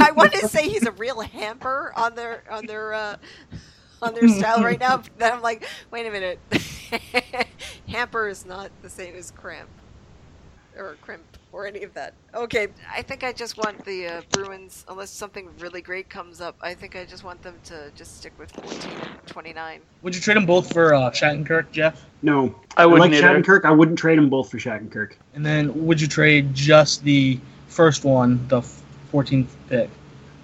I 0.00 0.10
wanted 0.12 0.40
to 0.40 0.48
say 0.48 0.68
he's 0.68 0.84
a 0.86 0.92
real 0.92 1.20
hamper 1.20 1.92
on 1.96 2.14
their 2.14 2.42
on 2.50 2.66
their 2.66 2.92
uh, 2.94 3.16
on 4.02 4.14
their 4.14 4.28
style 4.28 4.62
right 4.62 4.78
now. 4.80 4.96
But 4.98 5.18
then 5.18 5.32
I'm 5.32 5.42
like, 5.42 5.66
wait 5.90 6.06
a 6.06 6.10
minute, 6.10 6.38
Hamper 7.88 8.28
is 8.28 8.44
not 8.44 8.70
the 8.82 8.90
same 8.90 9.14
as 9.14 9.30
cramp 9.30 9.68
or 10.76 10.96
crimp 11.00 11.24
or 11.52 11.66
any 11.66 11.82
of 11.82 11.94
that. 11.94 12.14
Okay, 12.34 12.68
I 12.90 13.02
think 13.02 13.24
I 13.24 13.32
just 13.32 13.56
want 13.56 13.84
the 13.84 14.06
uh, 14.06 14.20
Bruins, 14.30 14.84
unless 14.88 15.10
something 15.10 15.48
really 15.58 15.80
great 15.80 16.08
comes 16.08 16.40
up. 16.40 16.56
I 16.60 16.74
think 16.74 16.96
I 16.96 17.04
just 17.04 17.24
want 17.24 17.42
them 17.42 17.56
to 17.64 17.90
just 17.94 18.18
stick 18.18 18.32
with 18.38 18.50
14 18.52 18.90
29. 19.26 19.80
Would 20.02 20.14
you 20.14 20.20
trade 20.20 20.36
them 20.36 20.46
both 20.46 20.72
for 20.72 20.94
uh, 20.94 21.10
Shattenkirk, 21.10 21.70
Jeff? 21.72 22.04
No, 22.22 22.54
I 22.76 22.82
I 22.82 22.84
like 22.84 22.92
wouldn't 23.00 23.14
either. 23.14 23.42
Shattenkirk. 23.42 23.64
I 23.64 23.70
wouldn't 23.70 23.98
trade 23.98 24.18
them 24.18 24.28
both 24.28 24.50
for 24.50 24.58
Shattenkirk. 24.58 25.14
And 25.34 25.44
then 25.44 25.86
would 25.86 26.00
you 26.00 26.06
trade 26.06 26.54
just 26.54 27.02
the 27.02 27.38
first 27.68 28.04
one, 28.04 28.46
the 28.48 28.60
14th 29.12 29.48
pick? 29.68 29.90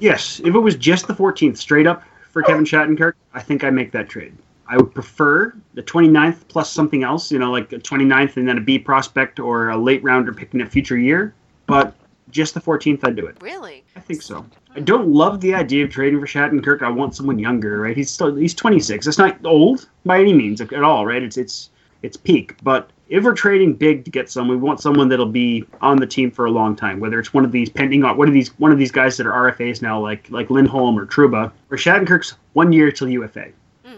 Yes, 0.00 0.40
if 0.40 0.54
it 0.54 0.58
was 0.58 0.76
just 0.76 1.06
the 1.06 1.14
14th 1.14 1.56
straight 1.56 1.86
up 1.86 2.02
for 2.30 2.42
Kevin 2.42 2.64
Shattenkirk, 2.64 3.14
I 3.32 3.40
think 3.40 3.64
I 3.64 3.70
make 3.70 3.92
that 3.92 4.08
trade. 4.08 4.34
I 4.66 4.76
would 4.76 4.94
prefer 4.94 5.54
the 5.74 5.82
29th 5.82 6.48
plus 6.48 6.70
something 6.70 7.02
else, 7.02 7.30
you 7.30 7.38
know, 7.38 7.50
like 7.50 7.72
a 7.72 7.78
29th 7.78 8.36
and 8.36 8.48
then 8.48 8.58
a 8.58 8.60
B 8.60 8.78
prospect 8.78 9.38
or 9.38 9.70
a 9.70 9.76
late 9.76 10.02
rounder 10.02 10.32
pick 10.32 10.54
in 10.54 10.60
a 10.62 10.66
future 10.66 10.96
year. 10.96 11.34
But 11.66 11.94
just 12.30 12.54
the 12.54 12.60
14th, 12.60 13.06
I'd 13.06 13.16
do 13.16 13.26
it. 13.26 13.36
Really? 13.40 13.84
I 13.96 14.00
think 14.00 14.22
so. 14.22 14.44
I 14.74 14.80
don't 14.80 15.08
love 15.08 15.40
the 15.40 15.54
idea 15.54 15.84
of 15.84 15.90
trading 15.90 16.20
for 16.20 16.26
Shattenkirk. 16.26 16.82
I 16.82 16.90
want 16.90 17.14
someone 17.14 17.38
younger, 17.38 17.80
right? 17.80 17.96
He's 17.96 18.10
still 18.10 18.34
he's 18.34 18.54
26. 18.54 19.06
That's 19.06 19.18
not 19.18 19.38
old 19.44 19.88
by 20.04 20.20
any 20.20 20.32
means 20.32 20.60
at 20.60 20.72
all, 20.82 21.06
right? 21.06 21.22
It's 21.22 21.36
it's 21.36 21.70
it's 22.02 22.16
peak. 22.16 22.56
But 22.62 22.90
if 23.08 23.22
we're 23.22 23.34
trading 23.34 23.74
big 23.74 24.04
to 24.04 24.10
get 24.10 24.30
someone, 24.30 24.56
we 24.56 24.62
want 24.62 24.80
someone 24.80 25.08
that'll 25.08 25.26
be 25.26 25.64
on 25.80 25.98
the 25.98 26.06
team 26.06 26.30
for 26.30 26.46
a 26.46 26.50
long 26.50 26.74
time. 26.74 26.98
Whether 27.00 27.20
it's 27.20 27.32
one 27.32 27.44
of 27.44 27.52
these 27.52 27.70
pending 27.70 28.02
on 28.02 28.16
one 28.16 28.28
of 28.28 28.34
these 28.34 28.48
one 28.58 28.72
of 28.72 28.78
these 28.78 28.90
guys 28.90 29.16
that 29.18 29.26
are 29.26 29.52
RFAs 29.52 29.80
now, 29.80 30.00
like 30.00 30.28
like 30.30 30.50
Lindholm 30.50 30.98
or 30.98 31.06
Trouba, 31.06 31.52
or 31.70 31.76
Shattenkirk's 31.76 32.34
one 32.54 32.72
year 32.72 32.90
till 32.90 33.08
UFA. 33.08 33.52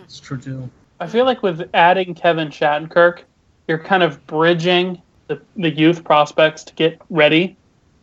It's 0.06 0.20
true 0.20 0.38
too. 0.38 0.70
I 1.00 1.06
feel 1.06 1.24
like 1.24 1.42
with 1.42 1.68
adding 1.74 2.14
Kevin 2.14 2.48
Shattenkirk, 2.48 3.20
you're 3.68 3.78
kind 3.78 4.02
of 4.02 4.24
bridging 4.26 5.02
the, 5.26 5.40
the 5.56 5.70
youth 5.70 6.04
prospects 6.04 6.64
to 6.64 6.74
get 6.74 7.00
ready. 7.10 7.56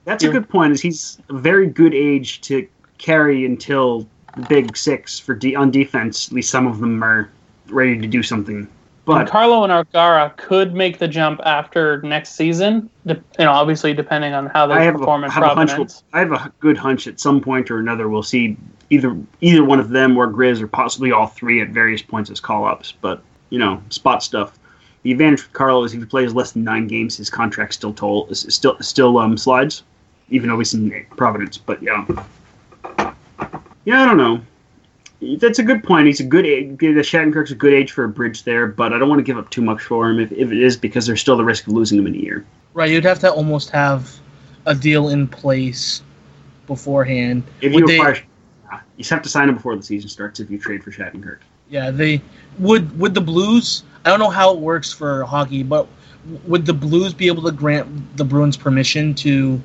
That's 0.05 0.23
a 0.23 0.27
You're- 0.27 0.39
good 0.39 0.49
point. 0.49 0.73
Is 0.73 0.81
he's 0.81 1.17
a 1.29 1.33
very 1.33 1.67
good 1.67 1.93
age 1.93 2.41
to 2.41 2.67
carry 2.97 3.45
until 3.45 4.07
the 4.35 4.43
big 4.47 4.75
six 4.75 5.17
for 5.17 5.33
de- 5.33 5.55
on 5.55 5.71
defense. 5.71 6.27
At 6.27 6.33
least 6.33 6.51
some 6.51 6.67
of 6.67 6.79
them 6.79 7.03
are 7.03 7.29
ready 7.69 7.97
to 7.99 8.07
do 8.07 8.21
something. 8.21 8.67
But 9.05 9.27
Carlo 9.27 9.63
and 9.63 9.71
O'Gara 9.71 10.33
could 10.37 10.73
make 10.73 10.97
the 10.97 11.09
jump 11.09 11.41
after 11.43 12.01
next 12.03 12.35
season, 12.35 12.89
you 13.05 13.15
know, 13.37 13.51
obviously 13.51 13.93
depending 13.93 14.33
on 14.33 14.45
how 14.47 14.65
they 14.65 14.91
perform 14.91 15.25
in 15.25 15.29
have 15.29 15.43
a 15.43 15.47
we'll- 15.47 15.55
Providence. 15.55 16.03
I 16.13 16.19
have 16.19 16.31
a 16.31 16.53
good 16.61 16.77
hunch 16.77 17.07
at 17.07 17.19
some 17.19 17.41
point 17.41 17.69
or 17.69 17.79
another 17.79 18.07
we'll 18.07 18.23
see 18.23 18.55
either 18.89 19.17
either 19.41 19.63
one 19.65 19.79
of 19.79 19.89
them 19.89 20.15
or 20.15 20.27
Grizz 20.27 20.61
or 20.61 20.67
possibly 20.67 21.11
all 21.11 21.27
three 21.27 21.61
at 21.61 21.69
various 21.69 22.01
points 22.01 22.29
as 22.29 22.39
call 22.39 22.65
ups. 22.65 22.93
But 23.01 23.21
you 23.49 23.59
know, 23.59 23.81
spot 23.89 24.23
stuff. 24.23 24.57
The 25.03 25.11
advantage 25.11 25.41
for 25.41 25.51
Carlo 25.51 25.83
is 25.83 25.93
if 25.93 25.99
he 25.99 26.05
plays 26.05 26.33
less 26.33 26.53
than 26.53 26.63
nine 26.63 26.87
games, 26.87 27.17
his 27.17 27.29
contract 27.29 27.73
still 27.73 27.93
toll 27.93 28.27
is 28.27 28.45
is 28.45 28.55
still 28.55 28.77
still 28.79 29.17
um, 29.17 29.35
slides, 29.37 29.83
even 30.29 30.47
though 30.47 30.57
he's 30.57 30.73
in 30.73 31.05
Providence. 31.17 31.57
But 31.57 31.83
yeah, 31.83 32.05
yeah, 33.83 34.01
I 34.01 34.05
don't 34.05 34.17
know. 34.17 34.41
That's 35.39 35.59
a 35.59 35.63
good 35.63 35.83
point. 35.83 36.07
He's 36.07 36.19
a 36.19 36.25
good 36.25 36.45
age. 36.45 36.77
The 36.77 36.87
Shattenkirk's 36.87 37.51
a 37.51 37.55
good 37.55 37.73
age 37.73 37.91
for 37.91 38.03
a 38.03 38.09
bridge 38.09 38.43
there, 38.43 38.67
but 38.67 38.93
I 38.93 38.97
don't 38.97 39.09
want 39.09 39.19
to 39.19 39.23
give 39.23 39.37
up 39.37 39.49
too 39.49 39.61
much 39.61 39.81
for 39.81 40.09
him 40.09 40.19
if, 40.19 40.31
if 40.31 40.51
it 40.51 40.57
is 40.57 40.75
because 40.77 41.05
there's 41.05 41.21
still 41.21 41.37
the 41.37 41.43
risk 41.43 41.67
of 41.67 41.73
losing 41.73 41.99
him 41.99 42.07
in 42.07 42.15
a 42.15 42.17
year. 42.17 42.45
Right, 42.73 42.91
you'd 42.91 43.05
have 43.05 43.19
to 43.19 43.31
almost 43.31 43.69
have 43.69 44.11
a 44.65 44.75
deal 44.75 45.09
in 45.09 45.27
place 45.27 46.01
beforehand. 46.67 47.43
If 47.61 47.73
Would 47.73 47.81
you 47.81 47.87
they- 47.87 47.97
acquire, 47.97 48.23
uh, 48.71 48.79
you 48.97 49.05
have 49.09 49.21
to 49.21 49.29
sign 49.29 49.49
him 49.49 49.55
before 49.55 49.75
the 49.75 49.83
season 49.83 50.09
starts 50.09 50.39
if 50.39 50.49
you 50.49 50.57
trade 50.57 50.83
for 50.83 50.91
Shattenkirk. 50.91 51.39
Yeah, 51.69 51.91
they 51.91 52.21
would 52.59 52.97
would 52.99 53.13
the 53.13 53.21
Blues. 53.21 53.83
I 54.05 54.09
don't 54.09 54.19
know 54.19 54.29
how 54.29 54.53
it 54.53 54.59
works 54.59 54.91
for 54.91 55.23
hockey, 55.23 55.63
but 55.63 55.87
would 56.45 56.65
the 56.65 56.73
Blues 56.73 57.13
be 57.13 57.27
able 57.27 57.43
to 57.43 57.51
grant 57.51 58.17
the 58.17 58.25
Bruins 58.25 58.57
permission 58.57 59.15
to 59.15 59.61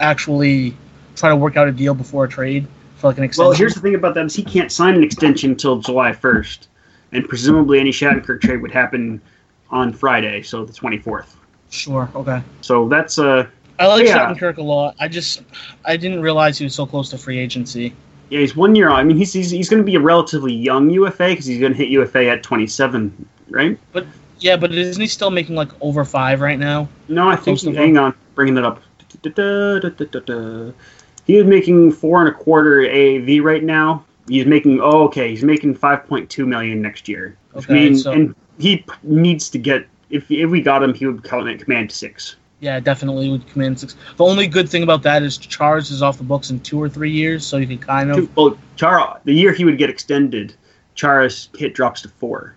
actually 0.00 0.76
try 1.16 1.28
to 1.28 1.36
work 1.36 1.56
out 1.56 1.68
a 1.68 1.72
deal 1.72 1.94
before 1.94 2.24
a 2.24 2.28
trade 2.28 2.66
for 2.98 3.08
like 3.08 3.18
an 3.18 3.24
extension? 3.24 3.48
Well, 3.48 3.56
here's 3.56 3.74
the 3.74 3.80
thing 3.80 3.94
about 3.94 4.14
that 4.14 4.26
is 4.26 4.34
he 4.34 4.44
can't 4.44 4.70
sign 4.70 4.94
an 4.94 5.02
extension 5.02 5.50
until 5.50 5.78
July 5.78 6.12
1st, 6.12 6.66
and 7.12 7.28
presumably 7.28 7.80
any 7.80 7.90
Shattenkirk 7.90 8.40
trade 8.40 8.60
would 8.62 8.70
happen 8.72 9.20
on 9.70 9.92
Friday, 9.92 10.42
so 10.42 10.64
the 10.64 10.72
24th. 10.72 11.36
sure, 11.70 12.10
okay. 12.14 12.42
So 12.60 12.88
that's 12.88 13.18
uh 13.18 13.46
I 13.78 13.86
like 13.86 14.06
Yeah. 14.06 14.18
Shattenkirk 14.18 14.56
a 14.56 14.62
lot. 14.62 14.96
I 14.98 15.08
just 15.08 15.42
I 15.84 15.96
didn't 15.96 16.20
realize 16.22 16.58
he 16.58 16.64
was 16.64 16.74
so 16.74 16.86
close 16.86 17.10
to 17.10 17.18
free 17.18 17.38
agency. 17.38 17.94
yeah 18.30 18.40
he's 18.40 18.56
one 18.56 18.74
year 18.74 18.88
on. 18.88 18.96
I 18.98 19.04
mean 19.04 19.16
he's 19.16 19.32
he's, 19.32 19.50
he's 19.50 19.68
going 19.68 19.82
to 19.82 19.86
be 19.86 19.94
a 19.94 20.00
relatively 20.00 20.52
young 20.52 20.90
UFA 20.90 21.28
because 21.28 21.46
he's 21.46 21.60
going 21.60 21.72
to 21.72 21.78
hit 21.78 21.88
UFA 21.88 22.28
at 22.30 22.42
27, 22.42 23.28
right? 23.50 23.78
But 23.92 24.06
yeah, 24.40 24.56
but 24.56 24.72
isn't 24.72 25.00
he 25.00 25.06
still 25.08 25.30
making 25.30 25.54
like 25.56 25.68
over 25.80 26.04
five 26.04 26.40
right 26.40 26.58
now? 26.58 26.88
No, 27.08 27.28
I 27.28 27.36
think. 27.36 27.60
Hang 27.60 27.98
on, 27.98 28.14
bringing 28.34 28.56
it 28.56 28.64
up. 28.64 28.82
Da-da-da-da-da-da. 29.22 30.72
He 31.28 31.40
making 31.44 31.92
four 31.92 32.20
and 32.20 32.28
a 32.28 32.32
quarter 32.32 32.80
AAV 32.80 33.42
right 33.42 33.62
now. 33.62 34.04
He's 34.28 34.46
making 34.46 34.80
oh 34.82 35.04
okay, 35.04 35.28
he's 35.30 35.44
making 35.44 35.76
5.2 35.76 36.46
million 36.46 36.82
next 36.82 37.06
year. 37.06 37.36
Okay, 37.54 37.72
means 37.72 38.02
so- 38.02 38.12
and 38.12 38.34
he 38.58 38.78
p- 38.78 38.84
needs 39.04 39.48
to 39.50 39.58
get 39.58 39.86
if 40.10 40.28
if 40.30 40.50
we 40.50 40.60
got 40.62 40.82
him, 40.82 40.92
he 40.94 41.06
would 41.06 41.22
command 41.22 41.60
command 41.62 41.92
six. 41.92 42.36
Yeah, 42.60 42.80
definitely 42.80 43.30
would 43.30 43.46
command 43.46 43.78
six. 43.78 43.94
The 44.16 44.24
only 44.24 44.46
good 44.48 44.68
thing 44.68 44.82
about 44.82 45.02
that 45.04 45.22
is 45.22 45.36
Chara's 45.38 45.90
is 45.92 46.02
off 46.02 46.18
the 46.18 46.24
books 46.24 46.50
in 46.50 46.58
two 46.60 46.80
or 46.82 46.88
three 46.88 47.10
years, 47.10 47.46
so 47.46 47.58
you 47.58 47.66
can 47.68 47.78
kind 47.78 48.10
of 48.10 48.16
Two, 48.16 48.30
well, 48.34 48.58
Chara, 48.76 49.20
the 49.24 49.32
year 49.32 49.52
he 49.52 49.64
would 49.64 49.78
get 49.78 49.88
extended, 49.90 50.54
Chara's 50.96 51.50
hit 51.56 51.74
drops 51.74 52.02
to 52.02 52.08
four. 52.08 52.54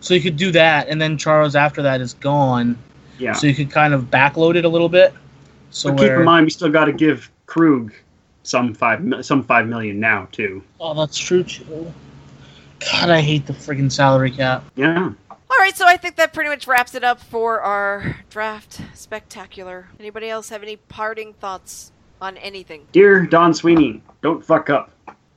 so 0.00 0.14
you 0.14 0.20
could 0.22 0.36
do 0.36 0.50
that, 0.52 0.88
and 0.88 1.00
then 1.02 1.18
Chara's 1.18 1.54
after 1.56 1.82
that 1.82 2.00
is 2.00 2.14
gone, 2.14 2.78
Yeah. 3.18 3.32
so 3.32 3.46
you 3.46 3.54
could 3.54 3.70
kind 3.70 3.92
of 3.94 4.04
backload 4.04 4.54
it 4.54 4.64
a 4.64 4.68
little 4.68 4.88
bit. 4.88 5.12
So 5.70 5.90
but 5.90 5.98
keep 5.98 6.08
where, 6.08 6.20
in 6.20 6.24
mind, 6.24 6.44
we 6.46 6.50
still 6.50 6.70
got 6.70 6.84
to 6.86 6.92
give 6.92 7.30
Krug 7.46 7.92
some 8.42 8.74
five 8.74 9.02
some 9.24 9.42
five 9.42 9.66
million 9.66 9.98
now 9.98 10.28
too. 10.32 10.62
oh, 10.80 10.94
that's 10.94 11.18
true 11.18 11.42
too. 11.42 11.92
God, 12.92 13.10
I 13.10 13.20
hate 13.20 13.46
the 13.46 13.52
friggin' 13.52 13.90
salary 13.90 14.30
cap. 14.30 14.64
Yeah. 14.76 15.12
All 15.30 15.58
right, 15.58 15.76
so 15.76 15.86
I 15.86 15.96
think 15.96 16.16
that 16.16 16.34
pretty 16.34 16.50
much 16.50 16.66
wraps 16.66 16.94
it 16.94 17.04
up 17.04 17.20
for 17.20 17.60
our 17.60 18.16
draft 18.28 18.80
spectacular. 18.92 19.86
Anybody 20.00 20.28
else 20.28 20.48
have 20.48 20.62
any 20.62 20.76
parting 20.76 21.32
thoughts 21.34 21.92
on 22.20 22.36
anything? 22.38 22.86
Dear 22.92 23.24
Don 23.24 23.54
Sweeney, 23.54 24.02
don't 24.20 24.44
fuck 24.44 24.68
up. 24.68 24.90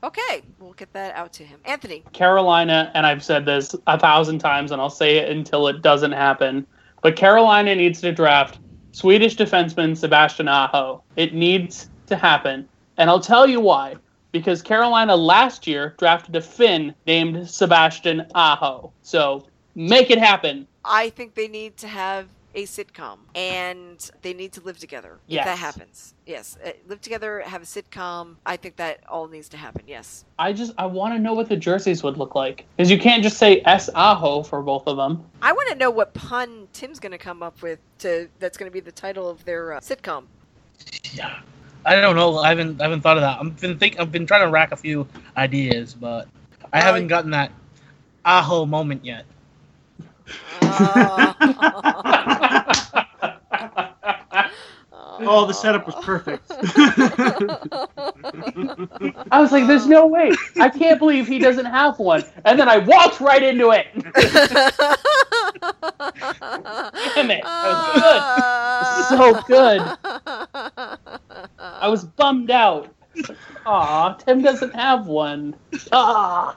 Okay, 0.03 0.41
we'll 0.59 0.73
get 0.73 0.91
that 0.93 1.15
out 1.15 1.33
to 1.33 1.43
him. 1.43 1.59
Anthony. 1.65 2.03
Carolina, 2.13 2.91
and 2.93 3.05
I've 3.05 3.23
said 3.23 3.45
this 3.45 3.75
a 3.87 3.99
thousand 3.99 4.39
times, 4.39 4.71
and 4.71 4.81
I'll 4.81 4.89
say 4.89 5.17
it 5.17 5.29
until 5.29 5.67
it 5.67 5.81
doesn't 5.81 6.11
happen. 6.11 6.65
But 7.01 7.15
Carolina 7.15 7.75
needs 7.75 8.01
to 8.01 8.11
draft 8.11 8.59
Swedish 8.91 9.35
defenseman 9.35 9.95
Sebastian 9.95 10.47
Aho. 10.47 11.03
It 11.15 11.33
needs 11.33 11.89
to 12.07 12.15
happen, 12.15 12.67
and 12.97 13.09
I'll 13.09 13.19
tell 13.19 13.47
you 13.47 13.59
why. 13.59 13.95
Because 14.31 14.61
Carolina 14.61 15.15
last 15.15 15.65
year 15.65 15.95
drafted 15.97 16.35
a 16.35 16.41
Finn 16.41 16.93
named 17.05 17.49
Sebastian 17.49 18.27
Aho. 18.35 18.91
So 19.01 19.47
make 19.73 20.11
it 20.11 20.19
happen. 20.19 20.67
I 20.83 21.09
think 21.09 21.33
they 21.33 21.47
need 21.47 21.77
to 21.77 21.87
have 21.87 22.27
a 22.57 22.63
sitcom 22.63 23.19
and 23.35 24.09
they 24.23 24.33
need 24.33 24.51
to 24.53 24.61
live 24.61 24.79
together. 24.79 25.19
If 25.27 25.45
that 25.45 25.57
happens. 25.57 26.15
Yes. 26.25 26.57
Uh, 26.65 26.71
live 26.87 27.01
together, 27.01 27.41
have 27.45 27.61
a 27.61 27.65
sitcom. 27.65 28.35
I 28.45 28.57
think 28.57 28.77
that 28.77 29.01
all 29.07 29.27
needs 29.27 29.47
to 29.49 29.57
happen. 29.57 29.83
Yes. 29.87 30.25
I 30.39 30.53
just 30.53 30.73
I 30.77 30.87
want 30.87 31.13
to 31.13 31.19
know 31.19 31.33
what 31.33 31.49
the 31.49 31.55
jerseys 31.55 32.03
would 32.03 32.17
look 32.17 32.33
like 32.33 32.65
because 32.75 32.89
you 32.89 32.97
can't 32.97 33.21
just 33.21 33.37
say 33.37 33.61
S 33.65 33.89
Aho 33.93 34.41
for 34.43 34.61
both 34.63 34.87
of 34.87 34.97
them. 34.97 35.23
I 35.41 35.51
want 35.51 35.69
to 35.69 35.75
know 35.75 35.91
what 35.91 36.13
pun 36.15 36.67
Tim's 36.73 36.99
going 36.99 37.11
to 37.11 37.17
come 37.17 37.43
up 37.43 37.61
with 37.61 37.79
to 37.99 38.27
that's 38.39 38.57
going 38.57 38.69
to 38.69 38.73
be 38.73 38.79
the 38.79 38.91
title 38.91 39.29
of 39.29 39.45
their 39.45 39.73
uh, 39.73 39.79
sitcom. 39.79 40.25
Yeah, 41.13 41.39
I 41.88 42.01
don't 42.01 42.15
know. 42.15 42.38
I 42.39 42.49
haven't 42.49 42.81
I 42.81 42.85
haven't 42.85 43.01
thought 43.01 43.17
of 43.17 43.21
that. 43.21 43.39
I've 43.39 43.59
been 43.59 43.77
think 43.79 43.99
I've 43.99 44.11
been 44.11 44.27
trying 44.27 44.43
to 44.45 44.51
rack 44.51 44.71
a 44.71 44.77
few 44.77 45.07
ideas, 45.38 45.95
but 45.95 46.27
I 46.73 46.79
Uh, 46.79 46.81
haven't 46.81 47.07
gotten 47.07 47.31
that 47.31 47.51
aho 48.25 48.65
moment 48.65 49.05
yet. 49.05 49.25
Oh, 50.51 51.35
the 55.47 55.53
setup 55.53 55.86
was 55.86 55.95
perfect. 56.03 56.51
I 59.32 59.41
was 59.41 59.51
like, 59.51 59.68
"There's 59.68 59.88
no 59.88 60.07
way! 60.07 60.32
I 60.59 60.70
can't 60.70 60.99
believe 60.99 61.28
he 61.28 61.39
doesn't 61.39 61.65
have 61.65 61.99
one." 61.99 62.24
And 62.45 62.59
then 62.59 62.70
I 62.70 62.78
walked 62.80 63.20
right 63.20 63.41
into 63.41 63.72
it. 63.72 63.88
Damn 67.15 67.32
it! 67.32 67.43
That 67.43 69.05
So 69.09 69.41
good. 69.47 69.82
I 71.59 71.88
was 71.88 72.05
bummed 72.05 72.51
out. 72.51 72.93
Aw, 73.65 74.13
Tim 74.13 74.41
doesn't 74.41 74.76
have 74.76 75.07
one. 75.07 75.55
Ah, 75.91 76.55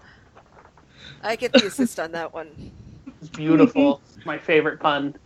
I 1.23 1.37
get 1.37 1.53
the 1.53 1.67
assist 1.67 1.99
on 1.99 2.13
that 2.13 2.33
one. 2.33 2.71
it's 3.21 3.31
beautiful. 3.31 4.01
My 4.25 4.39
favorite 4.39 4.81
pun. 4.81 5.17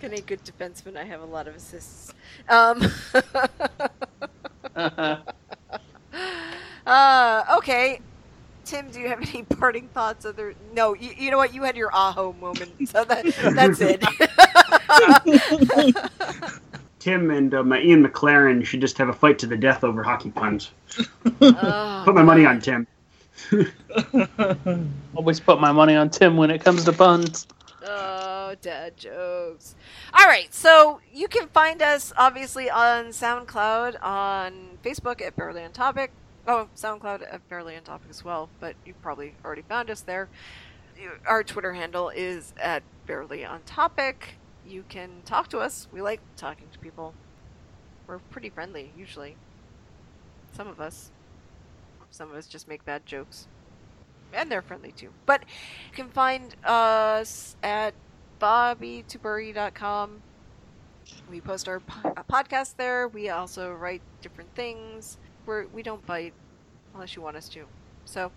Like 0.00 0.12
any 0.12 0.20
good 0.20 0.40
defenseman, 0.44 0.96
I 0.96 1.02
have 1.02 1.22
a 1.22 1.24
lot 1.24 1.48
of 1.48 1.56
assists. 1.56 2.14
Um, 2.48 2.88
uh, 6.86 7.56
okay. 7.58 8.00
Tim, 8.64 8.90
do 8.90 9.00
you 9.00 9.08
have 9.08 9.20
any 9.20 9.42
parting 9.58 9.88
thoughts? 9.88 10.24
Other 10.24 10.54
no, 10.72 10.94
you, 10.94 11.10
you 11.16 11.32
know 11.32 11.36
what? 11.36 11.52
You 11.52 11.64
had 11.64 11.76
your 11.76 11.92
aho 11.92 12.32
moment, 12.34 12.88
so 12.88 13.04
that 13.06 13.24
that's 13.54 13.80
it. 13.80 14.04
Tim 17.00 17.32
and 17.32 17.52
uh, 17.52 17.64
my 17.64 17.80
Ian 17.80 18.06
McLaren 18.06 18.64
should 18.64 18.80
just 18.80 18.98
have 18.98 19.08
a 19.08 19.12
fight 19.12 19.40
to 19.40 19.48
the 19.48 19.56
death 19.56 19.82
over 19.82 20.04
hockey 20.04 20.30
puns. 20.30 20.70
Oh, 21.40 22.02
Put 22.04 22.14
my 22.14 22.22
money 22.22 22.46
on 22.46 22.60
Tim. 22.60 22.86
Always 25.16 25.40
put 25.40 25.60
my 25.60 25.72
money 25.72 25.96
on 25.96 26.08
Tim 26.10 26.36
when 26.36 26.52
it 26.52 26.62
comes 26.62 26.84
to 26.84 26.92
puns. 26.92 27.48
Oh, 27.84 28.54
dad 28.60 28.96
jokes. 28.96 29.74
All 30.14 30.26
right, 30.26 30.52
so 30.54 31.00
you 31.12 31.28
can 31.28 31.48
find 31.48 31.82
us 31.82 32.14
obviously 32.16 32.70
on 32.70 33.06
SoundCloud, 33.06 34.02
on 34.02 34.78
Facebook 34.82 35.20
at 35.20 35.36
Barely 35.36 35.62
on 35.62 35.72
Topic. 35.72 36.12
Oh, 36.46 36.68
SoundCloud 36.74 37.22
at 37.30 37.46
Barely 37.50 37.76
on 37.76 37.82
Topic 37.82 38.08
as 38.08 38.24
well, 38.24 38.48
but 38.58 38.74
you 38.86 38.94
probably 39.02 39.34
already 39.44 39.62
found 39.62 39.90
us 39.90 40.00
there. 40.00 40.28
Our 41.26 41.42
Twitter 41.44 41.74
handle 41.74 42.08
is 42.08 42.54
at 42.58 42.82
Barely 43.06 43.44
on 43.44 43.60
Topic. 43.66 44.36
You 44.66 44.82
can 44.88 45.10
talk 45.26 45.48
to 45.48 45.58
us. 45.58 45.88
We 45.92 46.00
like 46.00 46.20
talking 46.36 46.68
to 46.72 46.78
people. 46.78 47.12
We're 48.06 48.18
pretty 48.18 48.48
friendly 48.48 48.92
usually. 48.96 49.36
Some 50.52 50.68
of 50.68 50.80
us. 50.80 51.10
Some 52.10 52.30
of 52.30 52.36
us 52.36 52.46
just 52.46 52.66
make 52.66 52.82
bad 52.86 53.04
jokes. 53.04 53.46
And 54.32 54.50
they're 54.50 54.62
friendly 54.62 54.92
too. 54.92 55.10
But 55.26 55.42
you 55.90 55.94
can 55.94 56.08
find 56.08 56.56
us 56.64 57.56
at 57.62 57.92
bobbytubury.com. 58.38 60.22
We 61.30 61.40
post 61.40 61.68
our 61.68 61.80
po- 61.80 62.10
uh, 62.16 62.22
podcast 62.24 62.76
there. 62.76 63.08
We 63.08 63.30
also 63.30 63.72
write 63.72 64.02
different 64.20 64.54
things. 64.54 65.18
We're, 65.46 65.66
we 65.68 65.82
don't 65.82 66.04
bite 66.06 66.34
unless 66.94 67.16
you 67.16 67.22
want 67.22 67.36
us 67.36 67.48
to. 67.50 67.64
So, 68.04 68.30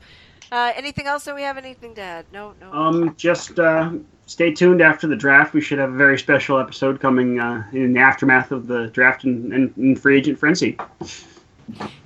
uh, 0.52 0.72
anything 0.76 1.08
else 1.08 1.24
that 1.26 1.36
we 1.36 1.44
have? 1.44 1.58
Anything 1.58 1.96
to 1.96 2.02
add? 2.02 2.26
No, 2.34 2.54
no. 2.60 2.72
Um, 2.74 3.16
just 3.16 3.58
uh, 3.60 3.92
stay 4.26 4.54
tuned 4.54 4.82
after 4.82 5.08
the 5.08 5.16
draft. 5.16 5.54
We 5.54 5.62
should 5.62 5.80
have 5.80 5.94
a 5.94 5.98
very 5.98 6.18
special 6.20 6.60
episode 6.60 7.00
coming 7.00 7.40
uh, 7.40 7.64
in 7.72 7.94
the 7.94 8.00
aftermath 8.00 8.52
of 8.52 8.68
the 8.68 8.88
draft 8.88 9.24
and, 9.24 9.54
and, 9.54 9.76
and 9.78 10.00
free 10.00 10.18
agent 10.18 10.40
frenzy. 10.40 10.78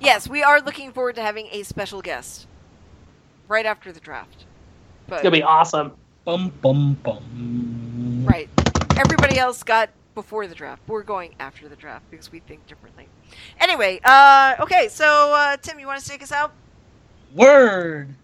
yes, 0.00 0.28
we 0.28 0.42
are 0.42 0.60
looking 0.60 0.92
forward 0.92 1.16
to 1.16 1.22
having 1.22 1.48
a 1.50 1.62
special 1.64 2.02
guest 2.02 2.46
right 3.48 3.66
after 3.66 3.92
the 3.92 4.00
draft. 4.00 4.44
But 5.08 5.16
It's 5.16 5.22
gonna 5.22 5.32
be 5.36 5.42
awesome. 5.42 5.92
Bum 6.26 6.52
bum 6.60 6.94
bum. 7.04 8.24
Right. 8.28 8.50
Everybody 8.96 9.38
else 9.38 9.62
got 9.62 9.90
before 10.16 10.48
the 10.48 10.56
draft. 10.56 10.82
We're 10.88 11.04
going 11.04 11.36
after 11.38 11.68
the 11.68 11.76
draft 11.76 12.10
because 12.10 12.32
we 12.32 12.40
think 12.40 12.66
differently. 12.66 13.06
Anyway, 13.60 14.00
uh, 14.02 14.56
okay, 14.58 14.88
so 14.88 15.32
uh, 15.32 15.56
Tim, 15.58 15.78
you 15.78 15.86
want 15.86 16.02
to 16.02 16.08
take 16.08 16.24
us 16.24 16.32
out? 16.32 16.52
Word. 17.32 18.08